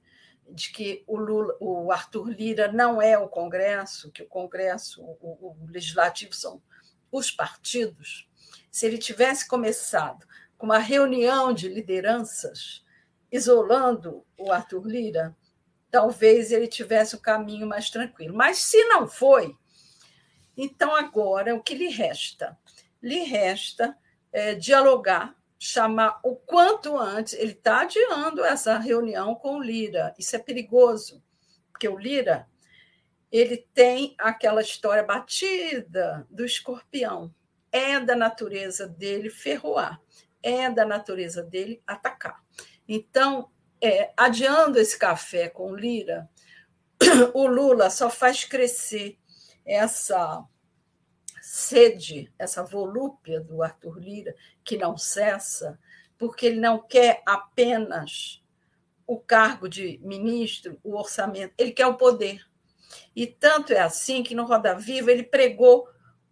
[0.52, 5.56] de que o, Lula, o Arthur Lira não é o Congresso, que o Congresso, o,
[5.62, 6.62] o Legislativo são
[7.10, 8.28] os partidos,
[8.70, 12.84] se ele tivesse começado com uma reunião de lideranças,
[13.32, 15.36] isolando o Arthur Lira,
[15.90, 18.36] talvez ele tivesse o caminho mais tranquilo.
[18.36, 19.56] Mas se não foi,
[20.56, 22.56] então agora o que lhe resta?
[23.02, 23.96] Lhe resta
[24.32, 27.34] é, dialogar chamar o quanto antes.
[27.34, 30.14] Ele está adiando essa reunião com o Lira.
[30.18, 31.22] Isso é perigoso,
[31.70, 32.48] porque o Lira
[33.30, 37.32] ele tem aquela história batida do escorpião.
[37.70, 40.00] É da natureza dele ferroar,
[40.42, 42.42] é da natureza dele atacar.
[42.88, 43.48] Então,
[43.80, 46.28] é, adiando esse café com o Lira,
[47.32, 49.16] o Lula só faz crescer
[49.64, 50.44] essa
[51.40, 54.34] sede, essa volúpia do Arthur Lira,
[54.70, 55.76] que não cessa,
[56.16, 58.40] porque ele não quer apenas
[59.04, 62.46] o cargo de ministro, o orçamento, ele quer o poder.
[63.16, 65.88] E tanto é assim que no Roda Viva ele pregou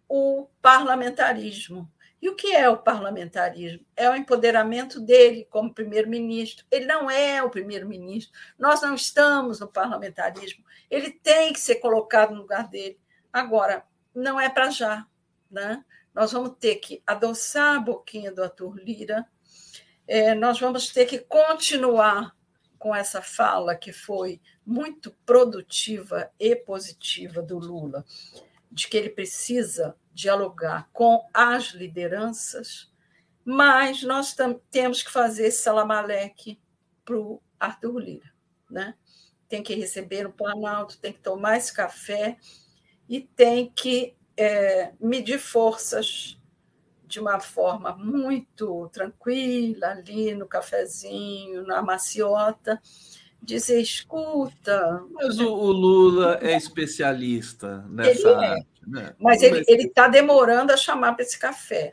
[0.07, 1.91] o parlamentarismo.
[2.21, 3.85] E o que é o parlamentarismo?
[3.93, 6.65] É o empoderamento dele como primeiro-ministro.
[6.71, 8.31] Ele não é o primeiro-ministro.
[8.57, 10.63] Nós não estamos no parlamentarismo.
[10.89, 12.97] Ele tem que ser colocado no lugar dele.
[13.33, 13.83] Agora,
[14.15, 15.05] não é para já.
[15.51, 15.83] Né?
[16.13, 19.27] Nós vamos ter que adoçar a boquinha do Arthur Lira,
[20.07, 22.35] é, nós vamos ter que continuar
[22.79, 28.03] com essa fala que foi muito produtiva e positiva do Lula,
[28.71, 32.91] de que ele precisa dialogar com as lideranças,
[33.45, 34.35] mas nós
[34.71, 36.59] temos que fazer esse salamaleque
[37.05, 38.33] para o Arthur Lira.
[38.69, 38.95] Né?
[39.47, 42.37] Tem que receber o Planalto, tem que tomar esse café
[43.07, 46.37] e tem que é, medir forças
[47.05, 52.81] de uma forma muito tranquila, ali no cafezinho, na maciota,
[53.41, 55.03] dizer: escuta.
[55.11, 59.15] Mas o, o Lula é especialista nessa ele é, arte, né?
[59.19, 61.91] Mas ele está demorando a chamar para esse café.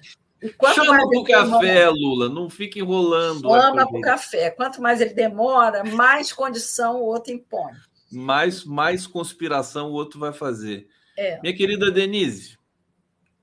[0.73, 3.49] Chama para o café, demora, Lula, não fica enrolando.
[3.49, 4.51] Chama para o café.
[4.51, 7.73] Quanto mais ele demora, mais condição o outro impõe.
[8.13, 10.87] Mais, mais conspiração o outro vai fazer.
[11.17, 11.41] É.
[11.41, 12.59] Minha querida Denise,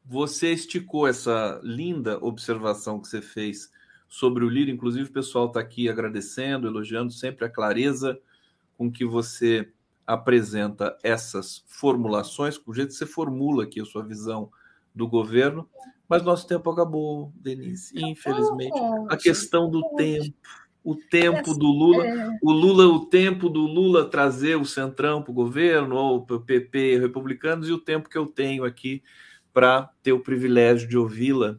[0.05, 3.71] você esticou essa linda observação que você fez
[4.07, 4.69] sobre o Lira.
[4.69, 8.19] Inclusive, o pessoal está aqui agradecendo, elogiando sempre a clareza
[8.77, 9.71] com que você
[10.05, 14.51] apresenta essas formulações, com o jeito que você formula aqui a sua visão
[14.93, 15.67] do governo.
[16.07, 18.77] Mas nosso tempo acabou, Denise, infelizmente.
[19.09, 20.35] A questão do tempo.
[20.83, 22.37] O tempo do Lula, é.
[22.41, 26.99] o Lula, o tempo do Lula trazer o centrão para o governo, ou o PP
[26.99, 29.01] republicanos, e o tempo que eu tenho aqui
[29.53, 31.57] para ter o privilégio de ouvi-la.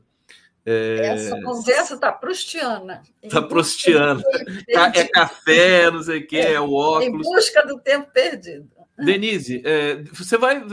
[0.66, 1.06] É...
[1.06, 3.02] Essa conversa está prustiana.
[3.22, 4.22] Está prustiana.
[4.68, 7.26] É café, não sei o quê, é, é o óculos.
[7.26, 8.68] Em busca do tempo perdido.
[8.96, 10.64] Denise, é, você vai.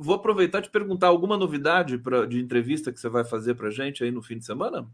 [0.00, 3.70] Vou aproveitar e te perguntar alguma novidade pra, de entrevista que você vai fazer para
[3.70, 4.86] gente aí no fim de semana?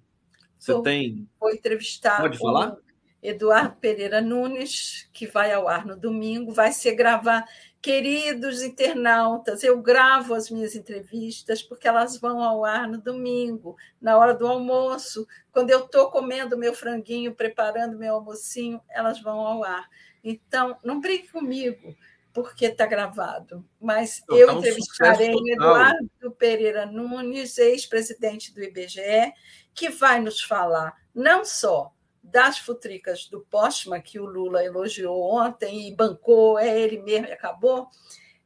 [0.67, 1.29] Você vou, tem.
[1.39, 2.21] Vou entrevistar.
[2.21, 2.77] Pode falar?
[3.23, 7.45] Eduardo Pereira Nunes, que vai ao ar no domingo, vai ser gravar.
[7.81, 14.17] Queridos internautas, eu gravo as minhas entrevistas porque elas vão ao ar no domingo, na
[14.19, 15.27] hora do almoço.
[15.53, 19.89] Quando eu estou comendo meu franguinho, preparando meu almocinho, elas vão ao ar.
[20.23, 21.97] Então, não brinque comigo,
[22.33, 23.65] porque está gravado.
[23.81, 29.33] Mas então, eu tá um entrevistarei Eduardo Pereira Nunes, ex-presidente do IBGE,
[29.77, 31.93] que vai nos falar não só
[32.23, 37.33] das futricas do Postman, que o Lula elogiou ontem e bancou, é ele mesmo e
[37.33, 37.89] acabou,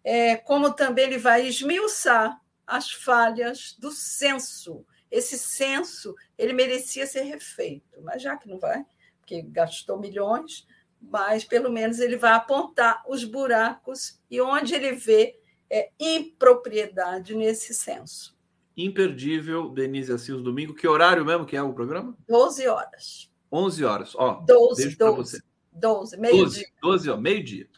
[0.05, 4.85] é, como também ele vai esmiuçar as falhas do censo.
[5.11, 8.85] Esse censo ele merecia ser refeito, mas já que não vai,
[9.19, 10.67] porque gastou milhões,
[11.01, 15.41] mas pelo menos ele vai apontar os buracos e onde ele vê
[15.71, 18.39] é, impropriedade nesse censo.
[18.77, 20.75] Imperdível, Denise Assis, domingo.
[20.75, 22.17] Que horário mesmo que é o programa?
[22.29, 23.31] 12 horas.
[23.53, 24.15] 11 horas.
[24.15, 25.17] Ó, 12, beijo 12.
[25.17, 25.43] Você.
[25.73, 26.69] 12, meio 12, dia.
[26.83, 27.69] 12, ó, meio-dia.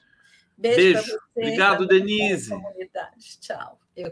[0.56, 0.76] Beijo.
[0.76, 1.02] beijo.
[1.02, 2.50] Você, Obrigado, Denise.
[3.40, 3.78] Tchau.
[3.96, 4.10] Eu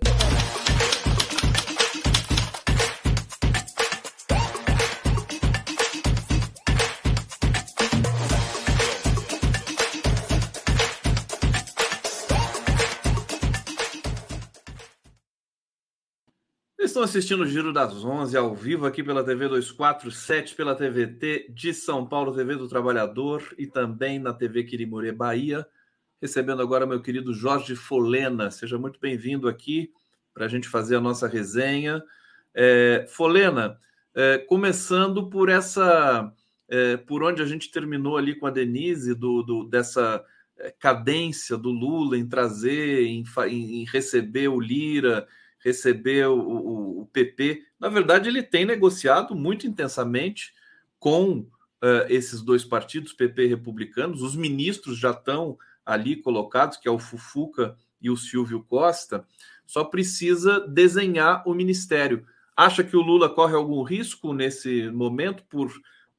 [16.90, 21.72] estão assistindo o Giro das 11 ao vivo aqui pela TV 247, pela TVT de
[21.72, 25.64] São Paulo, TV do Trabalhador e também na TV Quirimurê Bahia.
[26.20, 28.50] Recebendo agora meu querido Jorge Folena.
[28.50, 29.92] Seja muito bem-vindo aqui
[30.34, 32.02] para a gente fazer a nossa resenha.
[32.52, 33.78] É, Folena,
[34.12, 36.32] é, começando por essa,
[36.68, 40.24] é, por onde a gente terminou ali com a Denise, do, do dessa
[40.58, 45.28] é, cadência do Lula em trazer, em, em receber o Lira
[45.62, 47.62] receber o, o, o, PP.
[47.78, 50.54] Na verdade, ele tem negociado muito intensamente
[50.98, 54.22] com uh, esses dois partidos, PP e republicanos.
[54.22, 59.24] Os ministros já estão ali colocados, que é o Fufuca e o Silvio Costa.
[59.66, 62.26] Só precisa desenhar o ministério.
[62.56, 65.70] Acha que o Lula corre algum risco nesse momento por,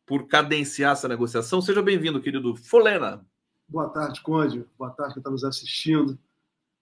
[0.06, 1.62] por cadenciar essa negociação?
[1.62, 3.26] Seja bem-vindo, querido Folena.
[3.68, 4.66] Boa tarde, Conde.
[4.78, 6.18] Boa tarde, que está nos assistindo.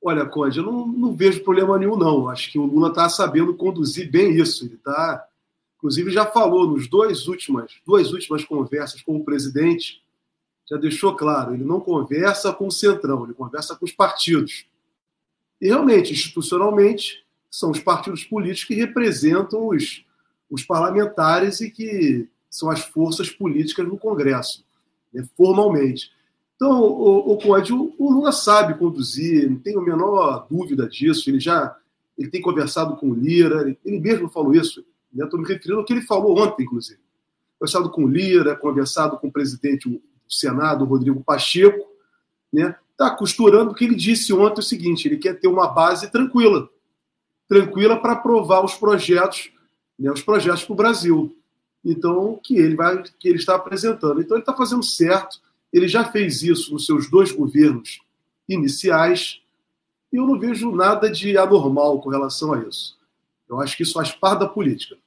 [0.02, 2.30] Olha, Conde, eu não, não vejo problema nenhum, não.
[2.30, 4.66] Acho que o Lula está sabendo conduzir bem isso.
[4.66, 5.26] Ele está,
[5.78, 10.02] inclusive, já falou nos dois últimas, duas últimas conversas com o presidente,
[10.70, 14.68] já deixou claro, ele não conversa com o Centrão, ele conversa com os partidos.
[15.60, 20.06] E realmente, institucionalmente, são os partidos políticos que representam os,
[20.50, 24.64] os parlamentares e que são as forças políticas no Congresso,
[25.12, 26.12] né, formalmente.
[26.60, 31.30] Então, o, o Conde, o, o, Lula sabe conduzir, não tenho a menor dúvida disso.
[31.30, 31.76] Ele já
[32.18, 34.84] ele tem conversado com o Lira, ele, ele mesmo falou isso.
[35.14, 35.48] Estou né?
[35.48, 37.00] me referindo ao que ele falou ontem, inclusive.
[37.58, 41.88] Conversado com o Lira, conversado com o presidente do Senado, Rodrigo Pacheco.
[42.52, 42.76] Né?
[42.92, 46.70] Está costurando o que ele disse ontem o seguinte: ele quer ter uma base tranquila
[47.50, 49.52] tranquila para aprovar os projetos,
[49.98, 51.36] né, os projetos para o Brasil.
[51.84, 54.22] então que ele vai que ele está apresentando.
[54.22, 55.42] Então ele está fazendo certo.
[55.72, 58.02] Ele já fez isso nos seus dois governos
[58.48, 59.42] iniciais
[60.12, 62.98] e eu não vejo nada de anormal com relação a isso.
[63.48, 64.98] Eu acho que isso faz parte da política.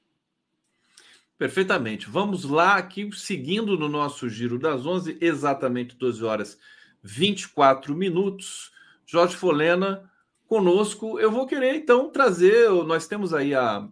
[1.37, 2.09] Perfeitamente.
[2.09, 6.59] Vamos lá aqui, seguindo no nosso giro das 11, exatamente 12 horas
[7.03, 8.71] 24 minutos.
[9.05, 10.09] Jorge Folena
[10.47, 11.19] conosco.
[11.19, 13.89] Eu vou querer então trazer, nós temos aí a,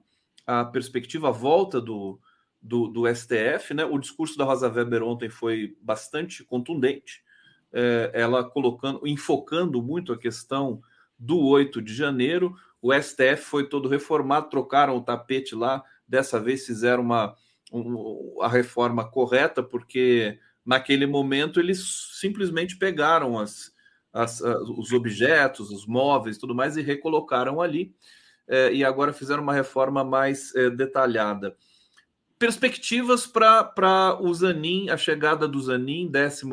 [0.46, 2.20] a perspectiva, a volta do,
[2.60, 3.84] do, do STF, né?
[3.84, 7.22] O discurso da Rosa Weber ontem foi bastante contundente,
[7.72, 10.82] é, ela colocando, enfocando muito a questão
[11.18, 12.54] do 8 de janeiro.
[12.82, 17.34] O STF foi todo reformado, trocaram o tapete lá, dessa vez fizeram uma,
[17.72, 23.72] um, a reforma correta, porque naquele momento eles simplesmente pegaram as,
[24.12, 27.94] as, os objetos, os móveis tudo mais e recolocaram ali.
[28.48, 31.56] É, e agora fizeram uma reforma mais é, detalhada.
[32.40, 36.46] Perspectivas para o Zanin, a chegada do Zanin, 11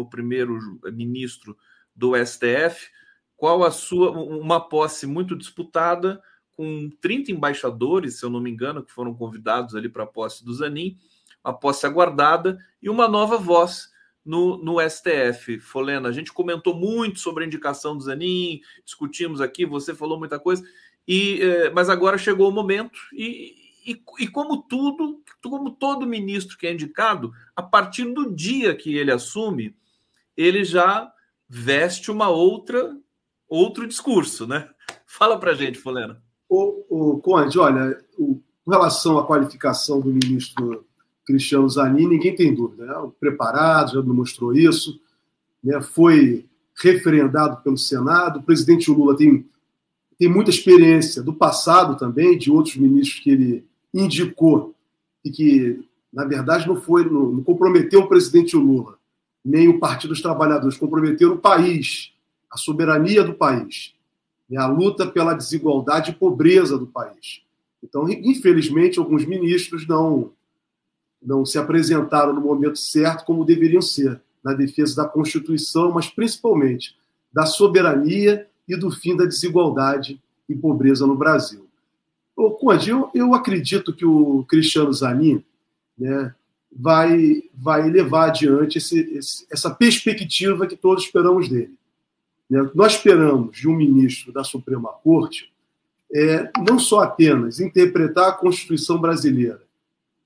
[0.91, 1.57] ministro
[1.95, 2.89] do STF,
[3.37, 8.83] qual a sua uma posse muito disputada com 30 embaixadores, se eu não me engano,
[8.83, 10.97] que foram convidados ali para a posse do Zanin,
[11.41, 13.89] a posse aguardada e uma nova voz
[14.25, 15.57] no, no STF.
[15.61, 20.37] Folena, a gente comentou muito sobre a indicação do Zanin, discutimos aqui, você falou muita
[20.37, 20.67] coisa,
[21.07, 26.57] e eh, mas agora chegou o momento e, e, e como tudo, como todo ministro
[26.57, 29.73] que é indicado, a partir do dia que ele assume,
[30.35, 31.09] ele já
[31.47, 32.95] veste uma outra
[33.47, 34.69] outro discurso, né?
[35.05, 36.17] Fala para gente, Fulano.
[36.49, 40.85] O, o Conde, olha, o, com relação à qualificação do ministro
[41.25, 42.85] Cristiano Zanin, ninguém tem dúvida.
[42.85, 43.11] Né?
[43.17, 44.99] Preparado, já demonstrou isso,
[45.63, 45.81] né?
[45.81, 46.45] foi
[46.75, 48.39] referendado pelo Senado.
[48.39, 49.49] O presidente Lula tem,
[50.19, 53.67] tem muita experiência do passado também, de outros ministros que ele
[53.99, 54.75] indicou
[55.23, 58.97] e que, na verdade, não foi não, não comprometeu o presidente Lula,
[59.43, 62.13] nem o Partido dos Trabalhadores, comprometeram o país
[62.51, 63.93] a soberania do país,
[64.49, 67.41] né, a luta pela desigualdade e pobreza do país.
[67.83, 70.31] Então, infelizmente, alguns ministros não,
[71.21, 76.95] não se apresentaram no momento certo como deveriam ser, na defesa da Constituição, mas principalmente
[77.33, 81.66] da soberania e do fim da desigualdade e pobreza no Brasil.
[82.51, 85.43] Conde, eu, eu acredito que o Cristiano Zanin
[85.97, 86.33] né,
[86.71, 91.73] vai, vai levar adiante esse, esse, essa perspectiva que todos esperamos dele.
[92.49, 92.69] Né?
[92.75, 95.51] Nós esperamos de um ministro da Suprema Corte
[96.13, 99.61] é, não só apenas interpretar a Constituição brasileira,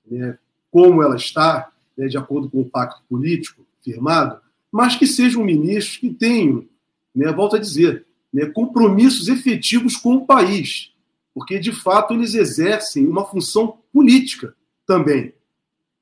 [0.08, 0.38] né,
[0.70, 4.40] como ela está, né, de acordo com o pacto político firmado,
[4.70, 6.62] mas que seja um ministro que tenha,
[7.14, 10.91] né, volto a dizer, né, compromissos efetivos com o país,
[11.34, 14.54] porque de fato eles exercem uma função política
[14.86, 15.34] também.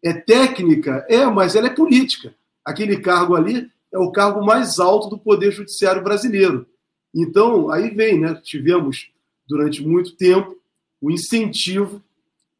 [0.03, 2.35] É técnica, é, mas ela é política.
[2.65, 6.67] Aquele cargo ali é o cargo mais alto do Poder Judiciário brasileiro.
[7.15, 8.35] Então, aí vem, né?
[8.43, 9.11] Tivemos,
[9.47, 10.57] durante muito tempo,
[11.01, 12.03] o incentivo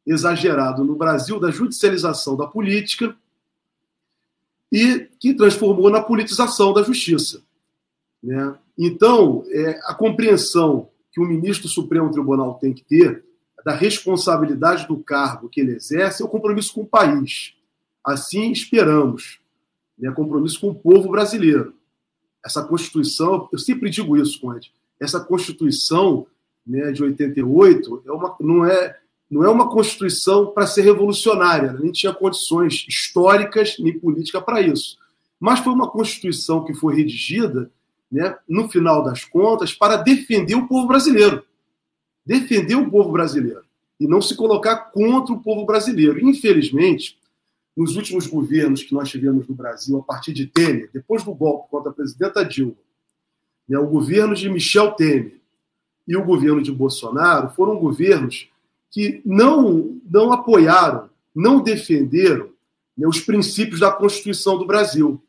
[0.07, 3.17] exagerado no Brasil da judicialização da política
[4.73, 7.43] e que transformou na politização da justiça.
[8.23, 8.57] Né?
[8.79, 13.25] Então, é, a compreensão que o ministro do Supremo Tribunal tem que ter
[13.65, 17.55] da responsabilidade do cargo que ele exerce é o compromisso com o país.
[18.05, 19.41] Assim esperamos
[19.99, 21.75] né, compromisso com o povo brasileiro.
[22.45, 26.27] Essa Constituição, eu sempre digo isso, Conde, essa Constituição
[26.67, 28.99] né, de 88 é uma, não, é,
[29.31, 34.99] não é uma Constituição para ser revolucionária, nem tinha condições históricas nem política para isso.
[35.39, 37.71] Mas foi uma Constituição que foi redigida,
[38.11, 41.45] né, no final das contas, para defender o povo brasileiro.
[42.25, 43.63] Defender o povo brasileiro.
[43.99, 46.25] E não se colocar contra o povo brasileiro.
[46.27, 47.19] Infelizmente,
[47.77, 51.71] nos últimos governos que nós tivemos no Brasil, a partir de Temer, depois do golpe
[51.71, 52.75] contra a presidenta Dilma,
[53.69, 55.41] né, o governo de Michel Temer
[56.07, 58.51] e o governo de Bolsonaro foram governos
[58.91, 62.51] que não, não apoiaram, não defenderam
[62.99, 65.23] né, os princípios da Constituição do Brasil.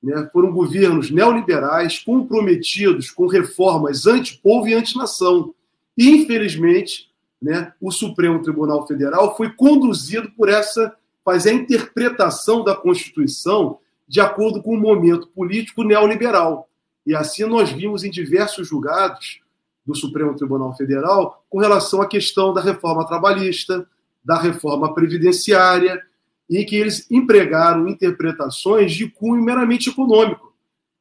[0.00, 5.52] Né, foram governos neoliberais comprometidos com reformas anti-povo e anti-nação.
[5.96, 7.10] E, infelizmente,
[7.42, 10.94] né, o Supremo Tribunal Federal foi conduzido por essa
[11.24, 16.68] fazer a interpretação da Constituição de acordo com o momento político neoliberal.
[17.04, 19.40] E assim nós vimos em diversos julgados
[19.84, 23.86] do Supremo Tribunal Federal com relação à questão da reforma trabalhista,
[24.24, 26.02] da reforma previdenciária,
[26.50, 30.54] em que eles empregaram interpretações de cunho meramente econômico,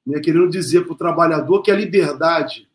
[0.06, 2.68] né, querendo dizer para o trabalhador que a liberdade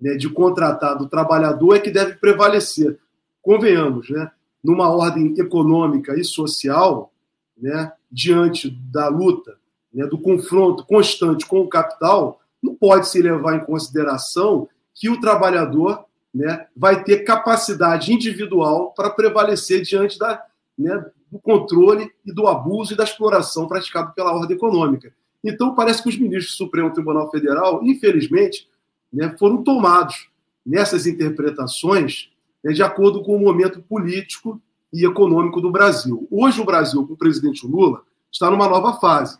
[0.00, 2.98] né, de contratar do trabalhador é que deve prevalecer.
[3.42, 4.30] Convenhamos, né?
[4.66, 7.12] numa ordem econômica e social,
[7.56, 9.56] né, diante da luta,
[9.94, 15.20] né, do confronto constante com o capital, não pode se levar em consideração que o
[15.20, 20.44] trabalhador né, vai ter capacidade individual para prevalecer diante da,
[20.76, 25.12] né, do controle e do abuso e da exploração praticado pela ordem econômica.
[25.42, 28.68] Então, parece que os ministros do Supremo Tribunal Federal, infelizmente,
[29.12, 30.28] né, foram tomados
[30.64, 32.30] nessas interpretações
[32.62, 34.60] né, de acordo com o momento político
[34.92, 36.26] e econômico do Brasil.
[36.30, 39.36] Hoje, o Brasil, com o presidente Lula, está numa nova fase.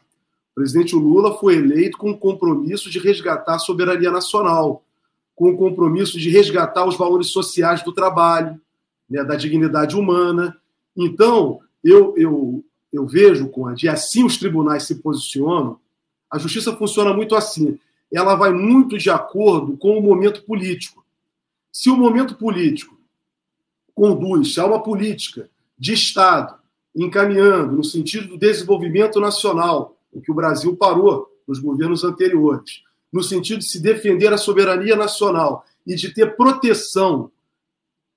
[0.53, 4.85] O presidente Lula foi eleito com o compromisso de resgatar a soberania nacional,
[5.35, 8.59] com o compromisso de resgatar os valores sociais do trabalho,
[9.09, 10.57] né, da dignidade humana.
[10.97, 15.79] Então, eu, eu, eu vejo, Conde, e assim os tribunais se posicionam,
[16.31, 17.79] a justiça funciona muito assim.
[18.13, 21.05] Ela vai muito de acordo com o momento político.
[21.73, 22.97] Se o momento político
[23.95, 25.49] conduz a uma política
[25.79, 26.57] de Estado
[26.95, 32.83] encaminhando no sentido do desenvolvimento nacional, o que o Brasil parou nos governos anteriores,
[33.13, 37.31] no sentido de se defender a soberania nacional e de ter proteção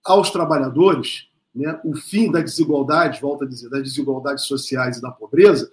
[0.03, 5.11] aos trabalhadores, né, o fim da desigualdade, volta a dizer, das desigualdades sociais e da
[5.11, 5.71] pobreza,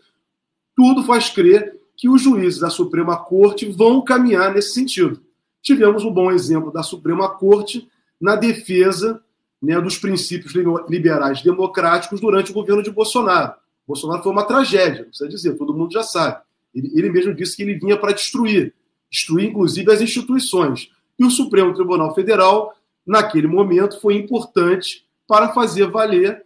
[0.75, 5.23] tudo faz crer que os juízes da Suprema Corte vão caminhar nesse sentido.
[5.63, 7.89] Tivemos um bom exemplo da Suprema Corte
[8.21, 9.23] na defesa
[9.61, 10.55] né, dos princípios
[10.89, 13.55] liberais democráticos durante o governo de Bolsonaro.
[13.87, 16.43] Bolsonaro foi uma tragédia, precisa dizer, todo mundo já sabe.
[16.75, 18.75] Ele, ele mesmo disse que ele vinha para destruir
[19.11, 20.91] destruir inclusive as instituições.
[21.19, 22.75] E o Supremo Tribunal Federal,
[23.07, 26.45] naquele momento, foi importante para fazer valer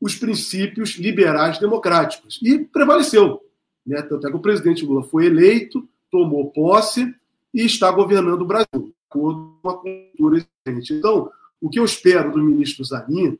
[0.00, 2.38] os princípios liberais democráticos.
[2.42, 3.42] E prevaleceu.
[3.86, 4.00] Né?
[4.02, 7.14] Tanto é que o presidente Lula foi eleito, tomou posse
[7.52, 10.94] e está governando o Brasil, com uma cultura existente.
[10.94, 11.30] Então,
[11.60, 13.38] o que eu espero do ministro Zanin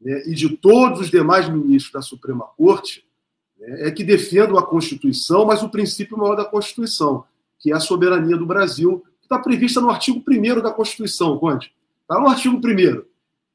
[0.00, 3.06] né, e de todos os demais ministros da Suprema Corte
[3.58, 7.24] né, é que defendam a Constituição, mas o princípio maior da Constituição,
[7.58, 11.72] que é a soberania do Brasil, que está prevista no artigo 1 da Constituição, Conde.
[12.02, 13.02] Está no artigo 1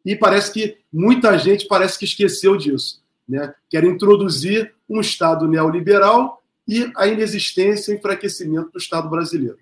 [0.05, 3.01] E parece que muita gente parece que esqueceu disso.
[3.27, 3.53] Né?
[3.69, 9.57] Quer introduzir um Estado neoliberal e a inexistência e enfraquecimento do Estado brasileiro.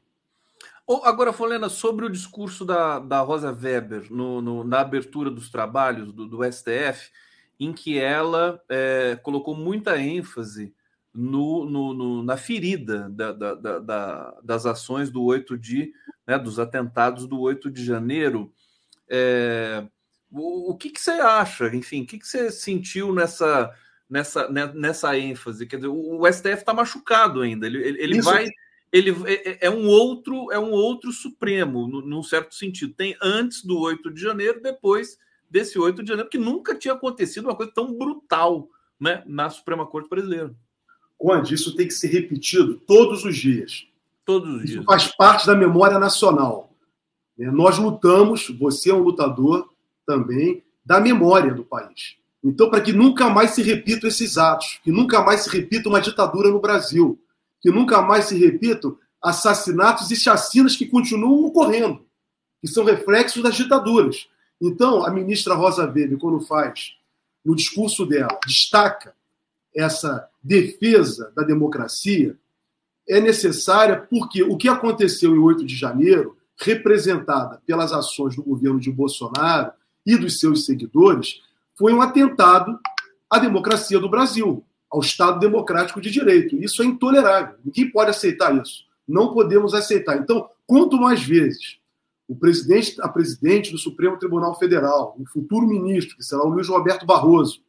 [1.03, 6.11] Agora, Folena, sobre o discurso da, da Rosa Weber no, no, na abertura dos trabalhos
[6.11, 7.11] do, do STF,
[7.59, 10.73] em que ela é, colocou muita ênfase
[11.13, 15.93] no, no, no, na ferida da, da, da, das ações do 8 de,
[16.27, 18.51] né, dos atentados do 8 de janeiro.
[19.09, 19.85] É,
[20.31, 21.67] o, o que, que, você acha?
[21.75, 23.73] Enfim, o que, que você sentiu nessa,
[24.09, 25.65] nessa, né, nessa ênfase?
[25.65, 27.67] Quer dizer, o, o STF está machucado ainda.
[27.67, 28.47] Ele, ele, ele vai.
[28.91, 32.93] Ele é, é, é, um outro, é um outro Supremo, no, num certo sentido.
[32.93, 35.17] Tem antes do 8 de janeiro, depois
[35.49, 39.85] desse 8 de janeiro, que nunca tinha acontecido uma coisa tão brutal né, na Suprema
[39.85, 40.53] Corte Brasileira.
[41.17, 43.87] Conde, isso tem que ser repetido todos os dias.
[44.25, 44.85] Todos os isso dias.
[44.85, 46.73] faz parte da memória nacional.
[47.39, 49.70] É, nós lutamos, você é um lutador
[50.11, 52.17] também, da memória do país.
[52.43, 56.01] Então, para que nunca mais se repitam esses atos, que nunca mais se repita uma
[56.01, 57.17] ditadura no Brasil,
[57.61, 62.05] que nunca mais se repitam assassinatos e chacinas que continuam ocorrendo,
[62.59, 64.27] que são reflexos das ditaduras.
[64.59, 66.93] Então, a ministra Rosa Weber, quando faz,
[67.45, 69.15] no discurso dela, destaca
[69.73, 72.37] essa defesa da democracia
[73.07, 78.79] é necessária porque o que aconteceu em 8 de janeiro, representada pelas ações do governo
[78.79, 79.71] de Bolsonaro
[80.05, 81.41] e dos seus seguidores,
[81.77, 82.79] foi um atentado
[83.29, 86.55] à democracia do Brasil, ao Estado democrático de direito.
[86.55, 87.55] Isso é intolerável.
[87.63, 88.85] Ninguém pode aceitar isso.
[89.07, 90.17] Não podemos aceitar.
[90.17, 91.79] Então, quanto mais vezes
[92.27, 96.67] o presidente, a presidente do Supremo Tribunal Federal, o futuro ministro, que será o Luiz
[96.67, 97.61] Roberto Barroso,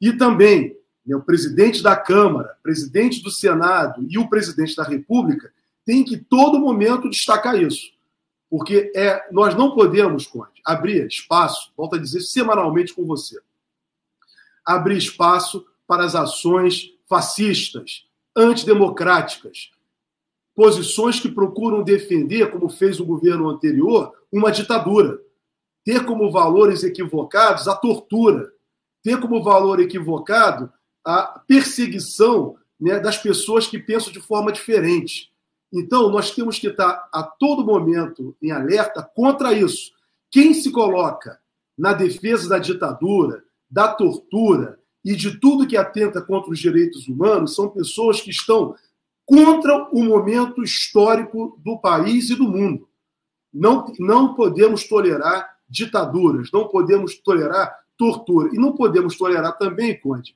[0.00, 0.76] e também
[1.06, 5.52] né, o presidente da Câmara, presidente do Senado e o presidente da República
[5.84, 7.92] têm que todo momento destacar isso.
[8.50, 13.40] Porque é, nós não podemos, Conde, abrir espaço, volto a dizer semanalmente com você,
[14.64, 18.06] abrir espaço para as ações fascistas,
[18.36, 19.70] antidemocráticas,
[20.54, 25.20] posições que procuram defender, como fez o governo anterior, uma ditadura,
[25.84, 28.52] ter como valores equivocados a tortura,
[29.02, 30.72] ter como valor equivocado
[31.04, 35.29] a perseguição né, das pessoas que pensam de forma diferente.
[35.72, 39.92] Então, nós temos que estar a todo momento em alerta contra isso.
[40.30, 41.38] Quem se coloca
[41.78, 47.54] na defesa da ditadura, da tortura e de tudo que atenta contra os direitos humanos
[47.54, 48.74] são pessoas que estão
[49.24, 52.88] contra o momento histórico do país e do mundo.
[53.52, 58.50] Não, não podemos tolerar ditaduras, não podemos tolerar tortura.
[58.52, 60.34] E não podemos tolerar também, Conde,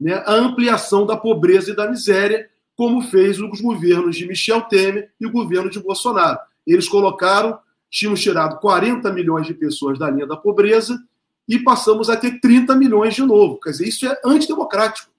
[0.00, 2.50] né, a ampliação da pobreza e da miséria,
[2.82, 6.40] como fez os governos de Michel Temer e o governo de Bolsonaro.
[6.66, 7.56] Eles colocaram,
[7.88, 11.00] tínhamos tirado 40 milhões de pessoas da linha da pobreza
[11.48, 13.60] e passamos a ter 30 milhões de novo.
[13.60, 15.12] Quer dizer, isso é antidemocrático.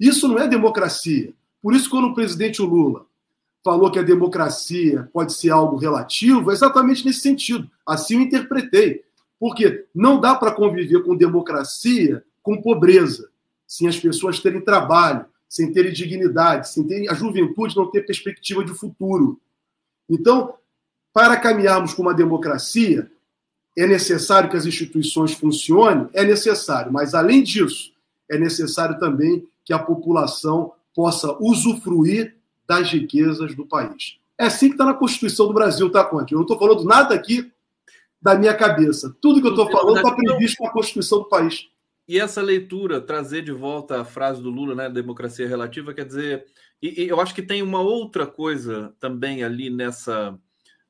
[0.00, 1.32] Isso não é democracia.
[1.62, 3.06] Por isso, quando o presidente Lula
[3.62, 7.70] falou que a democracia pode ser algo relativo, é exatamente nesse sentido.
[7.86, 9.04] Assim eu interpretei.
[9.38, 13.30] Porque não dá para conviver com democracia com pobreza,
[13.68, 18.64] sem as pessoas terem trabalho, sem terem dignidade, sem terem a juventude não ter perspectiva
[18.64, 19.40] de futuro.
[20.08, 20.54] Então,
[21.12, 23.10] para caminharmos com uma democracia,
[23.76, 26.08] é necessário que as instituições funcionem?
[26.12, 27.92] É necessário, mas além disso,
[28.30, 34.18] é necessário também que a população possa usufruir das riquezas do país.
[34.38, 36.32] É assim que está na Constituição do Brasil, tá, Conte?
[36.32, 37.50] Eu não estou falando nada aqui
[38.20, 39.14] da minha cabeça.
[39.20, 41.68] Tudo que eu estou falando está previsto na Constituição do país.
[42.06, 46.44] E essa leitura, trazer de volta a frase do Lula, né, democracia relativa, quer dizer,
[46.82, 50.38] e, e eu acho que tem uma outra coisa também ali nessa,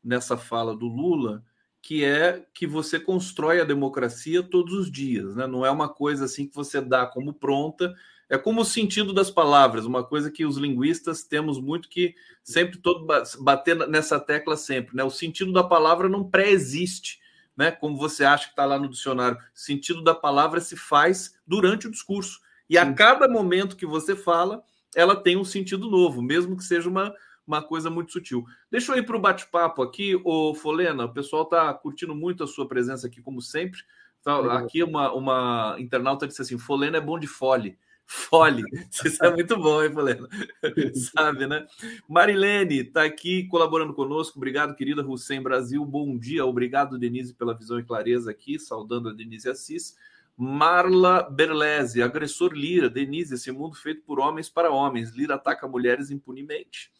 [0.03, 1.45] nessa fala do Lula,
[1.81, 5.47] que é que você constrói a democracia todos os dias, né?
[5.47, 7.95] Não é uma coisa assim que você dá como pronta.
[8.27, 12.79] É como o sentido das palavras, uma coisa que os linguistas temos muito que sempre
[12.79, 13.07] todo
[13.41, 15.05] bater nessa tecla sempre, né?
[15.05, 17.21] O sentido da palavra não pré-existe,
[17.57, 17.71] né?
[17.71, 19.39] Como você acha que está lá no dicionário.
[19.39, 22.41] O sentido da palavra se faz durante o discurso.
[22.69, 24.63] E a cada momento que você fala,
[24.95, 27.15] ela tem um sentido novo, mesmo que seja uma
[27.47, 28.45] uma coisa muito sutil.
[28.71, 31.05] Deixa eu ir para o bate-papo aqui, o Folena.
[31.05, 33.81] O pessoal está curtindo muito a sua presença aqui, como sempre.
[34.23, 37.79] Tá, aqui uma, uma internauta disse assim: Folena é bom de fole.
[38.07, 38.63] Fole.
[39.05, 40.29] Isso é muito bom, hein, Folena?
[41.15, 41.67] Sabe, né?
[42.09, 44.39] Marilene está aqui colaborando conosco.
[44.39, 45.85] Obrigado, querida Hussein Brasil.
[45.85, 46.45] Bom dia.
[46.45, 48.59] Obrigado, Denise, pela visão e clareza aqui.
[48.59, 49.97] Saudando a Denise Assis.
[50.37, 52.91] Marla Berlese, agressor Lira.
[52.91, 55.15] Denise, esse mundo feito por homens para homens.
[55.15, 56.93] Lira ataca mulheres impunemente.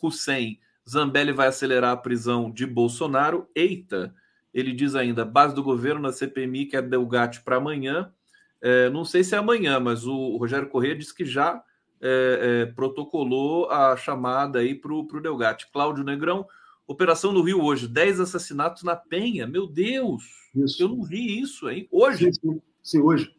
[0.00, 3.48] Hussein, Zambelli vai acelerar a prisão de Bolsonaro.
[3.54, 4.14] Eita,
[4.52, 8.12] ele diz ainda, base do governo na CPMI quer Delgatti para amanhã.
[8.60, 11.62] É, não sei se é amanhã, mas o Rogério Corrêa disse que já
[12.00, 15.70] é, é, protocolou a chamada aí para o Delgatti.
[15.72, 16.46] Cláudio Negrão,
[16.86, 19.46] operação no Rio hoje, 10 assassinatos na Penha.
[19.46, 20.24] Meu Deus,
[20.54, 20.82] isso.
[20.82, 21.88] eu não vi isso, hein?
[21.90, 22.32] Hoje?
[22.32, 23.34] Sim, sim, hoje.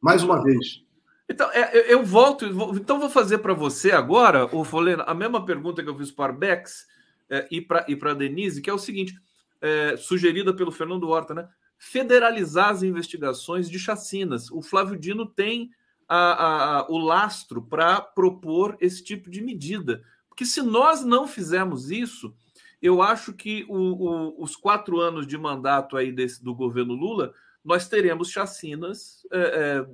[0.00, 0.84] Mais uma vez.
[1.28, 5.82] Então, é, eu volto, então vou fazer para você agora, o Folena, a mesma pergunta
[5.82, 6.86] que eu fiz para o Arbex
[7.28, 9.14] é, e para a Denise, que é o seguinte,
[9.60, 11.48] é, sugerida pelo Fernando Horta, né?
[11.78, 14.50] Federalizar as investigações de chacinas.
[14.50, 15.70] O Flávio Dino tem
[16.08, 20.02] a, a, o lastro para propor esse tipo de medida.
[20.28, 22.34] Porque se nós não fizermos isso,
[22.80, 27.32] eu acho que o, o, os quatro anos de mandato aí desse, do governo Lula
[27.64, 29.86] nós teremos chacinas é, é,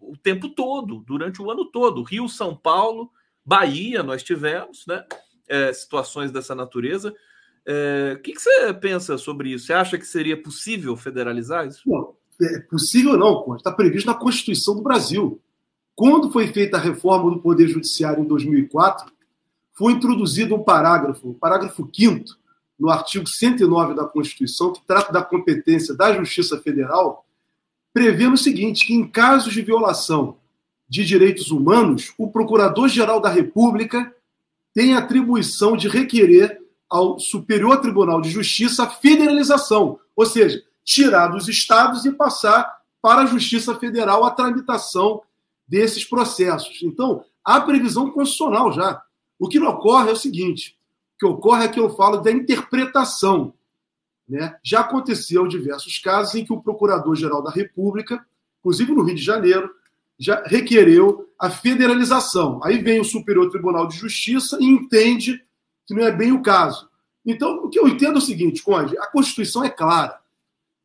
[0.00, 2.02] o tempo todo, durante o ano todo.
[2.02, 3.12] Rio, São Paulo,
[3.44, 5.04] Bahia, nós tivemos né,
[5.46, 7.14] é, situações dessa natureza.
[7.66, 9.66] É, o que, que, você pensa sobre isso?
[9.66, 11.82] Você acha que seria possível federalizar isso?
[11.86, 15.40] Não, é possível não, está previsto na Constituição do Brasil.
[15.94, 19.12] Quando foi feita a reforma do Poder Judiciário em 2004,
[19.74, 22.24] foi introduzido um parágrafo, o parágrafo 5
[22.78, 27.24] no artigo 109 da Constituição, que trata da competência da Justiça Federal,
[27.92, 30.38] prevendo o seguinte: que em casos de violação
[30.88, 34.14] de direitos humanos, o Procurador-Geral da República
[34.74, 36.61] tem atribuição de requerer
[36.92, 43.22] ao Superior Tribunal de Justiça a federalização, ou seja, tirar dos estados e passar para
[43.22, 45.22] a Justiça Federal a tramitação
[45.66, 46.82] desses processos.
[46.82, 49.02] Então, há previsão constitucional já.
[49.38, 50.76] O que não ocorre é o seguinte:
[51.18, 53.54] que ocorre é que eu falo da interpretação.
[54.28, 54.56] Né?
[54.62, 58.24] Já aconteceu diversos casos em que o Procurador-Geral da República,
[58.60, 59.70] inclusive no Rio de Janeiro,
[60.18, 62.60] já requereu a federalização.
[62.62, 65.42] Aí vem o Superior Tribunal de Justiça e entende
[65.86, 66.88] que não é bem o caso.
[67.24, 70.20] Então, o que eu entendo é o seguinte, Conde, a Constituição é clara.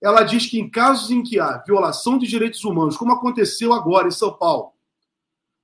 [0.02, 4.08] Ela diz que em casos em que há violação de direitos humanos, como aconteceu agora
[4.08, 4.72] em São Paulo,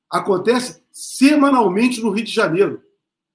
[0.09, 2.81] acontece semanalmente no Rio de Janeiro.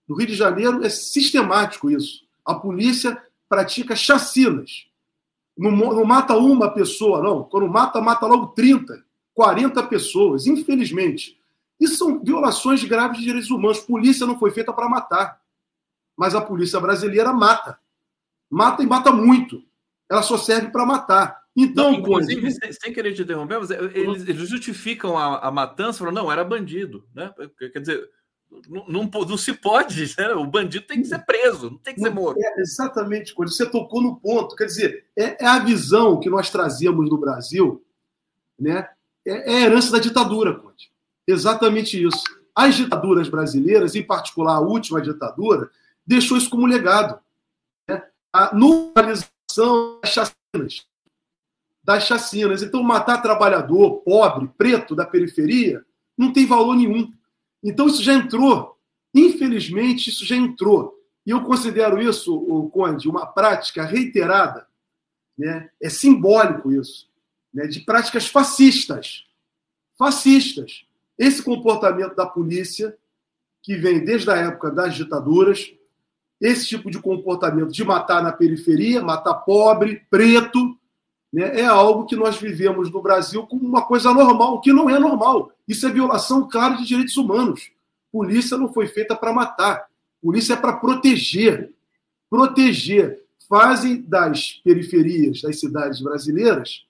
[0.08, 2.26] No Rio de Janeiro é sistemático isso.
[2.44, 4.86] A polícia pratica chacinas.
[5.56, 7.44] Não, não mata uma pessoa, não.
[7.44, 9.04] Quando mata, mata logo 30,
[9.34, 11.38] 40 pessoas, infelizmente.
[11.78, 13.80] Isso são violações graves de direitos humanos.
[13.80, 15.40] Polícia não foi feita para matar.
[16.18, 17.78] Mas a polícia brasileira mata.
[18.50, 19.62] Mata e mata muito.
[20.10, 21.38] Ela só serve para matar.
[21.56, 23.60] Então, não, inclusive, sem, sem, querer te interromper,
[23.94, 27.04] eles, eles justificam a, a matança, falando, não, era bandido.
[27.14, 27.32] Né?
[27.72, 28.08] Quer dizer,
[28.68, 30.32] não, não, não, se pode, né?
[30.34, 32.40] o bandido tem que ser preso, não tem que ser morto.
[32.40, 34.56] É, exatamente, quando você tocou no ponto.
[34.56, 37.84] Quer dizer, é, é, a visão que nós trazíamos no Brasil,
[38.58, 38.88] né?
[39.26, 40.90] é, é a herança da ditadura, Conde.
[41.26, 42.24] Exatamente isso.
[42.54, 45.70] As ditaduras brasileiras, em particular a última ditadura,
[46.08, 47.20] deixou isso como legado.
[47.86, 48.02] Né?
[48.32, 50.86] A normalização das chacinas.
[51.84, 52.62] Das chacinas.
[52.62, 55.84] Então, matar trabalhador, pobre, preto, da periferia,
[56.16, 57.12] não tem valor nenhum.
[57.62, 58.78] Então, isso já entrou.
[59.14, 60.98] Infelizmente, isso já entrou.
[61.26, 64.66] E eu considero isso, o Conde, uma prática reiterada.
[65.36, 65.70] Né?
[65.80, 67.06] É simbólico isso.
[67.52, 67.66] Né?
[67.66, 69.26] De práticas fascistas.
[69.98, 70.86] Fascistas.
[71.18, 72.96] Esse comportamento da polícia,
[73.62, 75.77] que vem desde a época das ditaduras,
[76.40, 80.76] esse tipo de comportamento de matar na periferia, matar pobre, preto,
[81.32, 84.88] né, é algo que nós vivemos no Brasil como uma coisa normal, o que não
[84.88, 85.52] é normal.
[85.66, 87.70] Isso é violação clara de direitos humanos.
[88.10, 89.86] Polícia não foi feita para matar,
[90.22, 91.72] polícia é para proteger.
[92.30, 93.24] Proteger.
[93.48, 96.86] Fazem das periferias das cidades brasileiras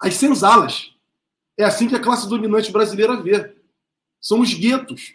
[0.00, 0.92] as senzalas.
[1.56, 3.54] É assim que a classe dominante brasileira vê.
[4.20, 5.14] São os guetos.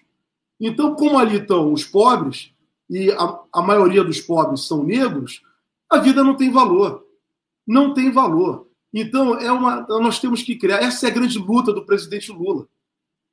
[0.60, 2.52] Então, como ali estão os pobres,
[2.90, 5.44] e a, a maioria dos pobres são negros,
[5.90, 7.06] a vida não tem valor.
[7.66, 8.68] Não tem valor.
[8.94, 10.78] Então, é uma, nós temos que criar.
[10.78, 12.68] Essa é a grande luta do presidente Lula.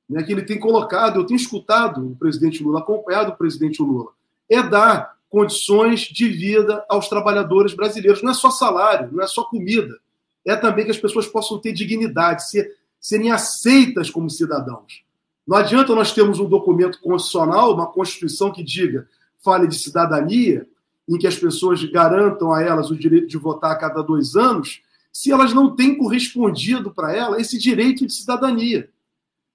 [0.08, 4.12] Né, que ele tem colocado, eu tenho escutado o presidente Lula, acompanhado o presidente Lula,
[4.48, 8.22] é dar condições de vida aos trabalhadores brasileiros.
[8.22, 9.98] Não é só salário, não é só comida.
[10.44, 15.02] É também que as pessoas possam ter dignidade, ser, serem aceitas como cidadãos.
[15.46, 19.08] Não adianta nós termos um documento constitucional, uma Constituição que diga
[19.46, 20.66] fale de cidadania,
[21.08, 24.82] em que as pessoas garantam a elas o direito de votar a cada dois anos,
[25.12, 28.90] se elas não têm correspondido para ela esse direito de cidadania,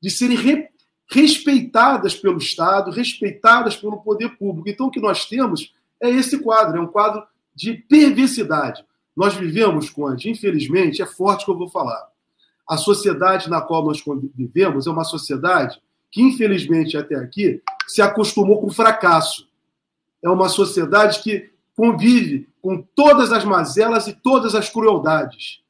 [0.02, 0.70] de serem re,
[1.10, 4.70] respeitadas pelo Estado, respeitadas pelo poder público.
[4.70, 7.22] Então, o que nós temos é esse quadro, é um quadro
[7.54, 8.86] de perversidade.
[9.14, 12.08] Nós vivemos, Conde, infelizmente, é forte que eu vou falar.
[12.68, 14.02] A sociedade na qual nós
[14.34, 19.51] vivemos é uma sociedade que, infelizmente, até aqui, se acostumou com o fracasso
[20.23, 25.61] é uma sociedade que convive com todas as mazelas e todas as crueldades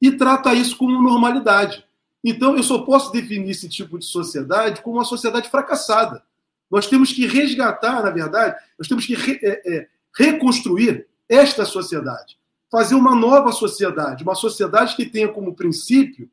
[0.00, 1.84] e trata isso como normalidade.
[2.24, 6.22] Então, eu só posso definir esse tipo de sociedade como uma sociedade fracassada.
[6.70, 12.38] Nós temos que resgatar, na verdade, nós temos que re, é, é, reconstruir esta sociedade,
[12.70, 16.30] fazer uma nova sociedade, uma sociedade que tenha como princípio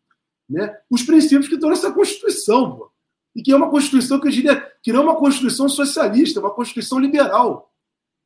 [0.49, 2.77] né, os princípios que estão nessa Constituição.
[2.77, 2.91] Pô
[3.35, 6.43] e que é uma Constituição que eu diria que não é uma Constituição socialista, é
[6.43, 7.73] uma Constituição liberal.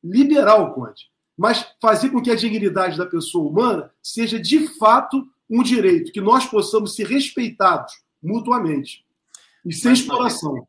[0.03, 1.09] Liberal, Conte.
[1.37, 6.19] Mas fazer com que a dignidade da pessoa humana seja de fato um direito, que
[6.19, 9.05] nós possamos ser respeitados mutuamente
[9.65, 10.51] e sem mais exploração.
[10.51, 10.67] Uma vez,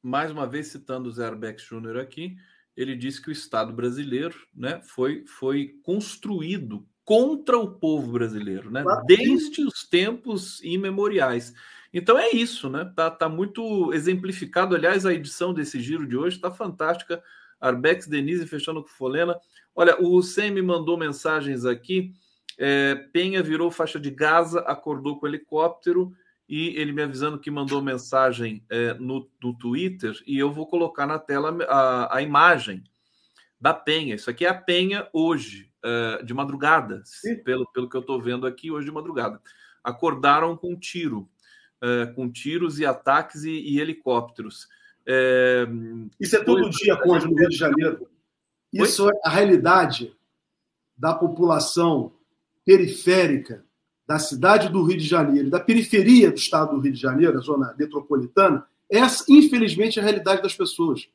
[0.00, 2.36] mais uma vez, citando o Zé Arbex Júnior aqui,
[2.76, 8.84] ele disse que o Estado brasileiro né, foi, foi construído contra o povo brasileiro, né?
[8.84, 9.04] Claro.
[9.06, 11.52] desde os tempos imemoriais.
[11.92, 12.90] Então é isso, né?
[12.96, 14.74] Tá, tá muito exemplificado.
[14.74, 17.22] Aliás, a edição desse giro de hoje está fantástica.
[17.60, 19.38] Arbex, Denise fechando com Folena.
[19.74, 22.12] Olha, o Sem me mandou mensagens aqui.
[22.58, 26.12] É, Penha virou faixa de Gaza, acordou com helicóptero
[26.48, 31.06] e ele me avisando que mandou mensagem é, no, no Twitter e eu vou colocar
[31.06, 32.84] na tela a, a imagem
[33.60, 34.16] da Penha.
[34.16, 37.02] Isso aqui é a Penha hoje, é, de madrugada,
[37.44, 39.40] pelo, pelo que eu estou vendo aqui, hoje de madrugada.
[39.82, 41.28] Acordaram com um tiro
[41.82, 44.68] uh, com tiros e ataques e, e helicópteros.
[45.06, 45.66] É,
[46.20, 48.08] Isso é todo dia, Conde, no Rio de Janeiro.
[48.72, 49.12] Isso Oi?
[49.12, 50.14] é a realidade
[50.96, 52.12] da população
[52.64, 53.64] periférica
[54.06, 57.40] da cidade do Rio de Janeiro, da periferia do estado do Rio de Janeiro, a
[57.40, 61.08] zona metropolitana, essa, infelizmente, é a realidade das pessoas.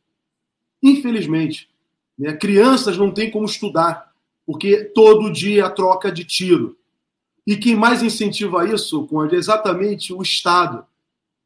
[0.81, 1.69] Infelizmente.
[2.17, 2.33] Né?
[2.33, 4.11] Crianças não têm como estudar,
[4.45, 6.77] porque todo dia a troca de tiro.
[7.47, 10.85] E quem mais incentiva isso, Conde, é exatamente o Estado.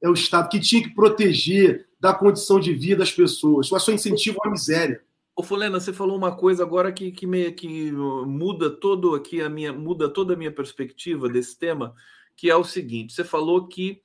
[0.01, 3.69] É o Estado que tinha que proteger da condição de vida das pessoas.
[3.69, 5.03] Mas só incentiva a miséria.
[5.35, 9.49] Ô Fulena, você falou uma coisa agora que, que, me, que muda todo aqui a
[9.49, 11.93] minha muda toda a minha perspectiva desse tema,
[12.35, 14.01] que é o seguinte: você falou que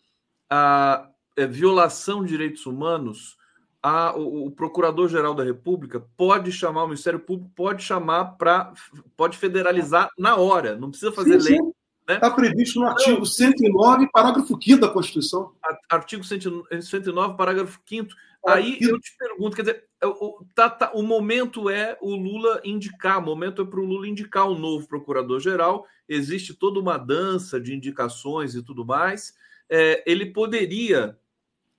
[0.51, 1.09] a,
[1.39, 3.39] a violação de direitos humanos,
[3.82, 8.73] a, o, o Procurador-Geral da República pode chamar, o Ministério Público pode chamar para.
[9.16, 11.59] pode federalizar na hora, não precisa fazer sim, lei.
[11.59, 11.73] Sim.
[12.09, 12.35] Está né?
[12.37, 15.53] previsto no artigo 109, parágrafo 5 da Constituição.
[15.91, 18.11] Artigo 109, parágrafo 5.
[18.47, 22.61] Aí eu te pergunto, quer dizer, é o, tá, tá, o momento é o Lula
[22.65, 25.85] indicar, o momento é para o Lula indicar um novo procurador-geral.
[26.09, 29.35] Existe toda uma dança de indicações e tudo mais.
[29.69, 31.19] É, ele poderia,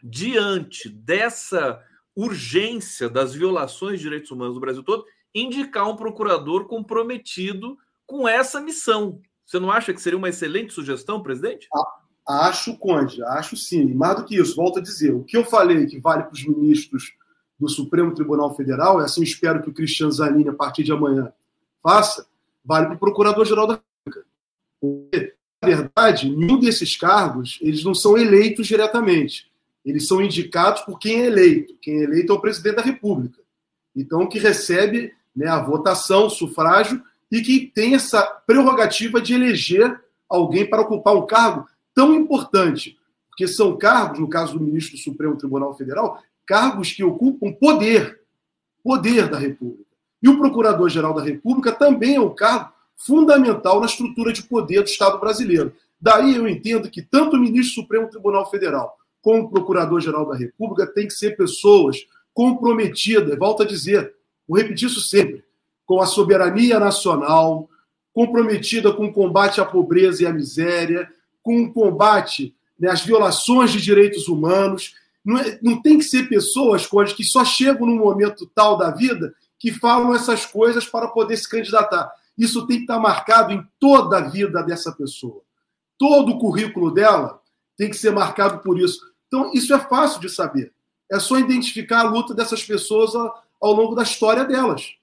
[0.03, 1.81] diante dessa
[2.13, 8.59] urgência das violações de direitos humanos no Brasil todo, indicar um procurador comprometido com essa
[8.59, 11.67] missão, você não acha que seria uma excelente sugestão, presidente?
[11.73, 11.97] A,
[12.27, 13.93] Acho, Conde, acho sim.
[13.93, 16.45] Mais do que isso, volto a dizer, o que eu falei que vale para os
[16.45, 17.13] ministros
[17.57, 21.31] do Supremo Tribunal Federal, e assim espero que o Cristiano Zanini, a partir de amanhã,
[21.81, 22.27] faça,
[22.65, 24.29] vale para o Procurador-Geral da República.
[24.81, 29.49] Porque, na verdade, nenhum desses cargos, eles não são eleitos diretamente.
[29.85, 31.77] Eles são indicados por quem é eleito.
[31.81, 33.41] Quem é eleito é o presidente da República.
[33.95, 37.01] Então, que recebe né, a votação, o sufrágio,
[37.31, 39.99] e que tem essa prerrogativa de eleger
[40.29, 42.97] alguém para ocupar um cargo tão importante,
[43.29, 48.21] porque são cargos, no caso do ministro do Supremo Tribunal Federal, cargos que ocupam poder,
[48.83, 49.85] poder da República.
[50.21, 54.89] E o Procurador-Geral da República também é um cargo fundamental na estrutura de poder do
[54.89, 55.73] Estado brasileiro.
[55.99, 60.35] Daí eu entendo que tanto o ministro do Supremo Tribunal Federal como o Procurador-Geral da
[60.35, 61.97] República têm que ser pessoas
[62.33, 64.13] comprometidas, volto a dizer,
[64.47, 65.43] vou repetir isso sempre,
[65.87, 67.67] com a soberania nacional,
[68.13, 71.09] comprometida com o combate à pobreza e à miséria,
[71.41, 74.93] com o combate né, às violações de direitos humanos.
[75.25, 78.91] Não, é, não tem que ser pessoas coisas que só chegam num momento tal da
[78.91, 82.11] vida que falam essas coisas para poder se candidatar.
[82.37, 85.41] Isso tem que estar marcado em toda a vida dessa pessoa.
[85.97, 87.41] Todo o currículo dela
[87.77, 88.99] tem que ser marcado por isso.
[89.27, 90.71] Então, isso é fácil de saber.
[91.11, 94.96] É só identificar a luta dessas pessoas ao longo da história delas.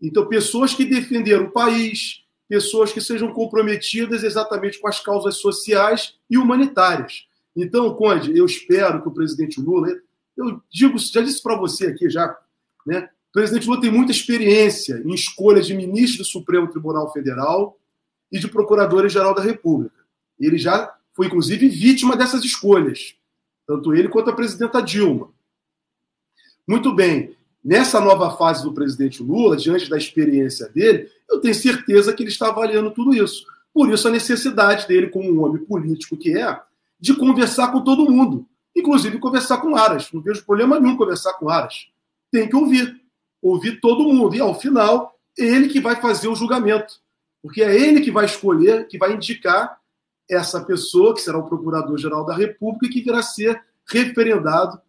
[0.00, 6.14] Então, pessoas que defenderam o país, pessoas que sejam comprometidas exatamente com as causas sociais
[6.30, 7.26] e humanitárias.
[7.54, 9.88] Então, Conde, eu espero que o presidente Lula,
[10.36, 12.36] eu digo, já disse para você aqui já,
[12.86, 13.08] né?
[13.28, 17.78] O presidente Lula tem muita experiência em escolha de ministro do Supremo Tribunal Federal
[18.32, 19.96] e de procuradores-geral da República.
[20.38, 23.16] Ele já foi, inclusive, vítima dessas escolhas,
[23.66, 25.30] tanto ele quanto a presidenta Dilma.
[26.66, 32.12] Muito bem, nessa nova fase do presidente Lula, diante da experiência dele, eu tenho certeza
[32.12, 33.44] que ele está avaliando tudo isso.
[33.72, 36.60] Por isso, a necessidade dele, como um homem político que é,
[36.98, 40.10] de conversar com todo mundo, inclusive conversar com Aras.
[40.12, 41.88] Não vejo problema nenhum conversar com Aras.
[42.30, 43.00] Tem que ouvir.
[43.40, 44.34] Ouvir todo mundo.
[44.34, 46.94] E, ao final, ele que vai fazer o julgamento.
[47.40, 49.78] Porque é ele que vai escolher, que vai indicar
[50.28, 54.80] essa pessoa, que será o Procurador-Geral da República, e que virá ser referendado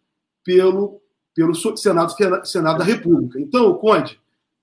[0.44, 1.00] pelo,
[1.40, 2.12] pelo Senado,
[2.44, 3.40] Senado da República.
[3.40, 4.20] Então, Conde,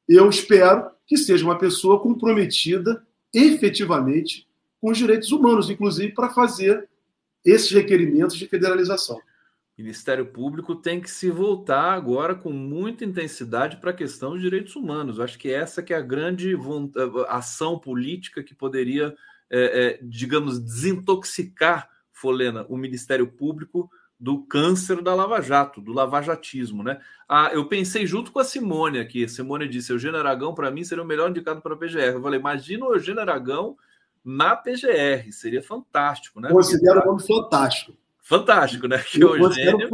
[0.07, 4.47] eu espero que seja uma pessoa comprometida efetivamente
[4.79, 6.87] com os direitos humanos, inclusive para fazer
[7.43, 9.17] esses requerimentos de federalização.
[9.17, 14.41] O Ministério Público tem que se voltar agora com muita intensidade para a questão dos
[14.41, 15.17] direitos humanos.
[15.17, 16.55] Eu acho que essa que é a grande
[17.27, 19.15] ação política que poderia,
[19.49, 26.81] é, é, digamos, desintoxicar, Folena, o Ministério Público do câncer da Lava Jato, do lavajatismo,
[26.81, 26.99] né?
[27.29, 29.25] Ah, eu pensei junto com a Simone aqui.
[29.25, 32.15] A Simone disse: Eugênio Aragão, para mim, seria o melhor indicado para a PGR.
[32.15, 33.77] Eu falei: imagina o Eugênio Aragão
[34.25, 36.49] na PGR, seria fantástico, né?
[36.49, 37.93] Considero nome fantástico.
[38.21, 38.97] Fantástico, né?
[38.97, 39.87] Que Eugênio...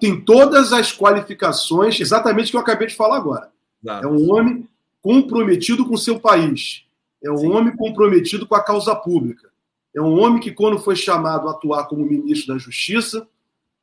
[0.00, 3.52] Tem todas as qualificações, exatamente o que eu acabei de falar agora.
[3.82, 4.06] Exato.
[4.06, 4.68] É um homem
[5.00, 6.84] comprometido com o seu país.
[7.22, 7.52] É um Sim.
[7.52, 9.50] homem comprometido com a causa pública.
[9.94, 13.28] É um homem que, quando foi chamado a atuar como ministro da Justiça,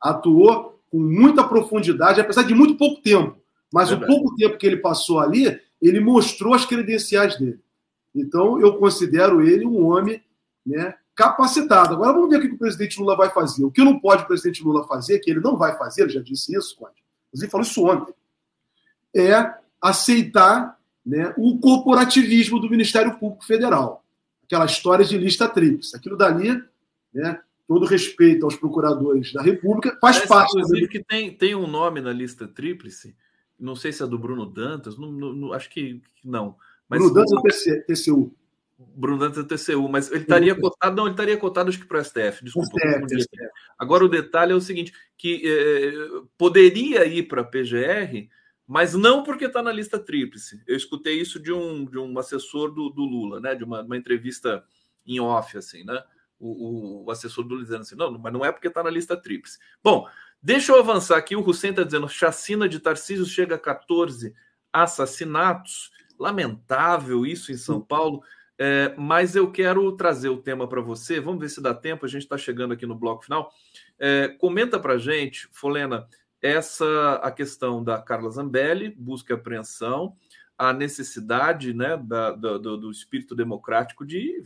[0.04, 3.38] atuou com muita profundidade, apesar de muito pouco tempo.
[3.72, 7.60] Mas é o pouco tempo que ele passou ali, ele mostrou as credenciais dele.
[8.14, 10.22] Então, eu considero ele um homem
[10.64, 11.96] né, capacitado.
[11.96, 13.64] Agora, vamos ver o que o presidente Lula vai fazer.
[13.64, 16.22] O que não pode o presidente Lula fazer, que ele não vai fazer, ele já
[16.22, 17.04] disse isso, Conde,
[17.34, 18.14] ele falou isso ontem,
[19.16, 24.04] é aceitar né, o corporativismo do Ministério Público Federal.
[24.46, 25.96] Aquela história de lista tríplice.
[25.96, 26.64] Aquilo dali
[27.14, 30.58] né, todo respeito aos procuradores da República, faz Parece, parte.
[30.58, 33.16] Inclusive, que tem, tem um nome na lista tríplice,
[33.60, 36.56] não sei se é do Bruno Dantas, não, não, acho que não.
[36.88, 38.36] Mas, Bruno Dantas é TCU.
[38.78, 42.02] Bruno Dantas é TCU, mas ele estaria cotado, não, ele estaria cotado acho que para
[42.02, 42.78] o STF, desculpa.
[42.78, 43.50] STF, STF.
[43.80, 48.28] Agora o detalhe é o seguinte, que eh, poderia ir para a PGR,
[48.68, 50.62] mas não porque está na lista tríplice.
[50.68, 53.56] Eu escutei isso de um, de um assessor do, do Lula, né?
[53.56, 54.64] De uma, uma entrevista
[55.06, 56.02] em off, assim, né?
[56.40, 59.58] O, o, assessor do dizendo assim: não, mas não é porque está na lista tríplice.
[59.84, 60.08] Bom,
[60.42, 61.36] deixa eu avançar aqui.
[61.36, 64.34] O Hussein está dizendo: chacina de Tarcísio chega a 14
[64.72, 65.92] assassinatos.
[66.20, 68.22] Lamentável isso em São Paulo.
[68.58, 71.20] É, mas eu quero trazer o tema para você.
[71.20, 72.06] Vamos ver se dá tempo.
[72.06, 73.52] A gente está chegando aqui no bloco final.
[74.00, 76.08] É, comenta para gente, Folena,
[76.42, 80.16] essa a questão da Carla Zambelli, busca e apreensão
[80.58, 84.42] a necessidade né, da, do, do, espírito democrático de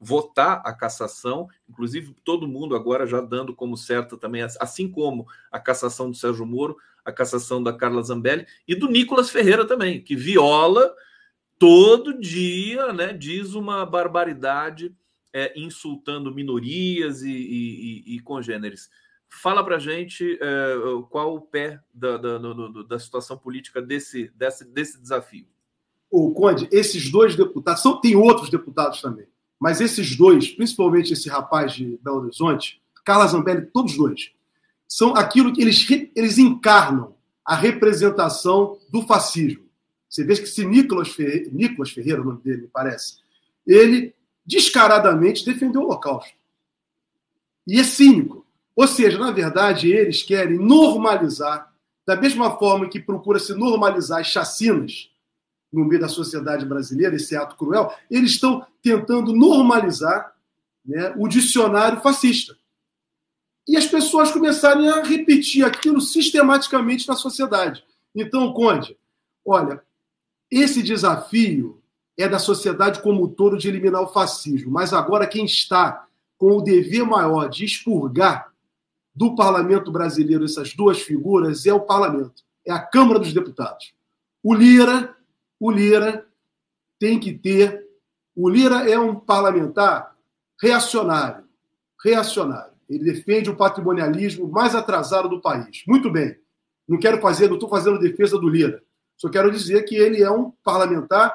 [0.00, 5.58] votar a cassação, inclusive todo mundo agora já dando como certa também, assim como a
[5.58, 10.14] cassação do Sérgio Moro, a cassação da Carla Zambelli e do Nicolas Ferreira também, que
[10.14, 10.94] viola
[11.58, 14.94] todo dia, né, diz uma barbaridade
[15.32, 18.88] é, insultando minorias e, e, e congêneres.
[19.28, 20.74] Fala para gente é,
[21.10, 22.38] qual o pé da, da,
[22.88, 25.46] da situação política desse, desse, desse desafio.
[26.10, 29.26] O Conde, esses dois deputados, são, tem outros deputados também,
[29.60, 34.32] mas esses dois, principalmente esse rapaz de Belo Horizonte, Carla Zambelli, todos dois,
[34.86, 35.86] são aquilo que eles,
[36.16, 37.14] eles encarnam
[37.44, 39.68] a representação do fascismo.
[40.08, 43.18] Você vê que se Nicolas Ferreira, Nicolas Ferreira, o nome dele, me parece,
[43.66, 44.14] ele
[44.44, 46.34] descaradamente defendeu o Holocausto.
[47.66, 48.46] E é cínico.
[48.78, 51.74] Ou seja, na verdade, eles querem normalizar,
[52.06, 55.10] da mesma forma que procura se normalizar as chacinas
[55.72, 60.32] no meio da sociedade brasileira, esse ato cruel, eles estão tentando normalizar
[60.86, 62.56] né, o dicionário fascista.
[63.66, 67.84] E as pessoas começarem a repetir aquilo sistematicamente na sociedade.
[68.14, 68.96] Então, Conde,
[69.44, 69.82] olha,
[70.48, 71.82] esse desafio
[72.16, 76.06] é da sociedade como um todo de eliminar o fascismo, mas agora quem está
[76.38, 78.47] com o dever maior de expurgar
[79.18, 83.92] do parlamento brasileiro essas duas figuras é o parlamento, é a Câmara dos Deputados.
[84.40, 85.16] O Lira,
[85.58, 86.24] o Lira
[87.00, 87.84] tem que ter.
[88.34, 90.14] O Lira é um parlamentar
[90.62, 91.44] reacionário,
[92.02, 92.72] reacionário.
[92.88, 95.82] Ele defende o patrimonialismo mais atrasado do país.
[95.86, 96.38] Muito bem.
[96.88, 98.80] Não quero fazer, não estou fazendo defesa do Lira.
[99.16, 101.34] Só quero dizer que ele é um parlamentar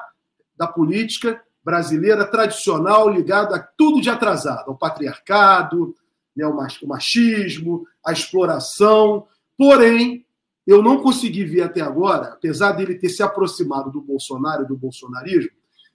[0.56, 5.94] da política brasileira tradicional ligado a tudo de atrasado, ao patriarcado,
[6.36, 9.26] né, o machismo, a exploração.
[9.56, 10.24] Porém,
[10.66, 14.76] eu não consegui ver até agora, apesar dele ter se aproximado do Bolsonaro e do
[14.76, 15.50] bolsonarismo,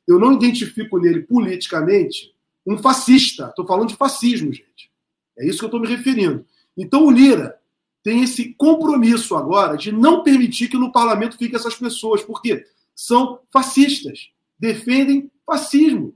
[0.07, 2.33] eu não identifico nele politicamente
[2.65, 3.47] um fascista.
[3.47, 4.91] Estou falando de fascismo, gente.
[5.37, 6.45] É isso que eu estou me referindo.
[6.77, 7.59] Então, o Lira
[8.03, 13.39] tem esse compromisso agora de não permitir que no parlamento fiquem essas pessoas, porque são
[13.51, 16.15] fascistas, defendem fascismo,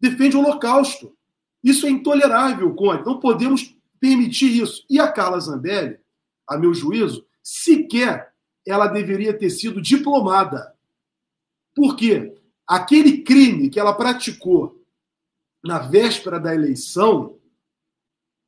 [0.00, 1.16] defendem o holocausto.
[1.62, 3.04] Isso é intolerável, Conde.
[3.04, 4.84] Não podemos permitir isso.
[4.90, 5.98] E a Carla Zambelli,
[6.48, 8.32] a meu juízo, sequer
[8.66, 10.74] ela deveria ter sido diplomada.
[11.74, 12.34] Por quê?
[12.66, 14.80] Aquele crime que ela praticou
[15.62, 17.38] na véspera da eleição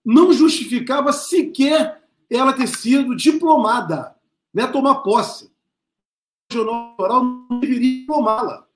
[0.05, 4.15] não justificava sequer ela ter sido diplomada,
[4.53, 4.67] né?
[4.67, 5.51] tomar posse.
[6.51, 6.97] O Jornal
[7.49, 8.67] não deveria diplomá-la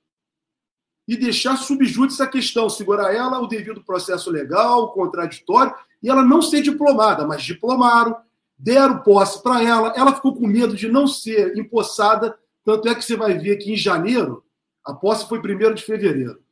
[1.09, 6.43] e deixar subjúdice a questão, segurar ela o devido processo legal, contraditório, e ela não
[6.43, 8.15] ser diplomada, mas diplomaram,
[8.59, 13.03] deram posse para ela, ela ficou com medo de não ser empossada, tanto é que
[13.03, 14.45] você vai ver que em janeiro,
[14.85, 16.43] a posse foi 1 de fevereiro,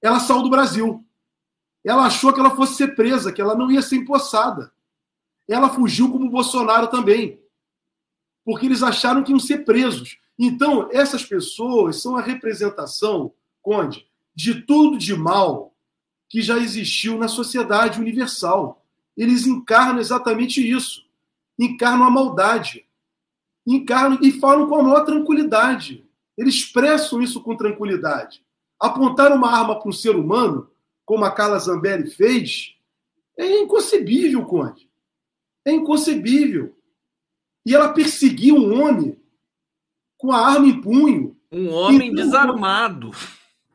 [0.00, 1.04] ela saiu do Brasil.
[1.84, 4.72] Ela achou que ela fosse ser presa, que ela não ia ser empossada.
[5.48, 7.40] Ela fugiu como o Bolsonaro também,
[8.44, 10.18] porque eles acharam que iam ser presos.
[10.38, 13.32] Então, essas pessoas são a representação
[13.66, 15.74] Conde, de tudo de mal
[16.28, 18.86] que já existiu na sociedade universal.
[19.16, 21.04] Eles encarnam exatamente isso.
[21.58, 22.86] Encarnam a maldade.
[23.66, 26.08] Encarnam e falam com a maior tranquilidade.
[26.38, 28.40] Eles expressam isso com tranquilidade.
[28.78, 30.70] Apontar uma arma para um ser humano,
[31.04, 32.72] como a Carla Zambelli fez,
[33.36, 34.88] é inconcebível, Conde.
[35.66, 36.72] É inconcebível.
[37.66, 39.20] E ela perseguiu um homem
[40.16, 41.36] com a arma em punho.
[41.50, 43.10] Um homem então, desarmado.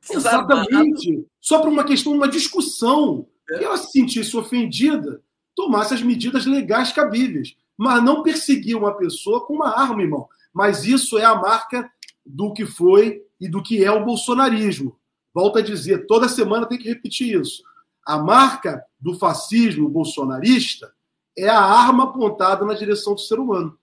[0.10, 1.26] Exatamente.
[1.40, 3.28] Só por uma questão, uma discussão.
[3.50, 3.64] É.
[3.64, 5.22] Ela se sentisse ofendida,
[5.56, 7.56] tomasse as medidas legais cabíveis.
[7.78, 10.28] Mas não perseguir uma pessoa com uma arma, irmão.
[10.54, 11.90] Mas isso é a marca
[12.26, 14.98] do que foi e do que é o bolsonarismo.
[15.34, 17.64] Volto a dizer, toda semana tem que repetir isso.
[18.06, 20.94] A marca do fascismo bolsonarista
[21.38, 23.78] é a arma apontada na direção do ser humano.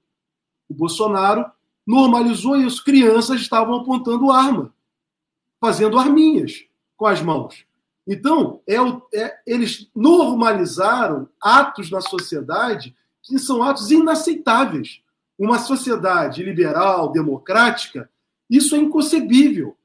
[0.68, 1.46] O Bolsonaro
[1.86, 2.84] normalizou isso.
[2.84, 4.72] Crianças estavam apontando arma
[5.60, 6.64] fazendo arminhas
[6.96, 7.64] com as mãos.
[8.06, 8.76] Então, é,
[9.14, 15.00] é, eles normalizaram atos na sociedade que são atos inaceitáveis.
[15.38, 18.10] Uma sociedade liberal, democrática,
[18.48, 19.76] isso é inconcebível.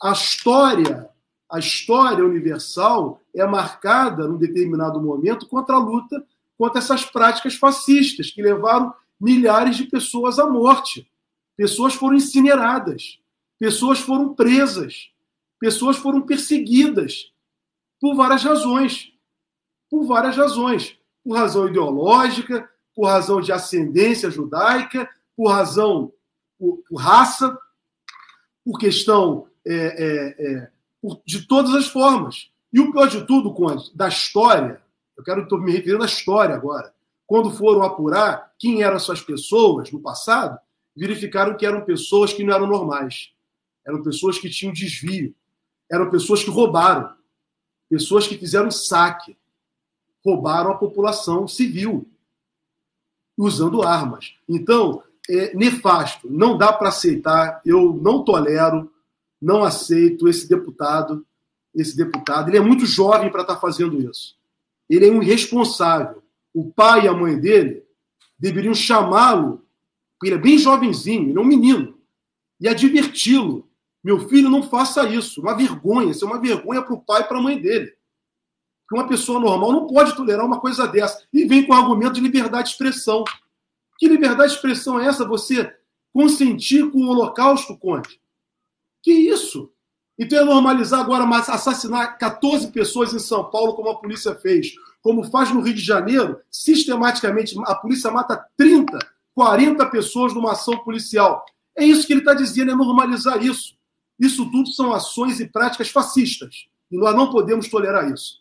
[0.00, 1.08] A história,
[1.50, 6.24] a história universal é marcada, num determinado momento, contra a luta
[6.62, 11.10] contra essas práticas fascistas que levaram milhares de pessoas à morte.
[11.56, 13.18] Pessoas foram incineradas,
[13.58, 15.10] pessoas foram presas,
[15.62, 17.32] pessoas foram perseguidas
[18.00, 19.12] por várias razões.
[19.88, 20.98] Por várias razões.
[21.22, 26.12] Por razão ideológica, por razão de ascendência judaica, por razão,
[26.58, 27.56] por, por raça,
[28.64, 30.70] por questão é, é, é,
[31.00, 32.50] por, de todas as formas.
[32.72, 34.82] E o pior de tudo, Conde, da história,
[35.16, 36.92] eu quero me referindo à história agora.
[37.24, 40.58] Quando foram apurar quem eram essas pessoas no passado,
[40.96, 43.30] verificaram que eram pessoas que não eram normais.
[43.86, 45.32] Eram pessoas que tinham desvio,
[45.92, 47.12] eram pessoas que roubaram,
[47.90, 49.36] pessoas que fizeram saque,
[50.24, 52.08] roubaram a população civil
[53.36, 54.34] usando armas.
[54.48, 58.90] Então, é nefasto, não dá para aceitar, eu não tolero,
[59.40, 61.26] não aceito esse deputado,
[61.74, 64.36] esse deputado, ele é muito jovem para estar tá fazendo isso.
[64.88, 66.22] Ele é um irresponsável.
[66.54, 67.84] O pai e a mãe dele
[68.38, 69.62] deveriam chamá-lo,
[70.22, 71.98] ele é bem jovenzinho, ele é um menino,
[72.60, 73.68] e adverti-lo.
[74.02, 75.40] Meu filho, não faça isso.
[75.40, 77.94] Uma vergonha, isso é uma vergonha para o pai e para a mãe dele.
[78.88, 81.22] Que uma pessoa normal não pode tolerar uma coisa dessa.
[81.32, 83.24] E vem com argumento de liberdade de expressão.
[83.98, 85.24] Que liberdade de expressão é essa?
[85.24, 85.72] Você
[86.12, 88.20] consentir com o holocausto, Conte?
[89.02, 89.72] Que isso?
[90.18, 95.24] Então é normalizar agora assassinar 14 pessoas em São Paulo, como a polícia fez, como
[95.24, 98.98] faz no Rio de Janeiro, sistematicamente, a polícia mata 30,
[99.34, 101.44] 40 pessoas numa ação policial.
[101.76, 103.74] É isso que ele está dizendo, é normalizar isso.
[104.22, 106.68] Isso tudo são ações e práticas fascistas.
[106.88, 108.40] E nós não podemos tolerar isso.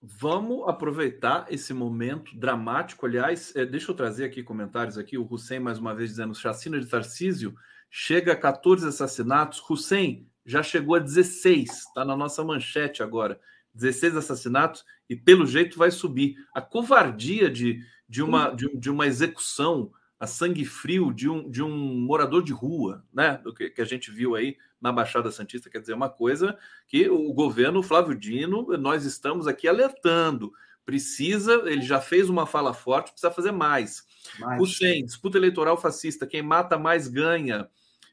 [0.00, 3.04] Vamos aproveitar esse momento dramático.
[3.04, 5.18] Aliás, é, deixa eu trazer aqui comentários aqui.
[5.18, 7.56] O Hussein, mais uma vez, dizendo: chacina de Tarcísio
[7.90, 9.60] chega a 14 assassinatos.
[9.68, 13.40] Hussein já chegou a 16, está na nossa manchete agora.
[13.74, 16.36] 16 assassinatos e, pelo jeito, vai subir.
[16.54, 21.62] A covardia de, de, uma, de, de uma execução a sangue frio de um, de
[21.62, 23.38] um morador de rua, né?
[23.42, 24.56] Do que, que, a gente viu aí
[24.86, 26.56] na Baixada Santista, quer dizer, uma coisa
[26.86, 30.52] que o governo Flávio Dino, nós estamos aqui alertando.
[30.84, 34.04] Precisa, ele já fez uma fala forte, precisa fazer mais.
[34.38, 34.62] mais.
[34.62, 37.68] O SEM, disputa eleitoral fascista, quem mata mais ganha.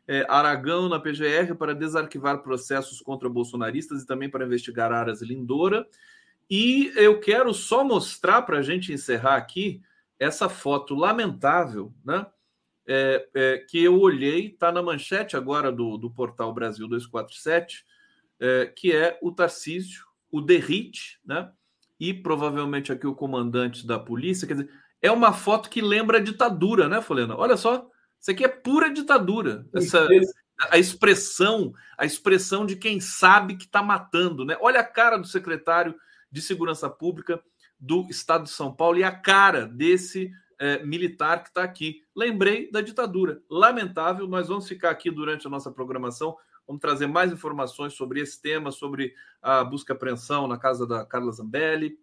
[0.08, 5.88] É, Aragão na PGR para desarquivar processos contra bolsonaristas e também para investigar áreas Lindora.
[6.50, 9.82] E eu quero só mostrar para a gente encerrar aqui
[10.20, 12.26] essa foto lamentável, né?
[12.86, 17.86] É, é, que eu olhei, está na manchete agora do, do portal Brasil 247,
[18.40, 21.50] é, que é o Tarcísio, o Derrite, né?
[22.00, 24.46] E provavelmente aqui o comandante da polícia.
[24.46, 24.70] Quer dizer,
[25.02, 27.38] é uma foto que lembra a ditadura, né, Folena?
[27.38, 27.88] Olha só,
[28.20, 29.66] isso aqui é pura ditadura.
[29.74, 30.08] Essa,
[30.70, 34.58] a expressão, a expressão de quem sabe que está matando, né?
[34.60, 35.96] Olha a cara do secretário
[36.32, 37.42] de Segurança Pública
[37.80, 42.02] do Estado de São Paulo e a cara desse é, militar que está aqui.
[42.16, 43.42] Lembrei da ditadura.
[43.50, 46.36] Lamentável, nós vamos ficar aqui durante a nossa programação.
[46.68, 51.06] Vamos trazer mais informações sobre esse tema, sobre a busca e apreensão na casa da
[51.06, 51.98] Carla Zambelli,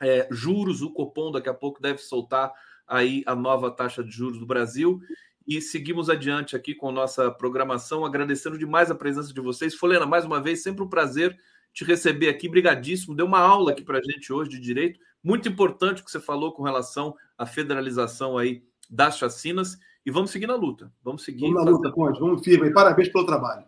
[0.00, 2.52] é, juros, o Copom daqui a pouco deve soltar
[2.86, 5.00] aí a nova taxa de juros do Brasil.
[5.46, 9.74] E seguimos adiante aqui com nossa programação, agradecendo demais a presença de vocês.
[9.74, 11.38] Folena, mais uma vez, sempre um prazer
[11.72, 13.14] te receber aqui, brigadíssimo.
[13.14, 15.00] Deu uma aula aqui para a gente hoje de direito.
[15.22, 19.78] Muito importante o que você falou com relação à federalização aí das chacinas.
[20.04, 20.90] E vamos seguir na luta.
[21.02, 21.42] Vamos seguir.
[21.42, 22.18] Vamos na luta, Conde.
[22.18, 22.72] Vamos firme.
[22.72, 23.64] Parabéns pelo trabalho.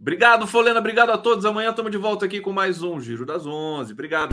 [0.00, 0.80] Obrigado, Folena.
[0.80, 1.44] Obrigado a todos.
[1.44, 3.92] Amanhã estamos de volta aqui com mais um Giro das Onze.
[3.92, 4.32] Obrigado.